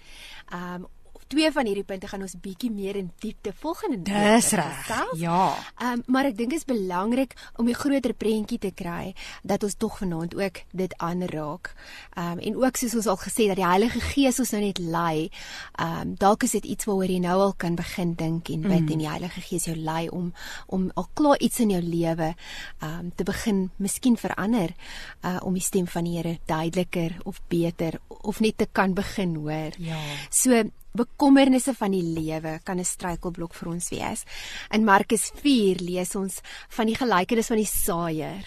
Ehm 0.53 0.75
um, 0.75 0.87
twee 1.29 1.51
van 1.53 1.69
hierdie 1.69 1.85
punte 1.85 2.09
gaan 2.09 2.25
ons 2.25 2.35
bietjie 2.41 2.71
meer 2.73 2.97
in 2.97 3.11
diepte 3.23 3.53
volgende 3.61 4.01
Dis 4.09 4.51
reg. 4.57 4.89
Ja. 5.21 5.55
Ehm 5.79 6.01
um, 6.01 6.03
maar 6.07 6.29
ek 6.31 6.37
dink 6.39 6.51
dit 6.55 6.61
is 6.61 6.69
belangrik 6.69 7.35
om 7.57 7.69
'n 7.69 7.75
groter 7.75 8.15
prentjie 8.15 8.59
te 8.59 8.73
kry 8.75 9.15
dat 9.43 9.63
ons 9.63 9.75
tog 9.75 9.99
vanaand 9.99 10.35
ook 10.35 10.63
dit 10.73 10.95
aanraak. 10.97 11.75
Ehm 12.15 12.33
um, 12.33 12.39
en 12.39 12.57
ook 12.57 12.77
soos 12.77 12.95
ons 12.95 13.07
al 13.07 13.17
gesê 13.17 13.47
dat 13.47 13.57
die 13.57 13.67
Heilige 13.67 14.01
Gees 14.01 14.39
ons 14.39 14.51
nou 14.51 14.63
net 14.63 14.79
lei. 14.79 15.31
Ehm 15.77 16.01
um, 16.01 16.15
dalk 16.15 16.43
is 16.43 16.51
dit 16.51 16.65
iets 16.65 16.85
waaroor 16.85 17.11
jy 17.11 17.19
nou 17.19 17.41
al 17.41 17.55
kan 17.55 17.75
begin 17.75 18.15
dink 18.15 18.49
en 18.49 18.61
bid 18.61 18.81
mm. 18.81 18.93
en 18.93 18.99
die 18.99 19.09
Heilige 19.09 19.41
Gees 19.41 19.65
jou 19.65 19.77
lei 19.77 20.09
om 20.09 20.33
om 20.67 20.91
al 20.95 21.09
klaar 21.15 21.39
iets 21.39 21.61
in 21.61 21.71
jou 21.71 21.83
lewe 21.83 22.35
ehm 22.81 22.99
um, 22.99 23.13
te 23.15 23.25
begin 23.25 23.71
miskien 23.77 24.17
verander 24.17 24.75
uh 25.23 25.39
om 25.43 25.53
die 25.53 25.63
stem 25.63 25.87
van 25.87 26.05
die 26.05 26.17
Here 26.19 26.39
duideliker 26.47 27.17
of 27.25 27.41
beter 27.49 28.01
of 28.09 28.41
net 28.41 28.59
te 28.59 28.67
kan 28.73 28.95
begin 28.95 29.35
hoor. 29.35 29.73
Ja. 29.79 29.99
So 30.31 30.71
bekommernisse 30.93 31.75
van 31.75 31.91
die 31.91 32.03
lewe 32.03 32.61
kan 32.65 32.79
'n 32.79 32.85
struikelblok 32.85 33.55
vir 33.55 33.69
ons 33.69 33.89
wees. 33.89 34.25
In 34.71 34.85
Markus 34.85 35.31
4 35.35 35.81
lees 35.81 36.15
ons 36.15 36.41
van 36.69 36.87
die 36.87 36.97
gelykenis 36.97 37.47
van 37.47 37.57
die 37.57 37.67
saaiër. 37.67 38.45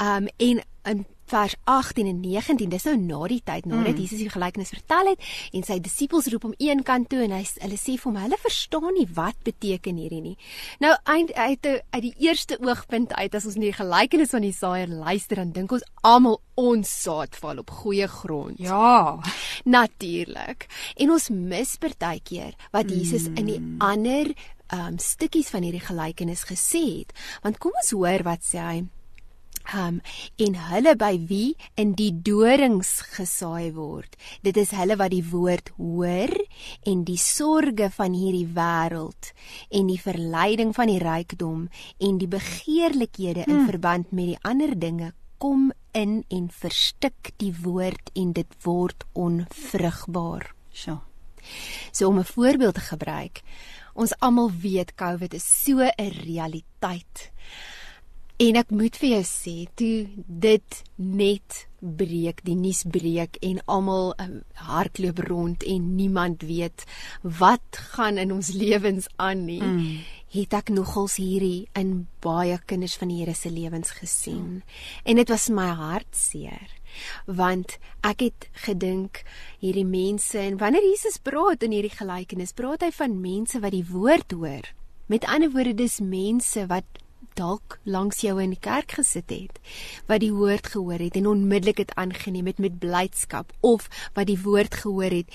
Um 0.00 0.28
en 0.36 0.62
in 0.84 1.06
vers 1.34 1.56
18 1.70 2.06
en 2.06 2.20
19 2.22 2.70
dis 2.70 2.86
nou 2.88 2.94
na 3.00 3.20
die 3.32 3.40
tyd 3.42 3.66
nadat 3.66 3.96
mm. 3.96 4.02
Jesus 4.04 4.22
die 4.22 4.30
gelykenis 4.30 4.72
vertel 4.74 5.10
het 5.12 5.28
en 5.56 5.66
sy 5.66 5.80
disippels 5.82 6.28
roep 6.32 6.46
hom 6.48 6.54
een 6.62 6.84
kant 6.86 7.10
toe 7.10 7.24
en 7.26 7.34
hy 7.34 7.42
hulle 7.64 7.78
sê 7.80 7.96
vir 7.98 8.10
hom 8.10 8.20
hulle 8.22 8.38
verstaan 8.42 8.94
nie 8.94 9.06
wat 9.16 9.38
beteken 9.46 9.98
hierdie 10.00 10.22
nie. 10.24 10.36
Nou 10.84 10.94
eind 11.10 11.34
uit 11.34 11.66
uit 11.66 12.02
die 12.04 12.14
eerste 12.26 12.58
oogpunt 12.62 13.14
uit 13.16 13.34
as 13.34 13.46
ons 13.48 13.58
na 13.58 13.68
die 13.68 13.76
gelykenis 13.76 14.34
van 14.36 14.46
die 14.46 14.54
saaier 14.54 14.90
luister 14.90 15.42
dan 15.42 15.54
dink 15.56 15.74
ons 15.74 15.86
almal 16.06 16.40
ons 16.60 16.90
saad 17.02 17.34
val 17.42 17.62
op 17.64 17.70
goeie 17.82 18.06
grond. 18.10 18.60
Ja, 18.62 19.18
natuurlik. 19.66 20.68
En 21.00 21.14
ons 21.16 21.30
mis 21.34 21.76
partykeer 21.82 22.54
wat 22.74 22.90
Jesus 22.92 23.26
mm. 23.28 23.40
in 23.40 23.50
die 23.50 23.60
mm. 23.60 23.80
ander 23.82 24.34
um 24.74 24.98
stukkies 25.02 25.50
van 25.52 25.66
hierdie 25.66 25.82
gelykenis 25.82 26.46
gesê 26.48 26.84
het. 27.00 27.14
Want 27.42 27.58
kom 27.62 27.74
ons 27.82 27.94
hoor 27.96 28.24
wat 28.26 28.46
sê 28.46 28.62
hy 28.62 28.84
um 29.72 30.00
en 30.36 30.56
hulle 30.68 30.94
by 31.00 31.14
wie 31.28 31.56
in 31.80 31.94
die 31.98 32.10
dorings 32.12 33.00
gesaai 33.14 33.72
word. 33.76 34.16
Dit 34.42 34.58
is 34.60 34.74
hulle 34.76 34.96
wat 35.00 35.14
die 35.14 35.24
woord 35.30 35.72
hoor 35.78 36.34
en 36.84 37.04
die 37.08 37.18
sorge 37.20 37.90
van 37.96 38.12
hierdie 38.12 38.48
wêreld 38.56 39.32
en 39.70 39.88
die 39.88 40.00
verleiding 40.00 40.74
van 40.76 40.92
die 40.92 41.00
rykdom 41.02 41.68
en 41.98 42.18
die 42.18 42.28
begeerlikhede 42.28 43.46
in 43.46 43.64
hmm. 43.64 43.70
verband 43.70 44.12
met 44.12 44.34
die 44.34 44.40
ander 44.42 44.76
dinge 44.78 45.12
kom 45.38 45.72
in 45.92 46.22
en 46.28 46.50
verstik 46.50 47.32
die 47.42 47.54
woord 47.64 48.12
en 48.14 48.32
dit 48.36 48.54
word 48.64 49.04
onvrugbaar. 49.12 50.52
So 50.72 51.00
so 51.92 52.08
om 52.08 52.18
'n 52.18 52.24
voorbeeld 52.24 52.74
te 52.74 52.80
gebruik. 52.80 53.42
Ons 53.94 54.18
almal 54.18 54.50
weet 54.50 54.94
covid 54.94 55.34
is 55.34 55.64
so 55.64 55.78
'n 55.80 56.10
realiteit 56.24 57.30
En 58.42 58.56
ek 58.58 58.72
moet 58.74 58.96
vir 58.98 59.10
jou 59.12 59.22
sê, 59.28 59.54
toe 59.78 60.08
dit 60.26 60.78
net 60.98 61.58
breek, 61.78 62.40
die 62.42 62.56
nuus 62.58 62.82
breek 62.90 63.38
en 63.46 63.60
almal 63.70 64.10
um, 64.18 64.40
hardloop 64.58 65.20
rond 65.28 65.62
en 65.62 65.84
niemand 65.94 66.42
weet 66.42 66.82
wat 67.22 67.78
gaan 67.94 68.18
in 68.18 68.32
ons 68.34 68.50
lewens 68.56 69.06
aan 69.22 69.44
nie, 69.46 69.60
mm. 69.62 70.00
het 70.34 70.56
ek 70.58 70.72
nogals 70.74 71.20
hierdie 71.22 71.68
in 71.78 72.08
baie 72.24 72.58
kinders 72.66 72.96
van 72.98 73.12
die 73.12 73.20
Here 73.20 73.36
se 73.38 73.52
lewens 73.54 73.94
gesien. 74.00 74.42
Mm. 74.42 74.80
En 75.04 75.22
dit 75.22 75.30
was 75.30 75.50
my 75.54 75.70
hartseer 75.78 76.80
want 77.26 77.76
ek 78.06 78.20
het 78.22 78.44
gedink 78.66 79.24
hierdie 79.58 79.86
mense 79.86 80.38
en 80.38 80.58
wanneer 80.60 80.84
Jesus 80.86 81.18
praat 81.18 81.64
in 81.66 81.74
hierdie 81.74 81.94
gelykenis, 81.94 82.54
praat 82.54 82.86
hy 82.86 82.90
van 82.94 83.16
mense 83.18 83.58
wat 83.62 83.74
die 83.74 83.86
woord 83.88 84.34
hoor. 84.34 84.68
Met 85.10 85.26
ander 85.26 85.50
woorde, 85.50 85.74
dis 85.74 85.98
mense 86.00 86.66
wat 86.70 87.02
dalk 87.38 87.78
langs 87.84 88.22
jou 88.24 88.36
in 88.42 88.54
die 88.54 88.60
kerk 88.60 88.96
gesit 89.00 89.30
het 89.30 89.60
wat 90.10 90.22
die 90.24 90.32
woord 90.34 90.70
gehoor 90.74 91.02
het 91.02 91.16
en 91.20 91.26
onmiddellik 91.26 91.82
dit 91.82 91.94
aangeneem 92.00 92.46
het 92.52 92.62
met 92.62 92.78
blydskap 92.78 93.52
of 93.60 93.88
wat 94.14 94.30
die 94.30 94.40
woord 94.42 94.74
gehoor 94.84 95.20
het 95.22 95.30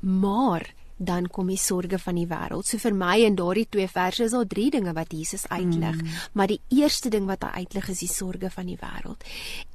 maar 0.00 0.72
dan 0.96 1.28
kom 1.28 1.50
die 1.52 1.60
sorge 1.60 1.98
van 2.00 2.16
die 2.16 2.26
wêreld. 2.28 2.64
So 2.64 2.80
vir 2.80 2.94
my 2.96 3.18
in 3.26 3.36
daardie 3.36 3.66
twee 3.68 3.88
verse 3.88 4.24
is 4.24 4.32
daar 4.32 4.48
drie 4.48 4.70
dinge 4.72 4.94
wat 4.96 5.12
Jesus 5.12 5.44
uitlig, 5.48 6.00
mm. 6.00 6.16
maar 6.32 6.48
die 6.48 6.60
eerste 6.72 7.12
ding 7.12 7.28
wat 7.28 7.44
hy 7.44 7.66
uitlig 7.66 7.90
is 7.92 8.02
die 8.04 8.10
sorge 8.10 8.50
van 8.50 8.70
die 8.70 8.78
wêreld. 8.80 9.26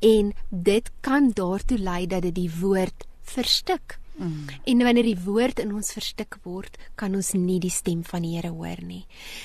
En 0.02 0.34
dit 0.50 0.92
kan 1.06 1.32
daartoe 1.38 1.78
lei 1.78 2.06
dat 2.10 2.26
dit 2.26 2.36
die 2.36 2.50
woord 2.62 3.06
verstik. 3.22 4.01
Mm. 4.22 4.46
En 4.70 4.84
wanneer 4.86 5.10
die 5.10 5.18
woord 5.26 5.60
in 5.64 5.74
ons 5.74 5.92
verstik 5.96 6.38
word, 6.46 6.78
kan 6.96 7.16
ons 7.18 7.34
nie 7.34 7.60
die 7.62 7.74
stem 7.74 8.04
van 8.06 8.26
die 8.26 8.36
Here 8.36 8.54
hoor 8.54 8.80
nie. 8.86 9.04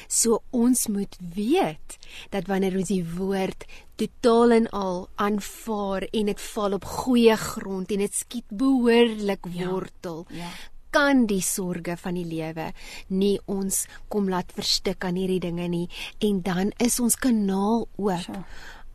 So 0.09 0.43
ons 0.55 0.87
moet 0.93 1.17
weet 1.35 1.99
dat 2.35 2.47
wanneer 2.51 2.77
ons 2.77 2.93
die 2.93 3.05
woord 3.17 3.67
totaal 3.97 4.53
en 4.61 4.71
al 4.77 5.03
aanvaar 5.17 6.09
en 6.13 6.33
dit 6.33 6.47
val 6.53 6.77
op 6.77 6.85
goeie 6.85 7.37
grond 7.41 7.91
en 7.91 8.05
dit 8.05 8.15
skiet 8.15 8.49
behoorlik 8.53 9.49
ja. 9.53 9.69
wortel, 9.71 10.27
ja. 10.31 10.47
Ja 10.47 10.55
kan 10.97 11.27
die 11.29 11.43
sorge 11.45 11.93
van 12.01 12.17
die 12.17 12.25
lewe 12.25 12.71
nie 13.13 13.35
ons 13.53 13.83
kom 14.09 14.31
laat 14.33 14.55
verstik 14.57 15.05
aan 15.05 15.19
hierdie 15.21 15.43
dinge 15.45 15.67
nie 15.69 15.89
en 16.25 16.39
dan 16.47 16.71
is 16.81 16.97
ons 17.05 17.19
kanaal 17.21 17.85
oop 18.01 18.23
sure 18.25 18.45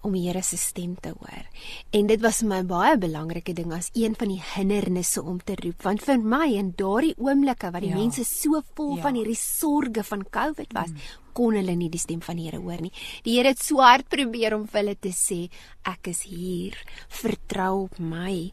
om 0.01 0.15
die 0.15 0.23
Here 0.27 0.41
se 0.45 0.57
stem 0.57 0.95
te 1.01 1.13
hoor. 1.13 1.47
En 1.95 2.07
dit 2.09 2.21
was 2.23 2.41
vir 2.41 2.49
my 2.49 2.61
baie 2.67 2.97
belangrike 3.01 3.53
ding 3.57 3.73
as 3.75 3.91
een 3.97 4.15
van 4.17 4.31
die 4.33 4.41
hindernisse 4.53 5.21
om 5.21 5.39
te 5.43 5.55
roep, 5.59 5.81
want 5.85 6.03
vir 6.05 6.21
my 6.21 6.47
in 6.57 6.73
daardie 6.77 7.15
oomblikke 7.17 7.71
wat 7.73 7.85
die 7.85 7.93
ja. 7.93 7.99
mense 7.99 8.25
so 8.27 8.61
vol 8.75 8.95
ja. 8.97 9.03
van 9.05 9.19
hierdie 9.19 9.37
sorge 9.39 10.05
van 10.07 10.23
COVID 10.23 10.73
was, 10.77 10.93
hmm. 10.93 11.19
kon 11.37 11.57
hulle 11.57 11.75
nie 11.77 11.91
die 11.93 12.01
stem 12.01 12.23
van 12.25 12.39
die 12.39 12.49
Here 12.49 12.61
hoor 12.61 12.81
nie. 12.81 12.93
Die 13.25 13.37
Here 13.37 13.53
het 13.53 13.61
so 13.63 13.83
hard 13.83 14.09
probeer 14.11 14.57
om 14.57 14.67
vir 14.67 14.83
hulle 14.83 14.97
te 14.99 15.13
sê, 15.15 15.43
ek 15.87 16.11
is 16.13 16.25
hier, 16.29 16.77
vertrou 17.21 17.85
op 17.85 17.99
my. 17.99 18.51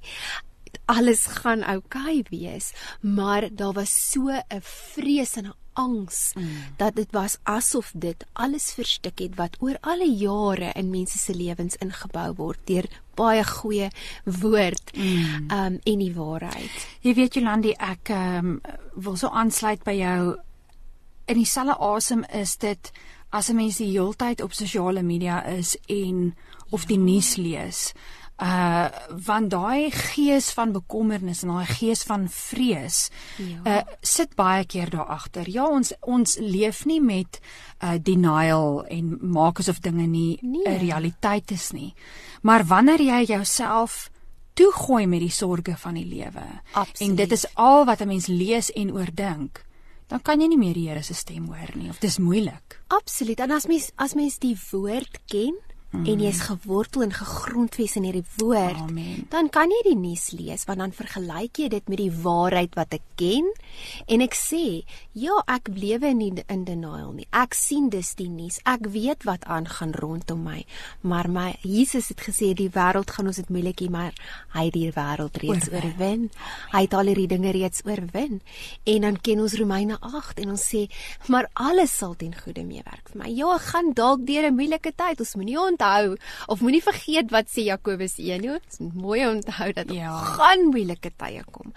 Alles 0.88 1.26
gaan 1.40 1.64
oukei 1.64 2.20
okay 2.20 2.26
wees, 2.30 2.72
maar 3.00 3.48
daar 3.50 3.74
was 3.76 3.92
so 3.92 4.28
'n 4.28 4.60
vrees 4.60 5.36
en 5.36 5.46
'n 5.46 5.67
angs 5.78 6.32
mm. 6.34 6.48
dat 6.80 6.96
dit 6.98 7.12
was 7.16 7.38
asof 7.42 7.92
dit 7.94 8.24
alles 8.32 8.72
verstik 8.76 9.22
het 9.22 9.36
wat 9.38 9.56
oor 9.64 9.78
alle 9.80 10.08
jare 10.10 10.72
in 10.74 10.90
mense 10.90 11.18
se 11.18 11.34
lewens 11.34 11.78
ingebou 11.84 12.32
word 12.40 12.60
deur 12.70 12.88
baie 13.18 13.44
goeie 13.44 13.90
woord 14.24 14.92
mm. 14.94 15.48
um 15.54 15.78
en 15.82 16.02
die 16.04 16.12
waarheid. 16.14 16.84
Jy 17.02 17.14
weet 17.18 17.38
Jolandi, 17.38 17.74
ek 17.78 18.12
um 18.14 18.58
wil 18.94 19.16
so 19.16 19.30
aansluit 19.30 19.82
by 19.86 19.96
jou 19.98 20.20
in 21.28 21.36
dieselfde 21.36 21.76
asem 21.84 22.24
is 22.32 22.56
dit 22.56 22.92
as 23.30 23.48
'n 23.50 23.56
mens 23.56 23.76
die 23.76 23.90
heeltyd 23.92 24.40
op 24.40 24.52
sosiale 24.52 25.02
media 25.02 25.44
is 25.44 25.76
en 25.86 26.36
of 26.70 26.84
die 26.86 26.98
nuus 26.98 27.36
lees. 27.36 27.92
Uh 28.38 28.86
want 29.26 29.50
daai 29.50 29.90
gees 29.90 30.52
van 30.54 30.72
bekommernis 30.72 31.42
en 31.42 31.48
daai 31.48 31.66
gees 31.66 32.04
van 32.06 32.28
vrees 32.30 33.08
ja. 33.36 33.62
uh 33.66 33.96
sit 34.00 34.36
baie 34.38 34.64
keer 34.64 34.90
daar 34.90 35.10
agter. 35.10 35.50
Ja, 35.50 35.66
ons 35.66 35.92
ons 36.00 36.36
leef 36.38 36.84
nie 36.86 37.00
met 37.00 37.40
uh 37.82 37.96
denial 37.98 38.84
en 38.86 39.18
maak 39.20 39.58
asof 39.58 39.80
dinge 39.80 40.06
nie 40.06 40.38
'n 40.42 40.50
nee. 40.50 40.78
realiteit 40.78 41.50
is 41.50 41.70
nie. 41.70 41.94
Maar 42.42 42.64
wanneer 42.64 43.00
jy 43.00 43.24
jouself 43.24 44.10
toegooi 44.54 45.06
met 45.06 45.20
die 45.20 45.34
sorges 45.34 45.80
van 45.80 45.94
die 45.94 46.06
lewe 46.06 46.44
en 46.98 47.14
dit 47.14 47.32
is 47.32 47.46
al 47.54 47.84
wat 47.84 48.00
'n 48.00 48.06
mens 48.06 48.26
lees 48.26 48.70
en 48.72 48.92
oordink, 48.92 49.64
dan 50.06 50.22
kan 50.22 50.40
jy 50.40 50.48
nie 50.48 50.58
meer 50.58 50.74
die 50.74 50.88
Here 50.88 51.02
se 51.02 51.14
stem 51.14 51.46
hoor 51.46 51.76
nie 51.76 51.90
of 51.90 51.98
dis 51.98 52.18
moeilik. 52.18 52.80
Absoluut. 52.86 53.40
En 53.40 53.50
as 53.50 53.66
mens 53.66 53.90
as 53.96 54.14
mens 54.14 54.38
die 54.38 54.56
woord 54.70 55.20
ken, 55.26 55.54
Mm. 55.88 56.04
en 56.04 56.20
jy's 56.20 56.40
gewortel 56.44 57.06
en 57.06 57.14
gegrondves 57.16 57.94
in 57.96 58.04
hierdie 58.04 58.26
woord, 58.36 58.76
Amen. 58.76 59.22
dan 59.32 59.48
kan 59.48 59.70
jy 59.72 59.78
die 59.86 59.96
nuus 59.96 60.26
lees 60.36 60.66
want 60.68 60.82
dan 60.84 60.92
vergelyk 60.92 61.62
jy 61.62 61.68
dit 61.72 61.88
met 61.88 62.02
die 62.02 62.12
waarheid 62.12 62.76
wat 62.76 62.92
ek 62.98 63.06
ken 63.16 63.48
en 64.04 64.20
ek 64.20 64.36
sê, 64.36 64.84
ja, 65.18 65.36
ek 65.50 65.68
lewe 65.74 66.10
nie 66.14 66.30
in 66.52 66.64
denial 66.68 67.12
nie. 67.16 67.26
Ek 67.34 67.56
sien 67.56 67.88
dis 67.92 68.12
die 68.18 68.28
nuus. 68.30 68.58
Ek 68.68 68.86
weet 68.92 69.24
wat 69.28 69.46
aangaan 69.50 69.94
rondom 69.98 70.44
my. 70.46 70.62
Maar 71.02 71.28
my 71.32 71.48
Jesus 71.62 72.10
het 72.12 72.22
gesê 72.26 72.52
die 72.56 72.68
wêreld 72.74 73.10
gaan 73.14 73.30
ons 73.30 73.40
dit 73.40 73.50
moeilik 73.52 73.82
hê, 73.82 73.88
maar 73.92 74.14
hy 74.54 74.66
het 74.68 74.76
die 74.76 74.92
wêreld 74.94 75.38
reeds 75.42 75.70
oorwin. 75.72 75.88
oorwin. 75.88 76.26
Hy 76.72 76.82
het 76.84 76.94
al 76.94 77.10
hierdie 77.10 77.28
dinge 77.30 77.52
reeds 77.56 77.84
oorwin. 77.86 78.40
En 78.88 79.06
dan 79.06 79.18
ken 79.20 79.42
ons 79.42 79.56
Romeine 79.58 79.98
8 80.00 80.42
en 80.44 80.54
ons 80.54 80.66
sê, 80.74 80.84
maar 81.28 81.48
alles 81.54 81.96
sal 81.96 82.14
ten 82.18 82.34
goeie 82.36 82.64
meewerk 82.64 83.12
vir 83.12 83.22
my. 83.24 83.32
Ja, 83.32 83.54
ek 83.56 83.68
gaan 83.72 83.92
dalk 83.94 84.26
deur 84.26 84.48
'n 84.50 84.54
moeilike 84.54 84.92
tyd. 84.94 85.20
Ons 85.20 85.34
moenie 85.34 85.58
onthou 85.58 86.16
of 86.46 86.60
moenie 86.60 86.82
vergeet 86.82 87.30
wat 87.30 87.48
sê 87.48 87.66
Jakobus 87.66 88.18
1 88.18 88.40
nie. 88.40 88.48
Dit 88.48 88.72
is 88.72 88.78
mooi 88.94 89.26
onthou 89.26 89.72
dat 89.72 89.90
ja. 89.92 90.14
gaan 90.36 90.70
moeilike 90.70 91.10
tye 91.16 91.42
kom. 91.50 91.72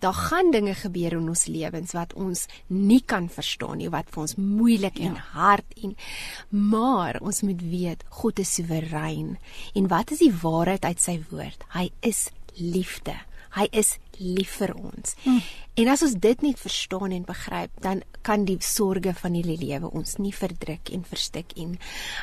Daar 0.00 0.14
gaan 0.14 0.50
dinge 0.50 0.74
gebeur 0.74 1.12
in 1.12 1.28
ons 1.28 1.46
lewens 1.46 1.92
wat 1.92 2.14
ons 2.14 2.46
nie 2.68 2.85
kan 3.04 3.28
verstaan 3.32 3.80
nie, 3.80 3.90
wat 3.92 4.10
vir 4.14 4.22
ons 4.24 4.36
moeilik 4.38 4.98
ja. 5.00 5.10
en 5.10 5.20
hard 5.36 5.78
en 5.82 5.94
maar 6.50 7.20
ons 7.20 7.42
moet 7.46 7.62
weet 7.62 8.04
God 8.22 8.42
is 8.42 8.54
soewerein. 8.58 9.36
En 9.74 9.88
wat 9.92 10.14
is 10.14 10.22
die 10.24 10.32
waarheid 10.42 10.84
uit 10.84 11.02
sy 11.02 11.18
woord? 11.30 11.66
Hy 11.74 11.90
is 12.06 12.28
liefde. 12.56 13.16
Hy 13.56 13.68
is 13.72 13.96
lief 14.18 14.58
vir 14.60 14.74
ons. 14.76 15.16
Hm. 15.24 15.40
En 15.76 15.88
as 15.92 16.02
ons 16.06 16.14
dit 16.24 16.42
nie 16.42 16.54
verstaan 16.56 17.12
en 17.12 17.24
begryp, 17.28 17.72
dan 17.84 18.00
kan 18.24 18.46
die 18.48 18.56
sorges 18.64 19.18
van 19.20 19.36
hierdie 19.36 19.58
lewe 19.60 19.90
ons 19.92 20.16
nie 20.22 20.32
verdruk 20.32 20.88
en 20.96 21.04
verstik 21.04 21.52
en 21.60 21.74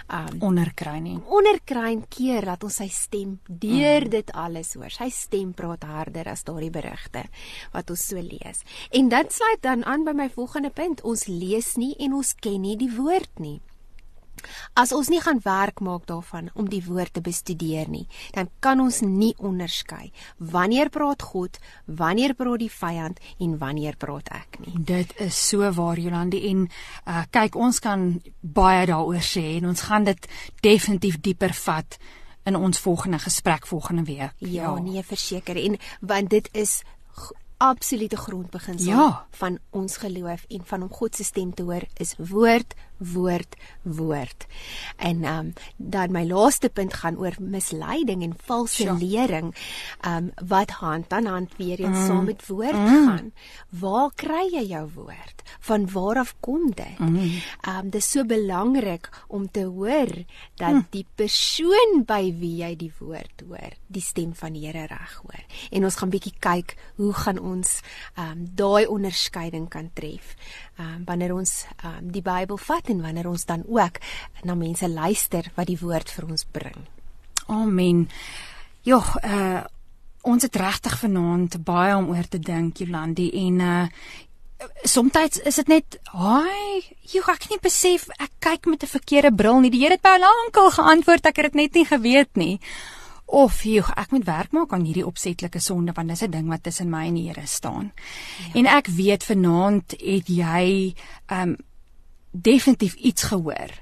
um 0.10 0.40
onderkry 0.50 0.98
nie. 1.04 1.18
Onderkry 1.30 1.94
keer 2.10 2.50
dat 2.50 2.66
ons 2.66 2.80
sy 2.82 2.90
stem 2.90 3.38
deur 3.48 4.08
hm. 4.08 4.14
dit 4.16 4.34
alles 4.34 4.74
hoor. 4.78 4.94
Sy 4.94 5.10
stem 5.14 5.54
praat 5.58 5.86
harder 5.88 6.32
as 6.34 6.46
daardie 6.48 6.74
berigte 6.74 7.28
wat 7.76 7.94
ons 7.94 8.08
so 8.10 8.22
lees. 8.22 8.64
En 8.92 9.12
dit 9.14 9.38
sluit 9.38 9.62
dan 9.62 9.86
aan 9.86 10.08
by 10.08 10.16
my 10.18 10.30
volgende 10.34 10.74
punt. 10.74 11.04
Ons 11.06 11.28
lees 11.30 11.76
nie 11.78 11.94
en 12.00 12.18
ons 12.18 12.34
ken 12.42 12.62
nie 12.64 12.78
die 12.80 12.92
woord 12.96 13.40
nie. 13.40 13.60
As 14.80 14.94
ons 14.96 15.10
nie 15.10 15.22
gaan 15.22 15.40
werk 15.44 15.82
maak 15.84 16.08
daarvan 16.10 16.50
om 16.54 16.70
die 16.70 16.84
woord 16.86 17.14
te 17.14 17.22
bestudeer 17.22 17.90
nie, 17.90 18.08
dan 18.36 18.50
kan 18.60 18.82
ons 18.84 19.02
nie 19.06 19.34
onderskei 19.38 20.12
wanneer 20.38 20.90
praat 20.90 21.22
God, 21.22 21.60
wanneer 21.86 22.34
praat 22.38 22.60
die 22.64 22.72
vyand 22.72 23.20
en 23.40 23.58
wanneer 23.62 23.98
praat 23.98 24.30
ek 24.34 24.60
nie. 24.66 24.74
Dit 24.78 25.14
is 25.22 25.38
so 25.50 25.70
waar 25.76 26.00
Jolandi 26.00 26.44
en 26.50 26.66
uh, 26.68 27.24
kyk 27.32 27.56
ons 27.56 27.80
kan 27.84 28.10
baie 28.42 28.86
daaroor 28.90 29.24
sê 29.24 29.58
en 29.58 29.72
ons 29.72 29.88
gaan 29.90 30.08
dit 30.10 30.28
definitief 30.66 31.20
dieper 31.24 31.54
vat 31.66 31.98
in 32.44 32.56
ons 32.60 32.80
volgende 32.80 33.20
gesprek 33.24 33.68
volgende 33.68 34.04
week. 34.04 34.34
Ja, 34.38 34.50
ja. 34.50 34.76
nee, 34.80 35.04
verseker 35.04 35.58
en 35.60 35.78
want 36.02 36.30
dit 36.30 36.50
is 36.52 36.82
absolute 37.58 38.18
grondbeginsel 38.18 38.92
ja. 38.92 39.26
van 39.32 39.60
ons 39.70 39.98
geloof 39.98 40.46
en 40.48 40.66
van 40.66 40.84
om 40.84 40.90
God 40.90 41.16
se 41.16 41.24
stem 41.24 41.54
te 41.54 41.64
hoor 41.64 41.86
is 41.98 42.16
woord 42.18 42.76
woord 43.04 43.56
woord. 43.82 44.46
En 44.98 45.24
ehm 45.24 45.40
um, 45.40 45.54
dan 45.78 46.12
my 46.12 46.24
laaste 46.26 46.70
punt 46.70 46.94
gaan 46.94 47.18
oor 47.18 47.36
misleiding 47.40 48.24
en 48.24 48.36
valse 48.46 48.84
ja. 48.84 48.94
lering. 48.94 49.56
Ehm 50.02 50.16
um, 50.16 50.48
wat 50.48 50.70
hand 50.70 51.14
aan 51.14 51.26
hand 51.26 51.52
weer 51.58 51.80
eens 51.80 51.98
mm. 51.98 52.06
saam 52.06 52.26
met 52.26 52.48
woord 52.48 52.78
mm. 52.78 53.08
gaan. 53.08 53.32
Waar 53.70 54.12
kry 54.16 54.48
jy 54.52 54.66
jou 54.68 54.90
woord? 54.94 55.42
Van 55.60 55.92
waar 55.92 56.18
af 56.18 56.36
kom 56.40 56.72
dit? 56.72 57.00
Mm. 57.00 57.16
Ehm 57.16 57.26
mm. 57.26 57.78
um, 57.84 57.90
dis 57.90 58.12
so 58.12 58.26
belangrik 58.26 59.10
om 59.28 59.52
te 59.52 59.64
hoor 59.64 60.24
dat 60.56 60.74
mm. 60.74 60.88
die 60.90 61.06
persoon 61.16 62.04
by 62.06 62.34
wie 62.40 62.56
jy 62.64 62.76
die 62.76 62.94
woord 63.00 63.44
hoor, 63.48 63.74
die 63.88 64.02
stem 64.02 64.34
van 64.36 64.54
die 64.54 64.62
Here 64.64 64.88
reg 64.88 65.20
hoor. 65.22 65.44
En 65.72 65.84
ons 65.84 65.96
gaan 65.96 66.10
bietjie 66.10 66.36
kyk 66.40 66.78
hoe 66.96 67.14
gaan 67.14 67.40
ons 67.44 67.82
um, 68.18 68.48
daai 68.56 68.88
onderskeiding 68.88 69.70
kan 69.70 69.92
tref. 69.94 70.36
Um, 70.80 71.04
wanneer 71.06 71.36
ons 71.36 71.66
um, 71.84 72.12
die 72.12 72.24
Bybel 72.26 72.58
vat 72.58 72.90
en 72.90 73.02
wanneer 73.02 73.30
ons 73.30 73.46
dan 73.46 73.64
ook 73.68 74.00
na 74.44 74.56
mense 74.56 74.90
luister 74.90 75.52
wat 75.56 75.68
die 75.68 75.80
woord 75.80 76.10
vir 76.10 76.30
ons 76.30 76.46
bring. 76.52 76.84
Amen. 77.48 78.08
Ja, 78.84 79.04
uh 79.24 79.64
ons 80.24 80.46
het 80.46 80.56
regtig 80.56 80.94
vanaand 81.02 81.58
baie 81.68 81.98
om 82.00 82.06
oor 82.14 82.28
te 82.32 82.40
dink, 82.40 82.78
Jolandi 82.80 83.26
en 83.44 83.60
uh 83.60 83.88
Soms 84.88 85.42
is 85.44 85.56
dit 85.56 85.68
net, 85.68 86.00
"Haai, 86.04 86.84
jy 87.12 87.20
ek 87.28 87.50
nie 87.50 87.60
besef 87.60 88.08
ek 88.20 88.32
kyk 88.40 88.66
met 88.66 88.84
'n 88.84 88.88
verkeerde 88.88 89.36
bril 89.36 89.60
nie. 89.60 89.70
Die 89.70 89.80
Here 89.80 89.92
het 89.92 90.02
baie 90.02 90.20
lankal 90.20 90.72
geantwoord, 90.72 91.26
ek 91.26 91.36
het 91.36 91.52
dit 91.52 91.56
net 91.56 91.74
nie 91.74 91.86
geweet 91.86 92.36
nie." 92.36 92.60
Of 93.34 93.64
jy 93.66 93.82
ek 93.82 94.12
moet 94.14 94.26
werk 94.30 94.52
maak 94.54 94.74
aan 94.76 94.86
hierdie 94.86 95.06
opsetlike 95.08 95.60
sonde 95.60 95.92
want 95.96 96.10
dis 96.10 96.22
'n 96.22 96.32
ding 96.32 96.48
wat 96.50 96.64
tussen 96.64 96.90
my 96.90 97.08
en 97.08 97.16
die 97.16 97.28
Here 97.28 97.48
staan. 97.48 97.92
Ja. 98.40 98.60
En 98.60 98.66
ek 98.66 98.88
weet 98.88 99.24
vanaand 99.24 99.96
het 99.98 100.28
jy 100.28 100.94
um 101.32 101.58
definitief 102.32 102.94
iets 102.94 103.24
gehoor 103.24 103.82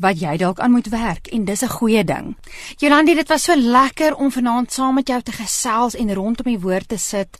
wat 0.00 0.20
jy 0.20 0.36
dalk 0.36 0.60
aan 0.60 0.72
moet 0.72 0.88
werk 0.88 1.26
en 1.28 1.44
dis 1.44 1.62
'n 1.62 1.68
goeie 1.68 2.04
ding. 2.04 2.36
Jolandi, 2.76 3.14
dit 3.14 3.28
was 3.28 3.42
so 3.42 3.56
lekker 3.56 4.14
om 4.16 4.32
vanaand 4.32 4.72
saam 4.72 4.94
met 4.94 5.08
jou 5.08 5.22
te 5.22 5.32
gesels 5.32 5.94
en 5.94 6.14
rondom 6.14 6.46
die 6.46 6.60
woord 6.60 6.88
te 6.88 6.98
sit. 6.98 7.38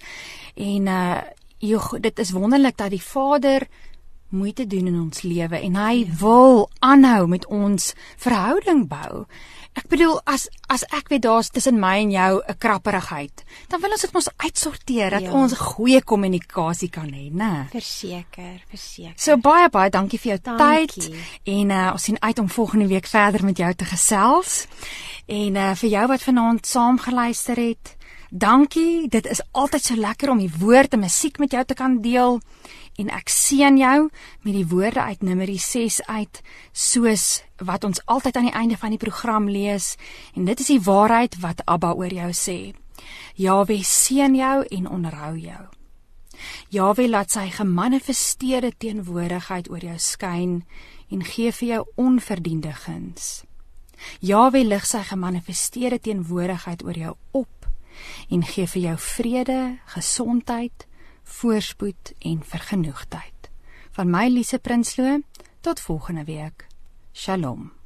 En 0.55 0.87
uh 0.87 1.21
jy 1.59 2.01
dit 2.01 2.19
is 2.19 2.31
wonderlik 2.31 2.77
dat 2.77 2.91
die 2.91 3.03
Vader 3.03 3.69
moeite 4.29 4.67
doen 4.67 4.87
in 4.87 5.01
ons 5.01 5.23
lewe 5.23 5.59
en 5.59 5.77
hy 5.77 5.95
ja. 5.95 6.15
wil 6.19 6.71
aanhou 6.79 7.27
met 7.27 7.47
ons 7.47 7.95
verhouding 8.17 8.89
bou. 8.89 9.27
Ek 9.79 9.87
bedoel 9.87 10.19
as 10.27 10.49
as 10.67 10.83
ek 10.91 11.11
weet 11.13 11.23
daar's 11.23 11.51
tussen 11.55 11.79
my 11.79 11.97
en 12.03 12.11
jou 12.11 12.43
'n 12.43 12.59
krapperigheid, 12.59 13.45
dan 13.69 13.81
wil 13.81 13.91
ons 13.91 14.01
dit 14.01 14.13
mos 14.13 14.29
uitsorteer 14.37 15.11
dat 15.11 15.23
ja. 15.23 15.33
ons 15.33 15.53
goeie 15.53 16.03
kommunikasie 16.03 16.91
kan 16.91 17.07
hê, 17.13 17.31
né? 17.31 17.69
Verseker, 17.71 18.63
verseker. 18.69 19.15
So 19.17 19.37
baie 19.37 19.69
baie 19.69 19.91
dankie 19.91 20.19
vir 20.19 20.33
jou 20.33 20.41
dankie. 20.43 21.03
tyd 21.03 21.15
en 21.45 21.71
uh, 21.71 21.91
ons 21.93 22.03
sien 22.03 22.21
uit 22.21 22.39
om 22.39 22.49
volgende 22.49 22.87
week 22.87 23.07
verder 23.07 23.45
met 23.45 23.57
jou 23.57 23.75
te 23.75 23.85
gesels. 23.85 24.67
En 25.27 25.57
uh, 25.57 25.75
vir 25.75 25.91
jou 25.91 26.07
wat 26.07 26.23
vanaand 26.23 26.67
saam 26.67 26.99
geluister 26.99 27.57
het, 27.57 27.97
dankie. 28.31 29.09
Dit 29.09 29.27
is 29.27 29.43
altyd 29.53 29.85
so 29.85 29.95
lekker 29.95 30.31
om 30.31 30.39
die 30.39 30.53
woord 30.59 30.93
en 30.93 31.01
musiek 31.01 31.39
met 31.39 31.53
jou 31.53 31.65
te 31.65 31.75
kan 31.75 32.01
deel 32.01 32.41
en 32.99 33.11
ek 33.15 33.29
seën 33.33 33.79
jou 33.79 34.09
met 34.43 34.55
die 34.55 34.67
woorde 34.67 35.03
uit 35.03 35.23
Numeri 35.23 35.59
6 35.59 36.03
uit 36.07 36.43
soos 36.73 37.43
wat 37.59 37.85
ons 37.85 38.01
altyd 38.07 38.37
aan 38.37 38.49
die 38.51 38.57
einde 38.57 38.77
van 38.77 38.95
die 38.95 39.03
program 39.03 39.49
lees 39.49 39.95
en 40.35 40.49
dit 40.49 40.61
is 40.61 40.73
die 40.73 40.83
waarheid 40.85 41.39
wat 41.45 41.63
Abba 41.67 41.93
oor 41.95 42.13
jou 42.13 42.31
sê. 42.37 42.59
Jawe 43.35 43.79
seën 43.85 44.35
jou 44.37 44.65
en 44.71 44.89
onderhou 44.89 45.37
jou. 45.39 45.63
Jawe 46.73 47.09
laat 47.09 47.33
sy 47.33 47.49
gemanifesteerde 47.53 48.73
teenwoordigheid 48.81 49.69
oor 49.71 49.85
jou 49.85 49.99
skyn 50.01 50.61
en 51.11 51.25
gee 51.27 51.53
vir 51.53 51.69
jou 51.69 51.85
onverdiende 52.01 52.73
guns. 52.85 53.43
Jawe 54.25 54.63
lig 54.65 54.87
sy 54.89 55.03
gemanifesteerde 55.05 56.01
teenwoordigheid 56.01 56.85
oor 56.85 56.97
jou 56.97 57.17
op 57.37 57.69
en 58.33 58.45
gee 58.47 58.67
vir 58.71 58.83
jou 58.83 58.97
vrede, 59.05 59.61
gesondheid, 59.93 60.87
voorspoed 61.31 62.13
en 62.19 62.43
vergenoegdheid. 62.45 63.51
Van 63.91 64.11
my 64.11 64.29
Lise 64.29 64.59
Prinsloo 64.59 65.21
tot 65.61 65.81
volgende 65.81 66.25
week. 66.25 66.67
Shalom. 67.13 67.80